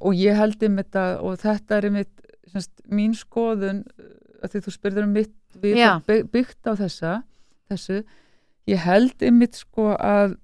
og 0.00 0.18
ég 0.18 0.36
held 0.38 0.62
um 0.66 0.78
þetta 0.80 1.04
og 1.24 1.38
þetta 1.42 1.78
er 1.80 1.90
mitt, 1.94 2.14
semst, 2.52 2.72
mín 2.90 3.14
skoðun 3.16 3.82
uh, 3.84 4.12
að 4.42 4.54
því 4.54 4.64
þú 4.66 4.74
spyrður 4.76 5.08
um 5.08 5.16
mitt 5.18 5.34
við 5.58 5.80
Já. 5.80 5.90
by- 6.06 6.24
byggt 6.32 6.68
á 6.68 6.72
þessa 6.78 7.14
þessu, 7.68 8.02
ég 8.68 8.84
held 8.84 9.24
einmitt 9.24 9.58
sko 9.58 9.92
að 9.96 10.36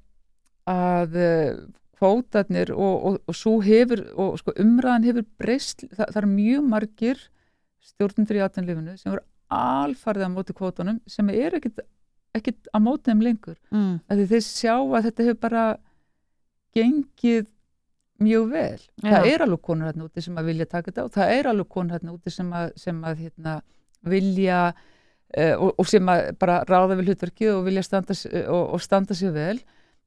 að 0.69 1.17
uh, 1.21 1.63
kvótarnir 1.99 2.73
og, 2.75 2.95
og, 3.09 3.19
og 3.29 3.37
svo 3.37 3.59
hefur 3.65 4.03
og 4.21 4.39
sko 4.41 4.55
umræðan 4.61 5.07
hefur 5.09 5.27
breyst 5.41 5.85
það, 5.93 6.09
það 6.11 6.21
eru 6.23 6.31
mjög 6.33 6.69
margir 6.73 7.23
stjórnundur 7.85 8.39
í 8.39 8.45
átunlifinu 8.45 8.97
sem 8.99 9.13
eru 9.13 9.25
alfarðið 9.55 10.27
á 10.29 10.35
móti 10.35 10.57
kvótunum 10.57 11.01
sem 11.11 11.29
er 11.31 11.59
ekkit, 11.59 11.83
ekkit 12.35 12.71
á 12.75 12.79
móti 12.83 13.11
þeim 13.13 13.23
lengur. 13.23 13.59
Mm, 13.71 13.99
þeir 14.09 14.45
sjá 14.47 14.75
að 14.81 15.11
þetta 15.11 15.27
hefur 15.29 15.41
bara 15.45 15.65
gengið 16.75 17.47
mjög 18.25 18.49
vel. 18.53 18.81
Já. 19.03 19.11
Það 19.11 19.29
er 19.33 19.43
alveg 19.45 19.63
konur 19.67 19.89
hérna 19.91 20.07
úti 20.07 20.23
sem 20.25 20.37
að 20.39 20.49
vilja 20.53 20.67
taka 20.71 20.91
þetta 20.91 21.05
og 21.09 21.15
það 21.17 21.33
er 21.39 21.49
alveg 21.51 21.69
konur 21.75 21.97
hérna 21.97 22.15
úti 22.15 22.31
sem 22.35 22.53
að, 22.55 22.71
sem 22.81 23.01
að 23.05 23.23
hérna, 23.25 23.55
vilja 24.05 24.61
uh, 24.75 25.55
og, 25.59 25.71
og 25.81 25.89
sem 25.91 26.09
að 26.13 26.23
bara 26.39 26.61
ráða 26.69 26.97
við 27.01 27.09
hlutverkið 27.11 27.53
og 27.57 27.65
vilja 27.67 27.83
standa, 27.87 28.15
s- 28.15 28.29
og, 28.31 28.65
og 28.77 28.83
standa 28.85 29.17
sér 29.19 29.35
vel. 29.35 29.59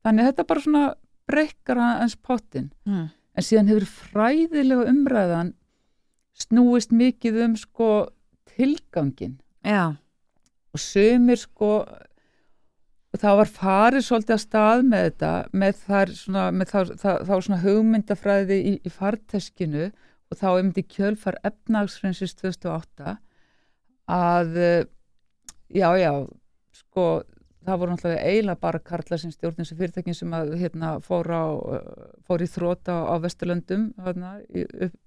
Þannig 0.06 0.24
að 0.24 0.32
þetta 0.32 0.48
bara 0.54 0.64
svona 0.64 0.84
brekkar 1.28 1.82
hans 1.84 2.16
pottin. 2.16 2.70
mm, 2.88 3.08
En 3.38 3.46
síðan 3.46 3.68
hefur 3.70 3.86
fræðilega 3.86 4.88
umræðan 4.90 5.52
snúist 6.38 6.92
mikið 6.96 7.36
um 7.44 7.56
sko 7.60 7.90
tilgangin 8.56 9.36
já, 9.66 9.94
og 10.74 10.80
sömur 10.82 11.38
sko 11.38 11.70
það 13.22 13.38
var 13.42 13.52
farið 13.54 14.06
svolítið 14.08 14.36
að 14.36 14.44
stað 14.44 14.84
með 14.88 15.06
þetta 15.08 15.32
með, 15.62 15.80
þar, 15.88 16.12
svona, 16.20 16.44
með 16.52 16.74
þá, 16.74 16.80
þá, 17.04 17.10
þá 17.28 17.34
svona 17.36 17.62
hugmyndafræði 17.64 18.58
í, 18.58 18.74
í 18.84 18.92
farteskinu 18.92 19.88
og 20.28 20.40
þá 20.40 20.48
einmitt 20.50 20.82
í 20.82 20.86
kjölfar 20.98 21.40
efnagsfrinsins 21.48 22.36
2008 22.42 23.16
að 24.18 24.60
eh, 24.64 24.84
já 25.74 25.90
já 26.00 26.12
sko 26.76 27.08
það 27.68 27.82
voru 27.82 27.94
náttúrulega 27.94 28.30
eiginlega 28.32 28.64
bara 28.64 28.84
karla 28.92 29.20
sem 29.20 29.34
stjórnum 29.34 29.68
sem 29.68 29.78
fyrirtækin 29.80 30.16
sem 30.16 30.34
að 30.36 30.54
hérna 30.62 30.94
fór, 31.04 31.28
á, 31.28 31.46
eh, 31.78 32.14
fór 32.28 32.44
í 32.44 32.48
þróta 32.52 33.02
á, 33.08 33.16
Vesturlöndum 33.24 33.90
hérna, 34.06 34.38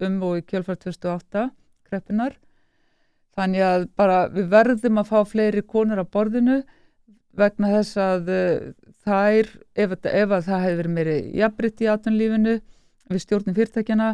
um 0.05 0.21
og 0.27 0.41
í 0.41 0.45
kjölfar 0.45 0.77
2008 0.81 1.49
kreppunar 1.89 2.37
þannig 3.37 3.65
að 3.65 3.87
bara 3.97 4.21
við 4.29 4.51
verðum 4.51 5.01
að 5.01 5.09
fá 5.09 5.19
fleiri 5.25 5.63
konur 5.65 6.03
á 6.03 6.05
borðinu 6.05 6.61
vegna 7.37 7.69
þess 7.77 7.97
að 8.01 8.29
uh, 8.31 8.71
þær, 9.05 9.47
ef, 9.75 9.89
þetta- 9.95 10.13
ef 10.21 10.33
að 10.37 10.47
það 10.49 10.63
hefði 10.65 10.79
verið 10.81 10.95
meiri 10.97 11.15
jafnbritt 11.41 11.81
í 11.85 11.89
átunlífinu 11.93 12.55
við 13.11 13.21
stjórnum 13.25 13.55
fyrirtækjana 13.57 14.09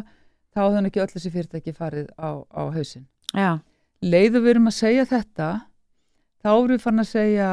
þá 0.54 0.60
hann 0.74 0.86
ekki 0.88 1.02
öll 1.04 1.10
þessi 1.12 1.32
fyrirtæki 1.34 1.74
farið 1.76 2.08
á, 2.18 2.30
á 2.50 2.62
hausinn. 2.74 3.06
já, 3.34 3.58
Leiðu 4.02 4.40
við 4.44 4.50
erum 4.54 4.70
að 4.70 4.76
segja 4.78 5.04
þetta 5.10 5.48
þá 6.42 6.48
erum 6.54 6.70
við 6.76 6.82
fann 6.86 7.02
að 7.02 7.08
segja 7.10 7.48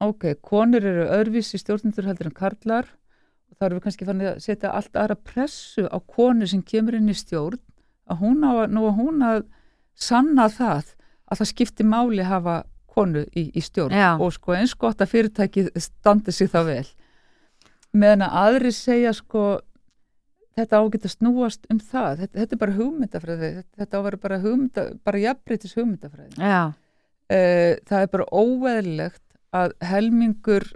ok, 0.00 0.24
konur 0.44 0.84
eru 0.86 1.06
öðruvísi 1.12 1.60
stjórnendur 1.60 2.06
heldur 2.08 2.28
en 2.30 2.36
karlar 2.36 2.88
og 3.50 3.56
þá 3.58 3.64
erum 3.66 3.78
við 3.80 3.84
kannski 3.88 4.08
fann 4.08 4.22
að 4.24 4.38
setja 4.44 4.72
allt 4.76 4.96
aðra 4.96 5.16
pressu 5.16 5.84
á 5.88 5.96
konu 6.00 6.46
sem 6.48 6.62
kemur 6.64 6.96
inn 6.96 7.08
í 7.12 7.16
stjórn 7.16 7.58
að 8.10 8.20
hún 8.22 8.44
á 8.44 8.52
nú 8.70 8.86
að 8.88 8.96
hún 9.00 9.24
að 9.26 9.42
sanna 10.00 10.48
það 10.52 10.94
að 11.30 11.40
það 11.42 11.50
skipti 11.52 11.84
máli 11.86 12.24
hafa 12.26 12.62
konu 13.00 13.24
í, 13.34 13.48
í 13.56 13.64
stjórn 13.64 13.96
Já. 13.96 14.12
og 14.20 14.32
sko 14.36 14.54
eins 14.56 14.76
gott 14.78 15.00
að 15.00 15.14
fyrirtæki 15.14 15.66
standi 15.80 16.34
sig 16.34 16.50
þá 16.52 16.60
vel. 16.68 16.86
Meðan 17.96 18.26
að 18.28 18.38
aðri 18.44 18.72
segja 18.76 19.14
sko 19.16 19.44
þetta 20.58 20.78
á 20.78 20.82
að 20.84 21.08
snúast 21.10 21.66
um 21.72 21.80
það. 21.80 22.22
Þetta, 22.22 22.36
þetta 22.42 22.56
er 22.56 22.60
bara 22.60 22.76
hugmyndafræði. 22.76 23.50
Þetta, 23.56 23.80
þetta 23.82 23.96
á 23.96 24.00
að 24.00 24.06
vera 24.06 24.22
bara 24.26 24.40
hugmynda, 24.44 24.86
bara 25.06 25.24
jafnbreytis 25.24 25.76
hugmyndafræði. 25.78 26.36
Já, 26.36 26.60
uh, 26.70 27.72
það 27.88 28.04
er 28.04 28.12
bara 28.14 28.28
óveðlegt 28.30 29.26
að 29.56 29.74
helmingur 29.82 30.68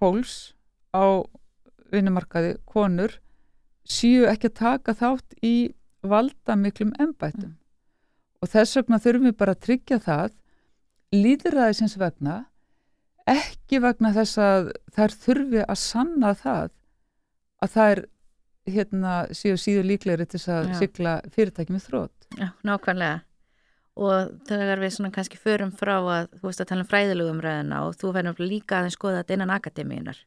fólks 0.00 0.54
á 0.96 1.20
vinnumarkaði, 1.90 2.56
konur 2.64 3.18
séu 3.90 4.28
ekki 4.30 4.50
að 4.50 4.58
taka 4.60 4.94
þátt 4.96 5.36
í 5.44 5.72
valda 6.06 6.56
miklum 6.56 6.92
embættum 7.02 7.56
og 8.40 8.48
þess 8.48 8.78
vegna 8.78 9.00
þurfum 9.02 9.28
við 9.28 9.36
bara 9.40 9.54
að 9.56 9.64
tryggja 9.66 9.98
það 10.00 10.36
líðræðisins 11.14 11.96
vegna 12.00 12.36
ekki 13.30 13.80
vegna 13.82 14.12
þess 14.14 14.38
að 14.42 14.70
þær 14.96 15.14
þurfi 15.24 15.64
að 15.64 15.78
sanna 15.78 16.32
það 16.38 16.70
að 17.60 17.74
þær 17.74 18.02
hérna, 18.70 19.14
séu 19.34 19.56
síður 19.58 19.88
líklegri 19.90 20.26
til 20.28 20.38
þess 20.38 20.52
að 20.54 20.70
Já. 20.70 20.76
sigla 20.78 21.12
fyrirtæki 21.34 21.74
með 21.74 21.86
þrótt. 21.88 22.26
já, 22.38 22.48
nákvæmlega 22.62 23.20
og 24.00 24.30
þegar 24.48 24.80
við 24.80 24.92
svona 24.94 25.10
kannski 25.12 25.38
förum 25.40 25.72
frá 25.76 25.96
að 25.98 26.28
þú 26.38 26.46
veist 26.46 26.62
að 26.62 26.68
tala 26.70 26.84
um 26.84 26.90
fræðilegu 26.90 27.32
umræðina 27.34 27.80
og 27.88 27.96
þú 28.00 28.12
verður 28.16 28.44
líka 28.44 28.78
aðeins 28.78 28.96
skoða 28.96 29.22
þetta 29.22 29.36
innan 29.36 29.54
akademíunar 29.56 30.20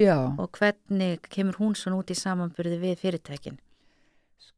Já, 0.00 0.16
og 0.40 0.48
hvernig 0.58 1.20
kemur 1.30 1.60
hún 1.60 1.76
svona 1.78 2.00
út 2.00 2.10
í 2.10 2.16
samanburði 2.18 2.80
við 2.82 2.96
fyrirtækin 3.04 3.60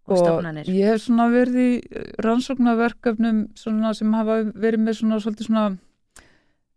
og 0.07 0.13
og 0.15 0.23
stofnanir. 0.23 0.69
ég 0.71 0.93
hef 0.93 1.03
svona 1.03 1.27
verið 1.33 1.57
í 1.63 2.03
rannsóknarverkefnum 2.25 3.43
svona 3.59 3.93
sem 3.95 4.15
hafa 4.15 4.39
verið 4.55 4.85
með 4.87 4.99
svona 5.01 5.21
svona 5.21 5.67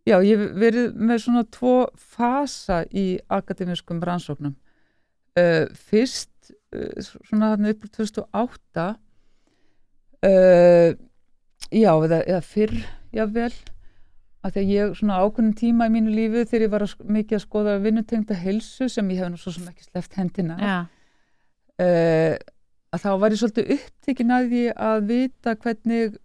já, 0.08 0.18
ég 0.26 0.40
hef 0.40 0.56
verið 0.58 0.98
með 0.98 1.22
svona 1.26 1.44
tvo 1.54 1.76
fasa 1.96 2.84
í 2.90 3.20
akademiskum 3.30 4.02
rannsóknum. 4.04 4.56
Uh, 5.38 5.70
fyrst 5.90 6.52
uh, 6.74 6.96
svona 7.00 7.54
þarna 7.54 7.74
upp 7.74 7.86
úr 7.86 7.92
2008 8.00 8.88
uh, 10.26 10.96
já, 11.70 11.92
eða, 11.94 12.24
eða 12.24 12.42
fyrr 12.44 12.80
jável 13.14 13.54
að 14.40 14.56
því 14.56 14.62
að 14.62 14.72
ég 14.72 14.94
svona 14.98 15.20
ákveðnum 15.20 15.56
tíma 15.60 15.88
í 15.90 15.94
mínu 15.94 16.14
lífi 16.16 16.46
þegar 16.48 16.66
ég 16.66 16.74
var 16.74 16.86
að, 16.86 16.94
mikið 17.18 17.38
að 17.38 17.44
skoða 17.46 17.80
vinnutengda 17.84 18.38
helsu 18.40 18.88
sem 18.90 19.12
ég 19.14 19.22
hef 19.22 19.32
nú 19.34 19.40
svo 19.40 19.54
sem 19.54 19.68
ekki 19.70 19.86
sleppt 19.86 20.18
hendina. 20.18 20.58
Já, 20.60 20.78
uh, 21.86 22.56
að 22.94 23.04
þá 23.04 23.12
var 23.22 23.34
ég 23.34 23.42
svolítið 23.42 23.74
upptekinn 23.76 24.34
að 24.34 24.50
því 24.54 24.64
að 24.90 25.04
vita 25.10 25.56
hvernig 25.64 26.18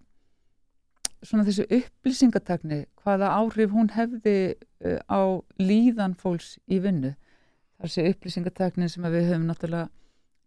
svona 1.25 1.45
þessi 1.47 1.67
upplýsingatakni 1.79 2.81
hvaða 3.01 3.33
áhrif 3.39 3.73
hún 3.73 3.91
hefði 3.95 4.39
uh, 4.85 5.01
á 5.09 5.21
líðan 5.61 6.17
fólks 6.21 6.57
í 6.69 6.81
vinnu 6.85 7.15
þessi 7.85 8.09
upplýsingatakni 8.13 8.89
sem 8.93 9.05
við 9.09 9.31
höfum 9.31 9.49
náttúrulega 9.49 9.91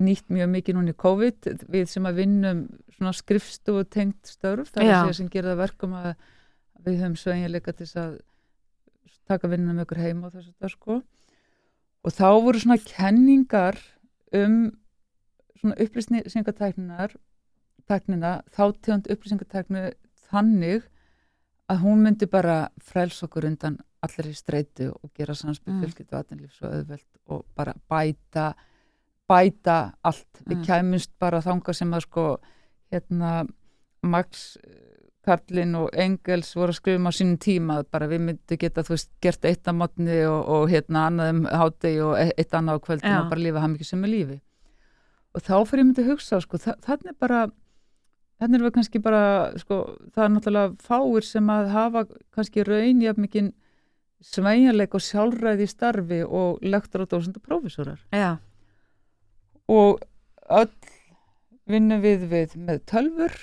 nýtt 0.04 0.30
mjög 0.30 0.50
mikið 0.54 0.78
núna 0.78 0.94
í 0.94 0.98
COVID 1.02 1.48
við 1.74 1.88
sem 1.90 2.06
að 2.06 2.20
vinnum 2.22 2.64
svona 2.94 3.14
skrifstofu 3.18 3.86
tengt 3.90 4.30
störf 4.30 4.70
það 4.70 4.84
er 4.84 4.90
Já. 4.90 4.98
að 4.98 5.06
segja 5.08 5.20
sem 5.20 5.30
gerir 5.34 5.52
það 5.52 5.62
verkum 5.64 5.96
að 5.98 6.10
við 6.86 7.00
höfum 7.02 7.16
sveigjanleika 7.18 7.74
til 7.74 7.88
þess 7.88 8.02
að 8.04 8.18
taka 9.28 9.50
vinnuna 9.52 9.76
með 9.76 9.88
okkur 9.88 10.04
heima 10.04 10.30
og 10.30 10.36
þess 10.36 10.52
að 10.52 10.58
það 10.62 10.74
sko 10.76 11.00
og 12.08 12.14
þá 12.14 12.28
voru 12.46 12.62
svona 12.62 12.80
kenningar 12.86 13.80
um 14.38 14.60
svona 15.62 15.76
upplýsingatækninar 15.84 17.16
tæknina, 17.88 18.32
þá 18.52 18.64
tegund 18.82 19.08
upplýsingatækni 19.12 19.84
þannig 20.30 20.84
að 21.72 21.82
hún 21.84 22.02
myndi 22.04 22.28
bara 22.32 22.70
fræls 22.84 23.22
okkur 23.24 23.46
undan 23.50 23.78
allir 24.04 24.30
í 24.32 24.36
streitu 24.36 24.90
og 25.04 25.12
gera 25.18 25.34
samspil 25.36 25.74
Mm. 25.74 25.82
fjölskyldu 25.84 26.14
og 26.14 26.20
atvinnlíf 26.26 26.52
svo 26.58 26.68
auðvelt 26.70 27.22
og 27.28 27.46
bara 27.56 27.74
bæta 27.90 28.54
bæta 29.30 29.94
allt 30.04 30.44
við 30.48 30.58
Mm. 30.58 30.66
kæmumst 30.66 31.10
bara 31.20 31.42
þanga 31.42 31.74
sem 31.76 31.92
að 31.94 32.02
sko 32.02 32.38
hérna 32.92 33.48
Max 34.04 34.58
Karlin 35.26 35.76
og 35.76 35.90
Engels 35.94 36.54
voru 36.56 36.72
að 36.72 36.76
skrifa 36.80 36.96
um 36.96 37.08
á 37.08 37.12
sínum 37.12 37.38
tíma 37.38 37.84
bara 37.92 38.08
við 38.08 38.22
myndum 38.22 38.58
geta 38.58 38.82
þú 38.84 38.90
veist 38.96 39.10
gert 39.22 39.44
eitt 39.46 39.68
á 39.68 39.74
mótni 39.76 40.22
og, 40.28 40.48
og 40.48 40.70
hérna 40.70 41.08
annað 41.10 41.30
um 41.34 41.42
hátegi 41.46 42.00
og 42.02 42.16
e- 42.20 42.32
eitt 42.38 42.52
annað 42.54 42.80
á 42.80 42.86
kvöldin 42.86 43.12
Já. 43.12 43.22
og 43.24 43.30
bara 43.30 43.42
lífa 43.42 43.60
hann 43.60 43.76
ekki 43.76 43.84
sem 43.86 44.04
er 44.04 44.08
lífi 44.10 44.40
og 45.38 45.46
þá 45.46 45.56
fyrir 45.70 45.84
ég 45.84 45.90
myndi 45.92 46.04
að 46.04 46.12
hugsa 46.14 46.42
sko, 46.42 46.60
þa 46.62 46.76
þannig 46.86 47.18
bara 47.22 47.46
þannig 48.42 48.60
er 48.60 48.66
við 48.66 48.76
kannski 48.78 49.02
bara 49.04 49.24
sko, 49.62 49.80
það 50.16 50.26
er 50.26 50.34
náttúrulega 50.34 50.88
fáir 50.88 51.26
sem 51.26 51.54
að 51.54 51.72
hafa 51.74 52.04
kannski 52.36 52.66
raun 52.68 53.02
jafn 53.06 53.26
mikið 53.26 53.50
sveigjanleik 54.28 54.98
og 54.98 55.04
sjálfræði 55.06 55.68
starfi 55.70 56.24
og 56.26 56.64
lektor 56.66 57.06
og 57.06 57.12
dósend 57.12 57.38
og 57.38 57.46
prófessorar. 57.46 58.00
Já, 58.14 58.38
og 59.70 60.02
öll 60.50 60.74
vinnum 61.68 62.02
við 62.02 62.26
við 62.32 62.58
með 62.58 62.82
tölfur 62.90 63.36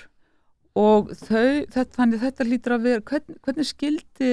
og 0.75 1.13
þau, 1.15 1.63
þetta, 1.71 1.91
þannig 1.95 2.23
þetta 2.23 2.47
lítur 2.49 2.75
að 2.75 2.87
vera, 2.89 3.05
hvern, 3.11 3.39
hvernig 3.45 3.69
skildi 3.69 4.31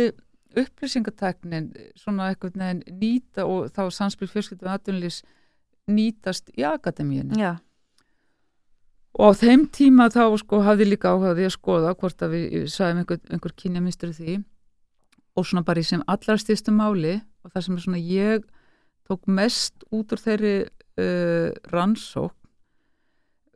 upplýsingateknin 0.59 1.71
svona 1.97 2.33
eitthvað 2.33 2.83
nýta 2.91 3.47
og 3.49 3.71
þá 3.73 3.87
samspil 3.95 4.29
og 4.29 4.67
atvinnlýs 4.75 5.23
nýtast 5.91 6.53
í 6.59 6.65
akademíinu 6.67 7.39
já, 7.39 7.57
og 9.19 9.29
á 9.29 9.31
þeim 9.37 9.67
tíma 9.73 10.09
þá 10.13 10.25
sko 10.41 10.63
hafði 10.65 10.89
líka 10.89 11.13
áhugaði 11.13 11.47
að 11.47 11.55
skoða 11.57 11.93
hvort 12.01 12.25
að 12.25 12.37
við 12.37 12.69
sæðum 12.73 13.03
einhver, 13.03 13.21
einhver 13.29 13.55
kynja 13.57 13.83
minnstur 13.85 14.13
í 14.13 14.17
því. 14.17 14.37
Og 15.37 15.49
svona 15.49 15.65
bara 15.65 15.81
í 15.81 15.87
sem 15.89 16.05
allra 16.09 16.37
stýrstu 16.41 16.73
máli 16.77 17.19
og 17.45 17.53
það 17.53 17.67
sem 17.67 17.77
er 17.77 17.85
svona 17.85 18.01
ég 18.01 18.47
tók 19.09 19.29
mest 19.29 19.85
út 19.93 20.13
úr 20.15 20.23
þeirri 20.23 20.55
uh, 20.65 21.53
rannsók 21.73 22.37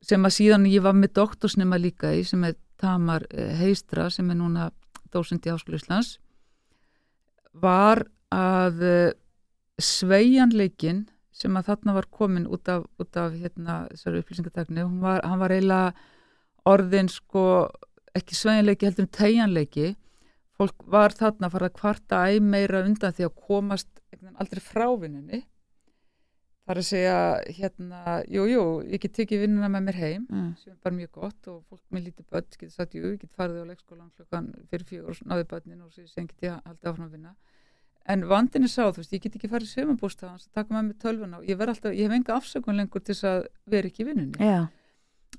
sem 0.07 0.23
að 0.29 0.37
síðan 0.37 0.69
ég 0.71 0.85
var 0.85 0.97
með 0.97 1.17
doktorsnema 1.19 1.81
líka 1.81 2.13
í 2.15 2.23
sem 2.27 2.45
er 2.49 2.57
Tamar 2.81 3.25
uh, 3.31 3.53
Heistra 3.57 4.11
sem 4.13 4.29
er 4.33 4.41
núna 4.41 4.71
dósend 5.13 5.47
í 5.47 5.53
Háskóla 5.53 5.81
Íslands 5.81 6.17
var 7.57 8.05
að 8.33 8.83
uh, 8.85 9.13
sveigjanleikin 9.81 11.07
sem 11.37 11.57
að 11.59 11.69
þarna 11.71 11.95
var 11.99 12.09
komin 12.19 12.47
út 12.49 12.69
af, 12.73 12.87
út 13.01 13.19
af 13.21 13.35
hérna, 13.37 13.83
þessari 13.93 14.23
upplýsingatekni 14.23 14.85
hann 14.85 15.01
var, 15.03 15.21
hann 15.27 15.43
var 15.43 15.53
eiginlega 15.53 15.93
orðin 16.67 17.11
sko 17.13 17.45
ekki 18.17 18.39
sveigjanleiki 18.39 18.89
heldur 18.89 19.05
en 19.05 19.13
tegjanleiki 19.19 19.91
fólk 20.57 20.87
var 20.93 21.13
þarna 21.17 21.49
að 21.49 21.57
fara 21.57 21.69
að 21.69 21.77
kvarta 21.81 22.23
æg 22.31 22.41
meira 22.45 22.81
undan 22.87 23.13
því 23.13 23.29
að 23.29 23.37
komast 23.49 24.01
aldrei 24.41 24.63
frá 24.65 24.87
vinnunni. 25.01 25.43
Þar 26.67 26.81
að 26.81 26.87
segja 26.89 27.19
hérna, 27.55 27.99
jú, 28.27 28.45
jú, 28.51 28.63
ég 28.91 29.03
get 29.05 29.13
tekið 29.15 29.45
vinnuna 29.45 29.69
með 29.71 29.85
mér 29.87 29.99
heim 30.01 30.23
mm. 30.25 30.49
sem 30.59 30.73
er 30.73 30.79
bara 30.83 30.97
mjög 30.97 31.13
gott 31.21 31.51
og 31.53 31.61
fólk 31.71 31.83
með 31.95 32.09
lítið 32.09 32.27
börn 32.33 32.49
getur 32.57 32.73
sagt, 32.75 32.97
jú, 32.99 33.13
ég 33.13 33.21
get 33.21 33.37
farið 33.39 33.61
á 33.63 33.69
leikskólan 33.69 34.09
klukkan 34.17 34.49
fyrir 34.73 34.89
fjögur 34.89 35.13
og 35.15 35.29
náði 35.31 35.47
börnin 35.53 35.85
og 35.85 35.93
sem 35.95 36.27
get 36.27 36.49
ég 36.49 36.57
haldið 36.67 36.91
áfram 36.91 37.07
að 37.07 37.15
vinna 37.15 37.37
en 38.13 38.25
vandin 38.31 38.67
er 38.67 38.73
sá, 38.73 38.85
þú 38.87 39.03
veist, 39.03 39.13
ég 39.17 39.23
get 39.23 39.37
ekki 39.39 39.51
farið 39.51 39.73
sömumbústafans 39.73 40.49
að 40.49 40.61
taka 40.61 40.75
með 40.75 40.89
mig 40.89 40.99
tölvuna 41.03 41.41
og 41.41 41.49
ég 41.49 41.59
verð 41.59 41.75
alltaf, 41.75 41.95
ég 41.97 42.07
hef 42.07 42.17
enga 42.17 42.37
afsökun 42.37 42.79
lengur 42.81 43.03
til 43.03 43.15
þess 43.15 43.29
að 43.31 43.47
vera 43.73 43.91
ekki 43.91 44.05
í 44.05 44.09
vinnunni. 44.11 44.51
Já, 44.51 44.67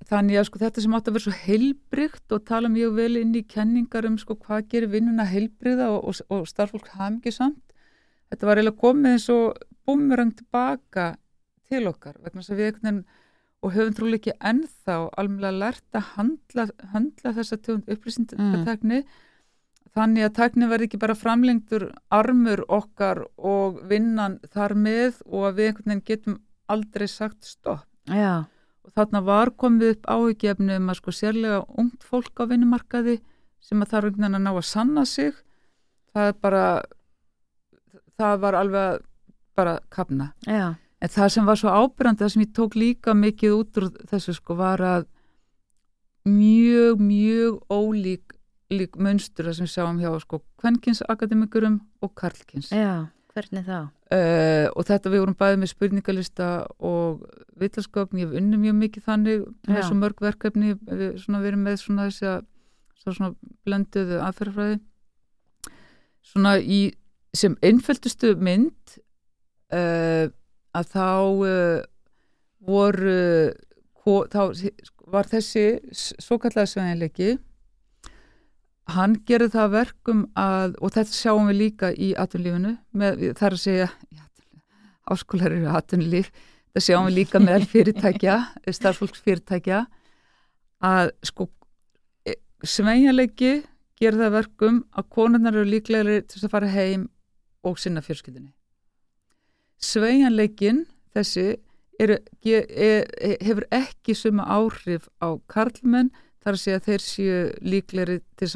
þannig 0.06 0.40
að 0.40 0.48
sko 0.50 0.62
þetta 0.62 0.84
sem 0.84 0.96
átt 0.98 1.10
að 1.10 1.18
vera 1.18 1.26
svo 1.26 1.36
heilbrygt 1.46 2.36
og 2.36 2.44
tala 2.48 2.72
mjög 2.72 2.98
vel 2.98 3.22
inn 3.22 3.36
í 3.38 3.44
kenningar 3.50 4.08
um 4.10 4.18
sko 4.22 4.38
hvað 4.38 4.68
gerir 4.74 4.92
vinnuna 4.94 5.26
heilbryða 5.28 5.90
og, 5.96 6.04
og, 6.12 6.20
og 6.34 6.50
starffólk 6.50 6.92
hamingisamt 6.98 7.64
þetta 8.32 8.50
var 8.50 8.60
eiginlega 8.60 8.82
komið 8.84 9.16
eins 9.16 9.30
og 9.34 9.62
búmerang 9.88 10.34
tilbaka 10.38 11.16
til 11.68 11.88
okkar 11.90 12.20
vegna 12.22 12.44
þess 12.44 12.54
að 12.54 12.62
við 12.62 12.70
einhvern 12.70 12.86
veginn 12.88 13.06
og 13.66 13.74
höfum 13.74 13.96
trúlega 13.98 14.20
ekki 14.22 14.36
ennþá 14.52 14.98
alveg 15.18 15.56
lært 15.58 15.98
að 15.98 16.12
handla, 16.14 16.68
handla 16.94 17.34
þessa 17.40 17.58
tegund 17.58 17.90
upplýsingatekni 17.90 19.02
þannig 19.98 20.28
að 20.28 20.36
tekni 20.38 20.70
verði 20.72 20.90
ekki 20.90 21.00
bara 21.02 21.18
framlengdur 21.18 21.88
armur 22.14 22.64
okkar 22.68 23.24
og 23.38 23.82
vinnan 23.90 24.38
þar 24.54 24.76
með 24.78 25.24
og 25.26 25.50
að 25.50 25.58
við 25.60 25.72
einhvern 25.72 25.92
veginn 25.92 26.06
getum 26.12 26.38
aldrei 26.68 27.08
sagt 27.12 27.48
stopp. 27.48 27.88
Já, 28.08 28.46
og 28.86 28.94
þarna 28.96 29.24
var 29.28 29.52
komið 29.60 29.96
upp 29.96 30.12
áhugjefni 30.14 30.78
um 30.80 30.92
að 30.94 31.02
sko 31.02 31.16
sérlega 31.16 31.64
ungt 31.82 32.06
fólk 32.08 32.40
á 32.40 32.48
vinnumarkaði 32.48 33.18
sem 33.64 33.82
að 33.84 33.92
þarf 33.94 34.12
einhvern 34.12 34.28
veginn 34.28 34.40
að 34.40 34.46
ná 34.46 34.54
að 34.54 34.70
sanna 34.70 35.06
sig. 35.10 35.34
Það 36.14 36.32
er 36.32 36.38
bara 36.42 36.68
það 38.18 38.40
var 38.42 38.58
alveg 38.58 39.06
bara 39.58 39.78
kapna 39.94 40.32
já, 40.46 40.76
en 40.78 41.14
það 41.14 41.32
sem 41.34 41.48
var 41.48 41.60
svo 41.60 41.74
ábyrjandi 41.74 42.24
það 42.24 42.34
sem 42.34 42.46
ég 42.46 42.56
tók 42.58 42.78
líka 42.78 43.16
mikið 43.18 43.56
út 43.58 43.80
úr 43.82 43.88
þessu 44.12 44.36
sko 44.38 44.58
var 44.58 44.84
að 44.86 45.08
mjög, 46.28 47.02
mjög 47.02 47.60
ólík 47.72 48.37
lík 48.74 48.98
munstur 49.00 49.48
það 49.48 49.60
sem 49.62 49.70
sjáum 49.72 50.02
hjá 50.02 50.10
sko 50.24 50.42
kvenkins 50.60 51.04
akademikurum 51.08 51.80
og 52.04 52.12
karlkins 52.20 52.72
já, 52.74 53.08
hvernig 53.32 53.68
þá? 53.68 53.88
Uh, 54.08 54.70
og 54.72 54.86
þetta 54.88 55.12
við 55.12 55.20
vorum 55.20 55.36
bæðið 55.36 55.58
með 55.60 55.70
spurningalista 55.74 56.46
og 56.80 57.26
vitalsköpn, 57.60 58.22
ég 58.22 58.36
unni 58.40 58.60
mjög 58.62 58.78
mikið 58.80 59.04
þannig 59.04 59.42
með 59.68 59.82
svo 59.84 59.98
mörg 60.00 60.22
verkefni. 60.24 60.76
Við 60.88 61.18
svona 61.20 61.42
verið 61.44 61.60
með 61.66 61.76
svona 61.82 62.06
þessi 62.08 62.30
að 62.32 62.46
svo 63.02 63.16
svona 63.18 63.34
blönduðu 63.68 64.22
aðferðafræði. 64.24 64.80
Svona 66.28 66.54
í 66.64 66.80
sem 67.36 67.58
einföldustu 67.68 68.32
mynd 68.40 68.96
uh, 69.76 70.32
að 70.72 70.94
þá 70.94 71.12
uh, 71.52 71.84
voru 72.64 73.20
þá 74.32 74.40
var 75.12 75.28
þessi 75.28 75.66
svo 75.92 76.40
kallega 76.40 76.70
sveginleiki 76.72 77.36
hann 78.96 79.18
gerði 79.28 79.52
það 79.54 79.66
að 79.66 79.74
verkum 79.76 80.22
að, 80.40 80.76
og 80.80 80.94
þetta 80.96 81.16
sjáum 81.16 81.50
við 81.50 81.60
líka 81.62 81.92
í 81.92 82.14
atvinnlífinu, 82.20 82.78
með, 82.96 83.26
það 83.38 83.48
er 83.50 83.58
að 83.58 83.64
segja 83.64 83.90
áskólar 85.08 85.56
eru 85.56 85.72
atvinnlíf 85.76 86.32
það 86.76 86.86
sjáum 86.88 87.10
við 87.10 87.18
líka 87.22 87.42
með 87.44 87.68
fyrirtækja 87.74 88.38
starfsfólks 88.68 89.24
fyrirtækja 89.26 89.86
að 90.88 91.12
sko 91.26 91.50
sveigjanleiki 92.66 93.62
gerði 93.98 94.22
það 94.22 94.28
að 94.28 94.36
verkum 94.38 94.82
að 94.98 95.10
konurnar 95.14 95.58
eru 95.58 95.72
líklegri 95.72 96.20
til 96.30 96.44
að 96.44 96.54
fara 96.54 96.70
heim 96.72 97.08
og 97.66 97.80
sinna 97.82 98.04
fjölskyldinni 98.06 98.54
sveigjanleikin 99.82 100.86
þessi 101.16 101.48
eru, 102.02 102.18
ge, 102.46 102.62
e, 102.70 102.90
e, 103.22 103.36
hefur 103.46 103.66
ekki 103.74 104.16
suma 104.18 104.46
áhrif 104.46 105.08
á 105.22 105.34
karlmenn 105.50 106.12
þar 106.48 106.60
segja 106.62 106.80
að 106.80 106.90
þeir 106.90 107.06
séu 107.06 107.38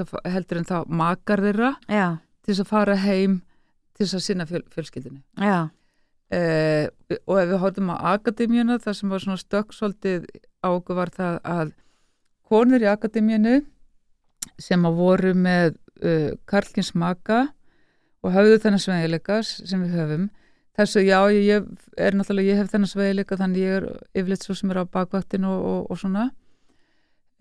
að 0.02 0.32
heldur 0.34 0.62
en 0.62 0.68
þá 0.72 0.78
makar 0.88 1.44
þeirra 1.44 1.76
Já, 1.88 2.08
til 2.42 2.54
þess 2.54 2.64
að 2.66 2.72
fara 2.72 2.98
heim 3.04 3.38
til 3.96 4.06
þess 4.06 4.18
að 4.18 4.26
sinna 4.26 4.48
fjöl, 4.50 4.64
fjölskyldinni 4.74 5.22
já, 5.38 5.70
eh, 6.34 6.88
og 7.28 7.38
ef 7.42 7.52
við 7.52 7.62
hóttum 7.62 7.94
á 7.94 8.16
akademíuna 8.16 8.80
það 8.82 8.98
sem 8.98 9.14
var 9.14 9.24
svona 9.24 9.44
stökksvöldið 9.44 10.28
á 10.66 10.68
okkur 10.72 10.98
var 10.98 11.14
það 11.14 11.40
að 11.44 11.74
konur 12.52 12.84
í 12.84 12.90
akademíunu 12.92 13.62
sem 14.62 14.86
að 14.88 14.98
voru 14.98 15.34
með 15.38 15.76
uh, 16.02 16.32
karlkins 16.50 16.94
maka 16.98 17.46
og 18.22 18.34
höfðu 18.36 18.60
þennan 18.64 18.82
sveigileika 18.82 19.40
sem 19.46 19.82
við 19.84 19.98
höfum 20.00 20.28
þessu 20.78 21.04
já, 21.06 21.20
ég, 21.34 21.46
ég 21.46 21.68
er 22.00 22.18
náttúrulega, 22.18 22.54
ég 22.54 22.62
hef 22.62 22.72
þennan 22.74 22.92
sveigileika 22.92 23.38
þannig 23.40 23.66
ég 23.66 23.78
er 23.80 23.88
yfirleitt 24.18 24.46
svo 24.46 24.56
sem 24.58 24.74
er 24.74 24.82
á 24.82 24.86
bakvaktin 24.86 25.46
og, 25.50 25.62
og, 25.62 25.82
og 25.94 26.02
svona 26.02 26.30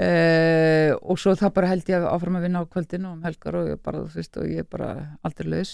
Uh, 0.01 0.95
og 1.05 1.19
svo 1.21 1.35
það 1.37 1.51
bara 1.59 1.71
held 1.75 1.89
ég 1.91 1.99
að 1.99 2.07
áfram 2.09 2.37
að 2.39 2.45
vinna 2.47 2.61
á 2.65 2.73
kvöldinu 2.73 3.11
og 3.11 3.17
um 3.19 3.25
helgar 3.27 3.57
og 3.59 3.67
ég 3.69 3.81
bara, 3.85 4.05
þú 4.09 4.17
veist, 4.17 4.39
og 4.41 4.47
ég 4.49 4.63
er 4.63 4.69
bara 4.71 4.93
aldrei 5.27 5.51
laus. 5.53 5.73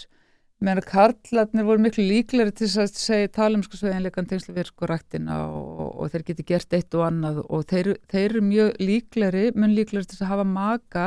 Meðan 0.57 0.81
að 0.81 0.89
karlarnir 0.89 1.66
voru 1.68 1.83
miklu 1.85 2.07
líklegri 2.09 2.55
til 2.57 2.70
að 2.81 2.97
segja 2.97 3.29
tala 3.37 3.59
um 3.59 3.62
sko 3.62 3.79
sveginleikan 3.79 4.27
tengslu 4.27 4.55
við 4.57 4.70
sko 4.70 4.89
rættina 4.89 5.37
og, 5.53 5.93
og 6.01 6.11
þeir 6.11 6.24
geti 6.31 6.47
gert 6.49 6.74
eitt 6.74 6.97
og 6.97 7.05
annað 7.07 7.43
og 7.45 7.66
þeir, 7.70 7.93
þeir 8.09 8.24
eru 8.24 8.43
mjög 8.49 8.72
líklegri, 8.81 9.45
mun 9.55 9.77
líklegri 9.77 10.11
til 10.11 10.18
að 10.24 10.33
hafa 10.33 10.49
maka 10.49 11.07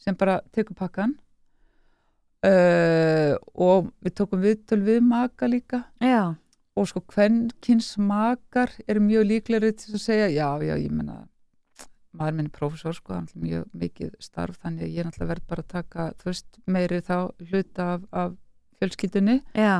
sem 0.00 0.16
bara 0.16 0.38
tekur 0.54 0.78
pakkan 0.78 1.16
uh, 2.46 3.34
og 3.52 3.90
við 4.06 4.16
tókum 4.22 4.44
viðtöl 4.46 4.80
við 4.86 5.04
maka 5.10 5.50
líka. 5.50 5.82
Já, 6.00 6.38
og 6.78 6.88
sko 6.88 7.04
kvenkins 7.10 7.94
makar 8.00 8.72
eru 8.88 9.02
mjög 9.04 9.28
líklegri 9.34 9.74
til 9.76 9.92
að 9.96 10.04
segja 10.06 10.32
já, 10.32 10.48
já, 10.62 10.74
ég 10.78 10.90
menna 10.94 11.24
maður 12.14 12.36
minn 12.38 12.48
er 12.50 12.54
prófessor 12.54 12.96
sko, 12.96 13.16
hann 13.16 13.28
er 13.28 13.44
mjög 13.44 13.66
mikið 13.82 14.12
starf 14.22 14.60
þannig 14.62 14.86
að 14.86 14.92
ég 14.92 15.02
er 15.02 15.08
náttúrulega 15.08 15.32
verð 15.32 15.46
bara 15.50 15.64
að 15.64 15.72
taka 15.72 16.06
þú 16.20 16.30
veist, 16.30 16.60
meiri 16.66 17.00
þá 17.04 17.16
hluta 17.50 17.88
af, 17.94 18.04
af 18.12 18.36
fjölskyldunni, 18.78 19.38
já, 19.58 19.74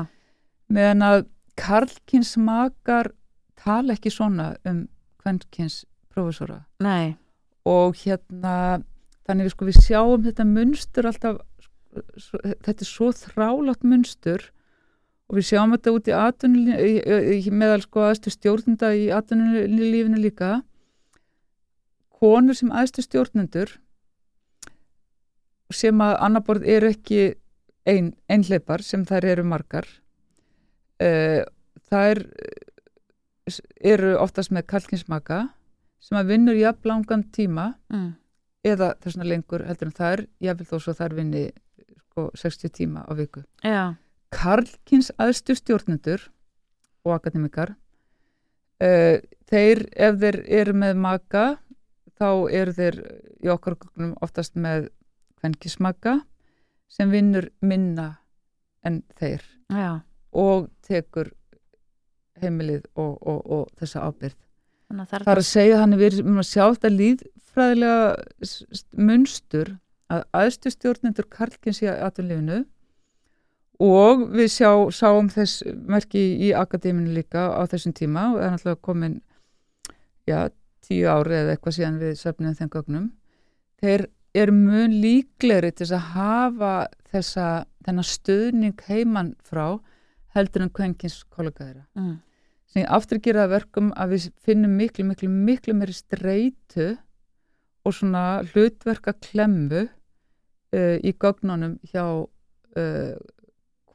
meðan 0.71 1.05
að 1.05 1.19
karlkins 1.59 2.35
makar 2.41 3.11
tala 3.59 3.95
ekki 3.95 4.11
svona 4.11 4.53
um 4.67 4.85
kvenkins 5.23 5.83
prófessora. 6.11 6.63
Nei, 6.83 7.15
og 7.67 7.95
hérna 8.03 8.83
þannig 9.25 9.47
við 9.47 9.55
sko 9.55 9.69
við 9.69 9.79
sjáum 9.87 10.25
þetta 10.25 10.45
munstur 10.49 11.09
alltaf 11.09 11.39
svo, 12.19 12.39
þetta 12.43 12.75
er 12.75 12.89
svo 12.89 13.09
þrálátt 13.15 13.87
munstur 13.87 14.49
og 15.29 15.39
við 15.39 15.47
sjáum 15.49 15.73
þetta 15.73 15.95
út 15.95 16.09
í 16.09 16.15
atvinnulífinu 16.19 17.59
meðal 17.59 17.81
sko 17.85 18.05
aðstu 18.05 18.33
stjórnunda 18.33 18.91
í 18.97 19.07
atvinnulífinu 19.15 20.21
líka 20.21 20.59
konur 22.15 22.57
sem 22.57 22.71
aðstu 22.71 23.03
stjórnendur 23.05 23.75
sem 25.73 26.01
að 26.01 26.17
annaborð 26.27 26.67
eru 26.69 26.91
ekki 26.93 27.21
ein, 27.89 28.13
einleipar 28.29 28.83
sem 28.85 29.05
þær 29.07 29.27
eru 29.33 29.45
margar 29.47 29.87
uh, 31.01 31.41
þær 31.89 32.23
eru 33.85 34.15
oftast 34.17 34.53
með 34.53 34.67
kalkinsmaka 34.71 35.45
sem 36.01 36.17
að 36.19 36.31
vinnur 36.33 36.57
jafn 36.57 36.89
langan 36.89 37.25
tíma 37.33 37.71
mm. 37.93 38.09
eða 38.65 38.93
þessuna 39.03 39.29
lengur 39.29 39.65
heldur 39.67 39.91
en 39.91 39.97
þær 39.99 40.25
jáfnvel 40.43 40.69
þó 40.69 40.77
svo 40.81 40.95
þær 40.97 41.17
vinni 41.17 41.45
sko, 42.07 42.29
60 42.37 42.73
tíma 42.73 43.05
á 43.05 43.11
viku 43.17 43.45
Já, 43.65 43.97
Karlkins 44.33 45.11
aðstu 45.21 45.57
stjórnendur 45.57 46.29
og 47.05 47.17
akademikar 47.19 47.75
uh, 48.81 49.17
þeir 49.49 49.85
ef 49.93 50.19
þeir 50.21 50.41
eru 50.61 50.77
með 50.77 51.01
maka 51.05 51.45
þá 52.19 52.29
eru 52.51 52.75
þeir 52.75 52.99
í 53.43 53.51
okkar 53.51 53.77
gögnum 53.79 54.13
oftast 54.23 54.55
með 54.55 54.89
kvenkismaka 55.41 56.19
sem 56.91 57.11
vinnur 57.11 57.49
minna 57.61 58.15
en 58.85 59.01
þeir 59.19 59.43
já, 59.73 60.01
og 60.31 60.69
tekur 60.85 61.31
heimilið 62.41 62.83
og, 62.99 63.15
og, 63.21 63.39
og 63.45 63.65
þessa 63.79 64.05
ábyrð. 64.09 64.37
þannig 64.89 65.05
að 65.05 65.11
það 65.11 65.33
er 65.33 65.41
að 65.41 65.49
segja 65.49 65.75
að 65.75 65.81
hann 65.83 65.95
er 65.95 66.03
verið 66.03 66.29
um 66.29 66.39
að 66.41 66.49
sjá 66.51 66.63
þetta 66.65 66.93
líðfræðilega 66.93 68.49
munstur 69.09 69.75
að 70.13 70.25
aðstu 70.37 70.71
stjórnendur 70.73 71.29
Karlkins 71.31 71.81
í 71.81 71.89
atvinnlifinu 71.89 72.63
og 73.83 74.27
við 74.35 74.51
sjá, 74.53 74.69
sáum 74.93 75.29
þess 75.31 75.63
merki 75.89 76.21
í 76.47 76.51
akademinu 76.55 77.15
líka 77.15 77.49
á 77.51 77.61
þessum 77.67 77.95
tíma 77.95 78.29
og 78.31 78.37
það 78.37 78.45
er 78.45 78.53
náttúrulega 78.53 78.85
komin 78.85 79.17
já, 80.29 80.37
tíu 80.85 81.09
ári 81.11 81.39
eða 81.39 81.55
eitthvað 81.55 81.77
síðan 81.79 82.01
við 82.01 82.13
söfnum 82.19 82.57
þeim 82.57 82.71
gögnum 82.73 83.07
þeir 83.81 84.07
eru 84.35 84.55
mun 84.55 84.95
líklegri 85.01 85.71
til 85.75 85.87
að 85.95 86.07
hafa 86.15 86.75
þessa 87.11 87.47
þennan 87.85 88.07
stöðning 88.09 88.85
heiman 88.89 89.33
frá 89.45 89.79
heldur 90.35 90.65
en 90.65 90.73
kvenkins 90.75 91.21
kollega 91.31 91.63
þeirra 91.63 91.85
mm. 91.95 92.15
sem 92.73 92.87
aftur 92.97 93.21
gera 93.23 93.47
verkum 93.51 93.91
að 93.95 94.15
við 94.15 94.29
finnum 94.43 94.75
miklu, 94.75 95.05
miklu, 95.07 95.29
miklu 95.29 95.75
meiri 95.77 95.95
streitu 95.95 96.95
og 97.85 97.93
svona 97.93 98.41
hlutverka 98.49 99.13
klemmu 99.21 99.85
uh, 99.85 100.97
í 100.99 101.13
gögnunum 101.21 101.77
hjá 101.91 102.05
uh, 102.25 103.15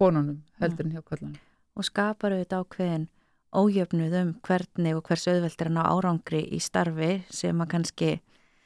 konunum 0.00 0.40
heldur 0.62 0.86
en 0.86 0.94
hjá 0.96 1.04
kallunum. 1.04 1.40
og 1.76 1.86
skapar 1.86 2.36
auðvitað 2.36 2.64
ákveðin 2.64 3.08
ójöfnuð 3.54 4.14
um 4.22 4.34
hvernig 4.46 4.96
og 4.96 5.02
hvers 5.08 5.26
auðvelt 5.28 5.60
er 5.64 5.70
að 5.70 5.76
ná 5.76 5.82
árangri 5.90 6.42
í 6.54 6.60
starfi 6.62 7.10
sem 7.30 7.60
að 7.64 7.70
kannski 7.74 8.10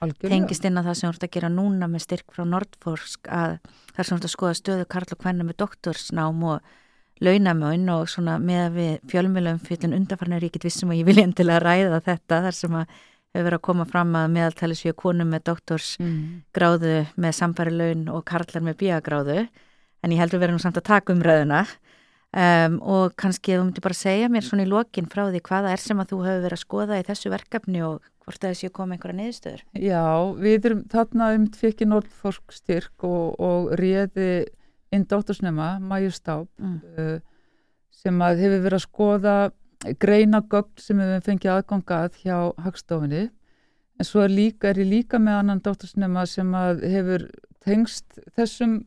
Algjörlega. 0.05 0.29
tengist 0.35 0.65
inn 0.69 0.77
á 0.77 0.83
það 0.85 0.95
sem 0.99 1.09
þú 1.09 1.15
ert 1.15 1.27
að 1.29 1.35
gera 1.39 1.49
núna 1.55 1.89
með 1.89 2.05
styrk 2.05 2.35
frá 2.35 2.45
Nordforsk 2.45 3.29
að 3.33 3.55
það 3.95 4.03
er 4.03 4.09
svona 4.11 4.27
að 4.29 4.35
skoða 4.35 4.59
stöðu 4.61 4.87
Karl 4.93 5.13
og 5.15 5.21
Kvenna 5.23 5.45
með 5.49 5.57
doktorsnám 5.65 6.43
og 6.45 6.61
launamön 7.25 7.89
og 7.95 8.09
svona 8.11 8.37
með 8.43 8.61
að 8.67 8.77
við 8.79 8.95
fjölmjölum 9.13 9.61
fyrir 9.65 9.95
undarfarnir 9.97 10.43
ríkit 10.45 10.65
vissum 10.67 10.91
að 10.93 11.01
ég 11.01 11.07
vilja 11.09 11.25
endilega 11.29 11.63
ræða 11.63 12.01
þetta 12.05 12.41
þar 12.49 12.57
sem 12.59 12.75
að 12.75 12.87
hefur 13.35 13.45
verið 13.49 13.59
að 13.59 13.67
koma 13.67 13.85
fram 13.91 14.13
að 14.19 14.33
meðaltali 14.35 14.77
séu 14.79 14.93
konum 14.95 15.31
með 15.31 15.45
doktorsgráðu 15.49 16.93
Mm. 17.05 17.07
með 17.17 17.33
samfæri 17.39 17.73
laun 17.79 18.09
og 18.09 18.25
karlar 18.25 18.63
með 18.63 18.77
bíagráðu 18.83 19.49
en 20.05 20.11
ég 20.13 20.19
heldur 20.21 20.39
verið 20.43 20.55
nú 20.59 20.61
samt 20.61 20.77
að 20.77 20.85
taka 20.91 21.13
umræðuna 21.15 21.65
um, 22.35 22.81
og 22.83 23.15
kannski 23.21 23.55
þú 23.55 23.69
myndir 23.69 23.85
bara 23.85 23.99
segja 23.99 24.31
mér 24.33 24.47
svona 24.47 24.67
í 24.67 24.71
lokin 24.71 25.09
frá 25.11 25.27
því 25.29 25.43
hvaða 25.47 25.75
er 25.75 25.83
sem 25.83 26.03
að 26.03 26.11
þú 26.13 26.21
hefur 26.27 26.45
verið 26.47 26.59
að 26.59 26.65
skoða 26.65 27.01
í 27.01 27.07
þessu 27.09 27.33
verkefni 27.33 27.85
og 27.87 28.11
hvort 28.25 28.41
það 28.41 28.57
séu 28.59 28.73
koma 28.75 28.97
einhverja 28.97 29.19
niðurstöður 29.21 29.65
Já, 29.85 30.05
við 30.41 30.69
erum 30.71 30.83
þarna 30.93 31.31
um 31.37 31.47
fekki 31.59 31.89
Nordforsk 31.89 32.57
styrk 32.57 33.07
og, 33.07 33.37
og 33.39 33.75
réði 33.81 34.47
inn 34.95 35.07
dóttursnema, 35.11 35.75
Mæju 35.83 36.13
Stáp, 36.15 36.49
mm. 36.63 36.81
uh, 36.99 37.19
sem 37.95 38.21
að 38.23 38.45
hefur 38.45 38.67
verið 38.67 38.79
að 38.79 38.87
skoða 38.87 39.37
greina 40.01 40.41
gögn 40.51 40.81
sem 40.81 41.01
við 41.01 41.11
höfum 41.13 41.27
fengið 41.29 41.55
aðgangað 41.55 42.21
hjá 42.23 42.37
Hagstofinni 42.65 43.25
en 43.95 44.09
svo 44.09 44.25
er, 44.25 44.33
líka, 44.33 44.71
er 44.71 44.81
ég 44.83 44.91
líka 44.91 45.21
með 45.23 45.41
annan 45.43 45.63
dóttursnema 45.65 46.25
sem 46.31 46.51
að 46.57 46.85
hefur 46.91 47.27
tengst 47.65 48.19
þessum 48.37 48.81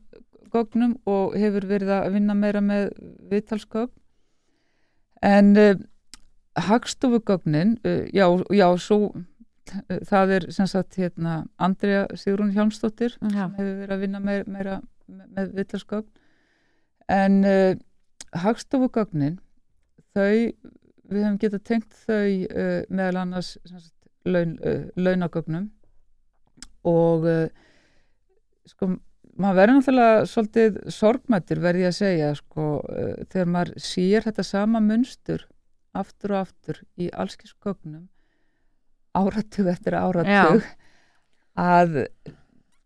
gögnum 0.52 0.96
og 1.08 1.36
hefur 1.38 1.66
verið 1.68 1.94
að 1.94 2.12
vinna 2.16 2.36
meira 2.36 2.62
með 2.64 2.90
viðtalsgögn. 3.30 3.92
En 5.22 5.56
uh, 5.56 5.74
Hagstofugögnin 6.58 7.78
uh, 7.86 8.06
já, 8.14 8.26
já, 8.54 8.68
svo 8.78 9.12
það 10.08 10.30
er 10.36 10.46
sem 10.54 10.68
sagt 10.70 10.96
hérna 10.96 11.42
Andrea 11.60 12.06
Sigrún 12.16 12.54
Hjálmsdóttir 12.54 13.18
Já, 13.20 13.28
sem 13.28 13.58
hefur 13.58 13.74
verið 13.82 13.94
að 13.94 14.04
vinna 14.04 14.20
meira, 14.24 14.46
meira 14.48 14.78
með, 15.06 15.52
viðtalsgögn. 15.58 16.08
En 17.12 17.38
uh, 17.44 17.74
hagstofugögnin 18.36 19.38
þau, 20.16 20.52
við 21.08 21.22
hefum 21.24 21.38
getað 21.40 21.64
tengt 21.68 22.00
þau 22.06 22.28
meðal 22.92 23.22
annars 23.22 23.54
sagt, 23.64 23.94
laun, 24.28 24.58
launagögnum. 24.96 25.70
Og 26.88 27.24
sko, 28.68 28.90
maður 29.38 29.60
verður 29.60 29.78
náttúrulega 29.78 30.26
svolítið 30.32 30.78
sorgmættur 30.94 31.62
verði 31.62 31.84
ég 31.86 31.92
að 31.92 31.98
segja 31.98 32.30
sko, 32.38 32.68
uh, 32.82 33.14
þegar 33.30 33.52
maður 33.54 33.72
sér 33.82 34.28
þetta 34.28 34.46
sama 34.46 34.82
munstur 34.84 35.46
aftur 35.98 36.34
og 36.34 36.44
aftur 36.46 36.82
í 36.98 37.08
allskis 37.10 37.54
gögnum 37.64 38.08
áratug 39.16 39.70
eftir 39.72 39.96
áratug 39.98 40.66
að 41.58 42.04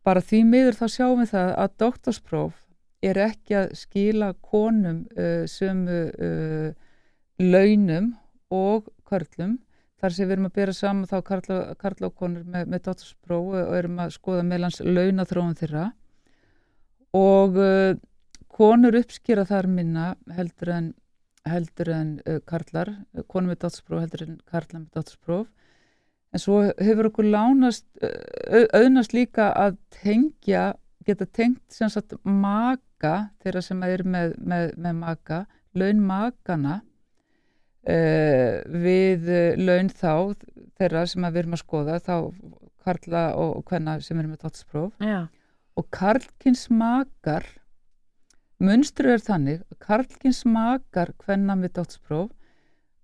bara 0.06 0.22
því 0.24 0.42
miður 0.48 0.78
þá 0.78 0.86
sjáum 0.90 1.22
við 1.22 1.32
það 1.34 1.52
að 1.64 1.74
doktorspróf 1.82 2.58
er 3.02 3.18
ekki 3.24 3.58
að 3.58 3.74
skila 3.78 4.32
konum 4.44 5.04
uh, 5.18 5.44
sömu 5.50 6.00
uh, 6.12 6.70
launum 7.42 8.12
og 8.52 8.90
körlum. 9.08 9.58
Þar 10.02 10.14
sem 10.14 10.26
við 10.26 10.34
erum 10.36 10.48
að 10.48 10.54
bera 10.58 10.74
saman 10.74 11.08
þá 11.10 11.18
karla 11.78 12.08
og 12.08 12.14
konur 12.18 12.46
með, 12.46 12.70
með 12.70 12.84
doktorspróf 12.88 13.50
og 13.58 13.74
erum 13.78 14.00
að 14.02 14.14
skoða 14.16 14.46
meðlans 14.46 14.80
launathróun 14.82 15.58
þeirra 15.58 15.88
og 17.16 17.56
uh, 17.60 17.94
konur 18.52 18.96
uppskýra 19.00 19.44
þar 19.48 19.68
minna 19.68 20.12
heldur 20.36 20.72
en 20.72 20.92
heldur 21.48 21.88
en 21.92 22.14
uh, 22.28 22.38
karlar, 22.46 22.92
konur 23.26 23.52
með 23.52 23.64
doktorspróf 23.64 24.04
heldur 24.04 24.26
en 24.28 24.38
karlar 24.46 24.84
með 24.84 25.00
doktorspróf 25.00 25.48
En 26.32 26.40
svo 26.40 26.62
hefur 26.80 27.10
okkur 27.10 27.26
lánast, 27.28 27.84
au- 28.00 28.68
auðnast 28.78 29.12
líka 29.12 29.50
að 29.52 29.74
tengja, 29.92 30.70
geta 31.04 31.26
tengt 31.28 31.60
sem 31.68 31.90
sagt 31.92 32.14
maka, 32.24 33.28
þeirra 33.44 33.60
sem 33.60 33.82
er 33.84 34.00
með, 34.08 34.32
með, 34.40 34.70
með 34.80 34.96
maka, 35.02 35.42
laun 35.76 36.00
makana 36.08 36.78
uh, 37.84 38.62
við 38.64 39.28
eh, 39.28 39.60
laun 39.60 39.92
þá, 39.92 40.32
þeirra 40.80 41.04
sem 41.10 41.28
við 41.28 41.42
erum 41.42 41.58
að 41.58 41.64
skoða, 41.66 42.00
þá 42.00 42.16
karla 42.82 43.26
og, 43.36 43.60
hvenna 43.68 43.98
sem 44.00 44.18
eru 44.18 44.32
með 44.32 44.46
dótspróf. 44.46 44.96
já, 45.04 45.26
Og 45.82 45.88
karlkins 45.90 46.68
makar, 46.70 47.42
munstru 48.62 49.10
er 49.10 49.22
þannig, 49.22 49.64
að 49.72 49.78
karlkins 49.82 50.44
makar 50.46 51.10
hvenna 51.24 51.56
með 51.58 51.72
dótspróf, 51.80 52.28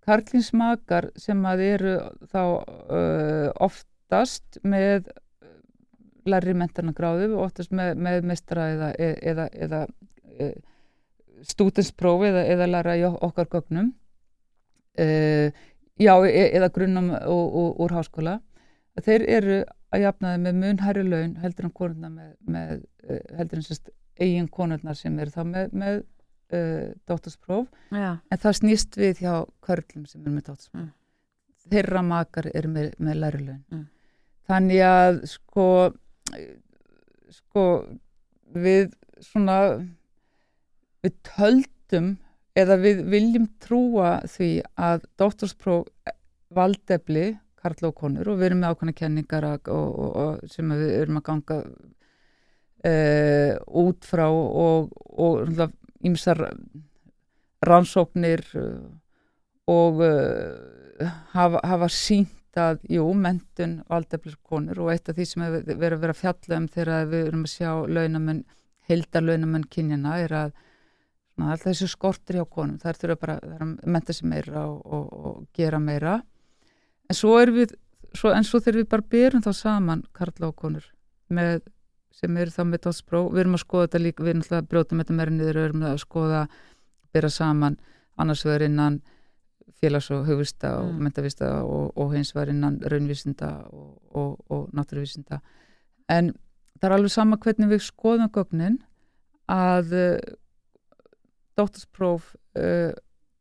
karlkins 0.07 0.53
makar 0.55 1.09
sem 1.19 1.41
að 1.51 1.63
eru 1.67 1.95
þá 2.31 2.43
uh, 2.45 3.49
oftast 3.67 4.61
með 4.63 5.11
lærri 6.29 6.55
mentarnagráðu, 6.55 7.33
oftast 7.43 7.75
með, 7.75 7.99
með 7.99 8.29
mestra 8.31 8.69
eða, 8.77 8.93
eða, 8.95 9.49
eða, 9.67 9.83
eða 10.39 10.53
stúdenspróf 11.51 12.29
eða, 12.29 12.69
læra 12.71 12.95
í 13.01 13.03
okkar 13.11 13.51
gögnum. 13.57 13.91
Uh, 14.95 15.51
já, 15.99 16.15
e- 16.31 16.53
eða 16.61 16.71
grunnum 16.79 17.11
úr 17.27 17.99
háskóla. 17.99 18.39
Þeir 19.03 19.27
eru 19.41 19.59
að 19.95 20.03
jafnaði 20.05 20.41
með 20.45 20.59
mun 20.63 20.79
hærri 20.85 21.05
laun 21.09 21.37
heldur 21.43 21.65
en 21.69 21.75
konurna 21.81 22.11
með, 22.13 22.31
með 22.47 22.73
uh, 23.09 23.21
heldur 23.39 23.61
en 23.63 23.67
sérst 23.69 23.91
eigin 24.21 24.49
konurnar 24.53 24.97
sem 24.99 25.19
eru 25.23 25.31
þá 25.31 25.43
með, 25.47 25.73
með 25.73 25.99
uh, 26.03 26.89
dóttarspróf 27.09 27.69
já, 27.95 28.11
en 28.31 28.43
það 28.43 28.57
snýst 28.61 28.99
við 29.01 29.23
hjá 29.25 29.35
körlum 29.65 30.07
sem 30.11 30.23
eru 30.25 30.35
með 30.39 30.49
dóttarspróf 30.51 30.85
Mm. 30.85 30.93
þeirra 31.69 32.01
makar 32.03 32.47
eru 32.55 32.69
með, 32.73 32.93
með 32.99 33.19
læri 33.23 33.43
laun 33.47 33.65
Mm. 33.73 33.87
þannig 34.49 34.83
að 34.89 35.19
sko 35.29 35.67
sko 37.39 37.65
við 38.55 38.93
svona 39.25 39.59
við 41.05 41.15
töldum 41.29 42.15
eða 42.59 42.77
við 42.83 43.03
viljum 43.13 43.47
trúa 43.63 44.15
því 44.27 44.49
að 44.81 45.05
dóttarspróf 45.21 45.87
valdefli 46.57 47.27
karla 47.63 47.91
og 47.91 47.97
konur 47.99 48.33
og 48.33 48.39
við 48.39 48.51
erum 48.51 48.63
með 48.63 48.75
ákveðna 48.75 48.97
kenningar 49.01 49.47
og, 49.49 49.69
og, 49.75 50.09
og 50.23 50.51
sem 50.53 50.75
við 50.75 50.95
erum 51.03 51.21
að 51.21 51.27
ganga 51.29 51.59
uh, 52.87 53.53
út 53.83 54.09
frá 54.09 54.27
og, 54.31 54.91
og 55.11 55.53
ímsar 56.07 56.45
rannsóknir 57.67 58.45
uh, 58.59 58.83
og 59.69 60.03
uh, 60.05 61.09
hafa, 61.35 61.63
hafa 61.65 61.91
sínt 61.93 62.35
að, 62.59 62.81
jú, 62.91 63.05
mentun 63.15 63.83
valdefliskonur 63.91 64.81
og 64.83 64.93
eitt 64.95 65.11
af 65.11 65.19
því 65.19 65.27
sem 65.29 65.45
við 65.53 65.75
verðum 65.75 65.99
að 65.99 66.07
vera 66.07 66.17
fjalla 66.17 66.63
um 66.63 66.71
þegar 66.73 67.11
við 67.11 67.29
erum 67.29 67.45
að 67.47 67.53
sjá 67.53 67.71
launamenn, 67.87 68.41
heildar 68.89 69.27
launamenn 69.27 69.69
kynjana 69.71 70.17
er 70.25 70.35
að 70.47 70.57
alltaf 71.39 71.69
þessu 71.69 71.87
skortir 71.93 72.41
hjá 72.41 72.47
konum, 72.51 72.79
það 72.83 72.91
er 72.91 72.99
þurfa 73.03 73.21
bara 73.23 73.37
að 73.39 73.75
menta 73.87 74.15
sig 74.17 74.27
meira 74.27 74.65
og, 74.67 74.81
og, 74.83 75.13
og 75.13 75.45
gera 75.55 75.79
meira 75.79 76.17
en 77.09 77.17
svo 77.17 77.35
er 77.41 77.53
við 77.55 77.75
svo, 78.17 78.33
en 78.33 78.45
svo 78.45 78.61
þegar 78.61 78.81
við 78.83 78.89
bara 78.89 79.11
byrjum 79.15 79.45
þá 79.45 79.53
saman 79.57 80.05
karla 80.17 80.49
og 80.49 80.57
konur 80.57 80.87
með, 81.29 81.61
sem 82.13 82.37
eru 82.41 82.51
þá 82.51 82.63
með 82.65 82.83
tótspró, 82.87 83.27
við 83.33 83.45
erum 83.45 83.59
að 83.59 83.65
skoða 83.65 83.87
þetta 83.89 84.01
líka, 84.05 84.23
við 84.25 84.31
erum 84.33 84.43
alltaf 84.43 84.59
að 84.63 84.69
brjóta 84.73 84.97
með 84.97 85.05
þetta 85.05 85.19
meira 85.19 85.35
niður, 85.37 85.59
við 85.59 85.69
erum 85.69 85.87
að 85.89 85.99
skoða 86.03 86.43
byrja 87.13 87.31
saman 87.31 87.79
annars 88.19 88.45
vegar 88.47 88.65
innan 88.67 89.01
félags- 89.79 90.11
og 90.11 90.27
hugvista 90.27 90.73
og 90.81 90.89
Mm. 90.93 91.03
mentavista 91.05 91.63
og, 91.63 91.93
og 91.97 92.15
hins 92.15 92.35
vegar 92.35 92.49
innan 92.51 92.81
raunvísinda 92.81 93.51
og, 93.71 94.01
og, 94.11 94.39
og 94.51 94.71
náttúruvísinda 94.75 95.41
en 96.09 96.33
það 96.81 96.89
er 96.89 96.95
alveg 96.97 97.11
sama 97.13 97.37
hvernig 97.37 97.69
við 97.71 97.85
skoðum 97.87 98.31
gögnin 98.33 98.79
að 99.49 99.93
uh, 99.93 100.19
dóttarspróf 101.59 102.35
uh, 102.59 102.93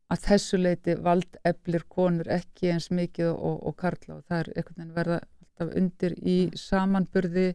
að 0.08 0.24
þessu 0.24 0.60
leiti 0.60 0.94
vald 1.04 1.38
eflir 1.46 1.84
konur 1.88 2.30
ekki 2.32 2.72
eins 2.72 2.88
mikið 2.94 3.32
og, 3.32 3.58
og 3.68 3.76
karla 3.76 4.18
og 4.18 4.24
það 4.28 4.40
er 4.40 4.50
einhvern 4.54 4.78
veginn 4.78 4.96
verða 4.96 5.20
alltaf 5.20 5.74
undir 5.80 6.14
í 6.18 6.38
samanburði 6.56 7.48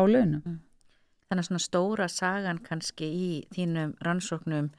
á 0.00 0.02
launum. 0.08 0.60
Þannig 1.28 1.44
að 1.44 1.48
svona 1.48 1.62
stóra 1.62 2.08
sagan 2.10 2.62
kannski 2.64 3.06
í 3.06 3.28
þínum 3.54 3.94
rannsóknum 4.02 4.70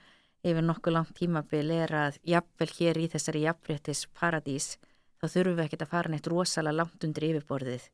yfir 0.42 0.66
nokkuð 0.66 0.96
langt 0.98 1.14
tímabil 1.20 1.70
er 1.76 1.94
að 1.94 2.18
jafnvel 2.28 2.70
hér 2.80 3.00
í 3.00 3.08
þessari 3.14 3.46
jafnfréttis 3.46 4.08
paradís 4.18 4.74
þá 5.22 5.28
þurfum 5.30 5.58
við 5.60 5.66
ekkert 5.68 5.86
að 5.86 5.94
fara 5.94 6.12
neitt 6.12 6.30
rosalega 6.32 6.80
langt 6.82 7.06
undir 7.06 7.28
yfirborðið 7.30 7.88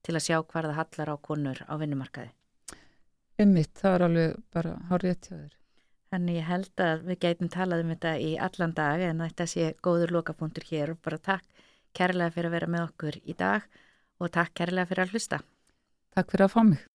til 0.00 0.16
að 0.16 0.24
sjá 0.24 0.36
hvað 0.40 0.70
það 0.70 0.78
hallar 0.80 1.12
á 1.12 1.16
konur 1.20 1.64
á 1.68 1.74
vinnumarkaði. 1.76 2.32
Einmitt, 3.40 3.74
það 3.76 3.94
er 3.94 4.04
alveg 4.06 4.36
bara 4.52 4.76
hárið 4.88 5.12
hjá 5.12 5.34
þér. 5.36 5.59
Þannig 6.10 6.40
ég 6.40 6.46
held 6.50 6.82
að 6.82 7.04
við 7.06 7.18
gætum 7.22 7.50
talað 7.54 7.84
um 7.84 7.90
þetta 7.94 8.12
í 8.18 8.30
allan 8.46 8.72
dag 8.74 9.02
en 9.06 9.22
þetta 9.22 9.46
sé 9.52 9.66
góður 9.86 10.14
lokapunktur 10.16 10.66
hér 10.66 10.96
og 10.96 11.02
bara 11.06 11.20
takk 11.30 11.66
kærlega 11.94 12.34
fyrir 12.34 12.50
að 12.50 12.56
vera 12.56 12.70
með 12.74 12.86
okkur 12.88 13.18
í 13.22 13.36
dag 13.38 13.68
og 14.18 14.32
takk 14.34 14.56
kærlega 14.58 14.90
fyrir 14.90 15.06
að 15.06 15.14
hlusta. 15.14 15.42
Takk 16.16 16.34
fyrir 16.34 16.48
að 16.48 16.56
fá 16.56 16.62
mig. 16.66 16.89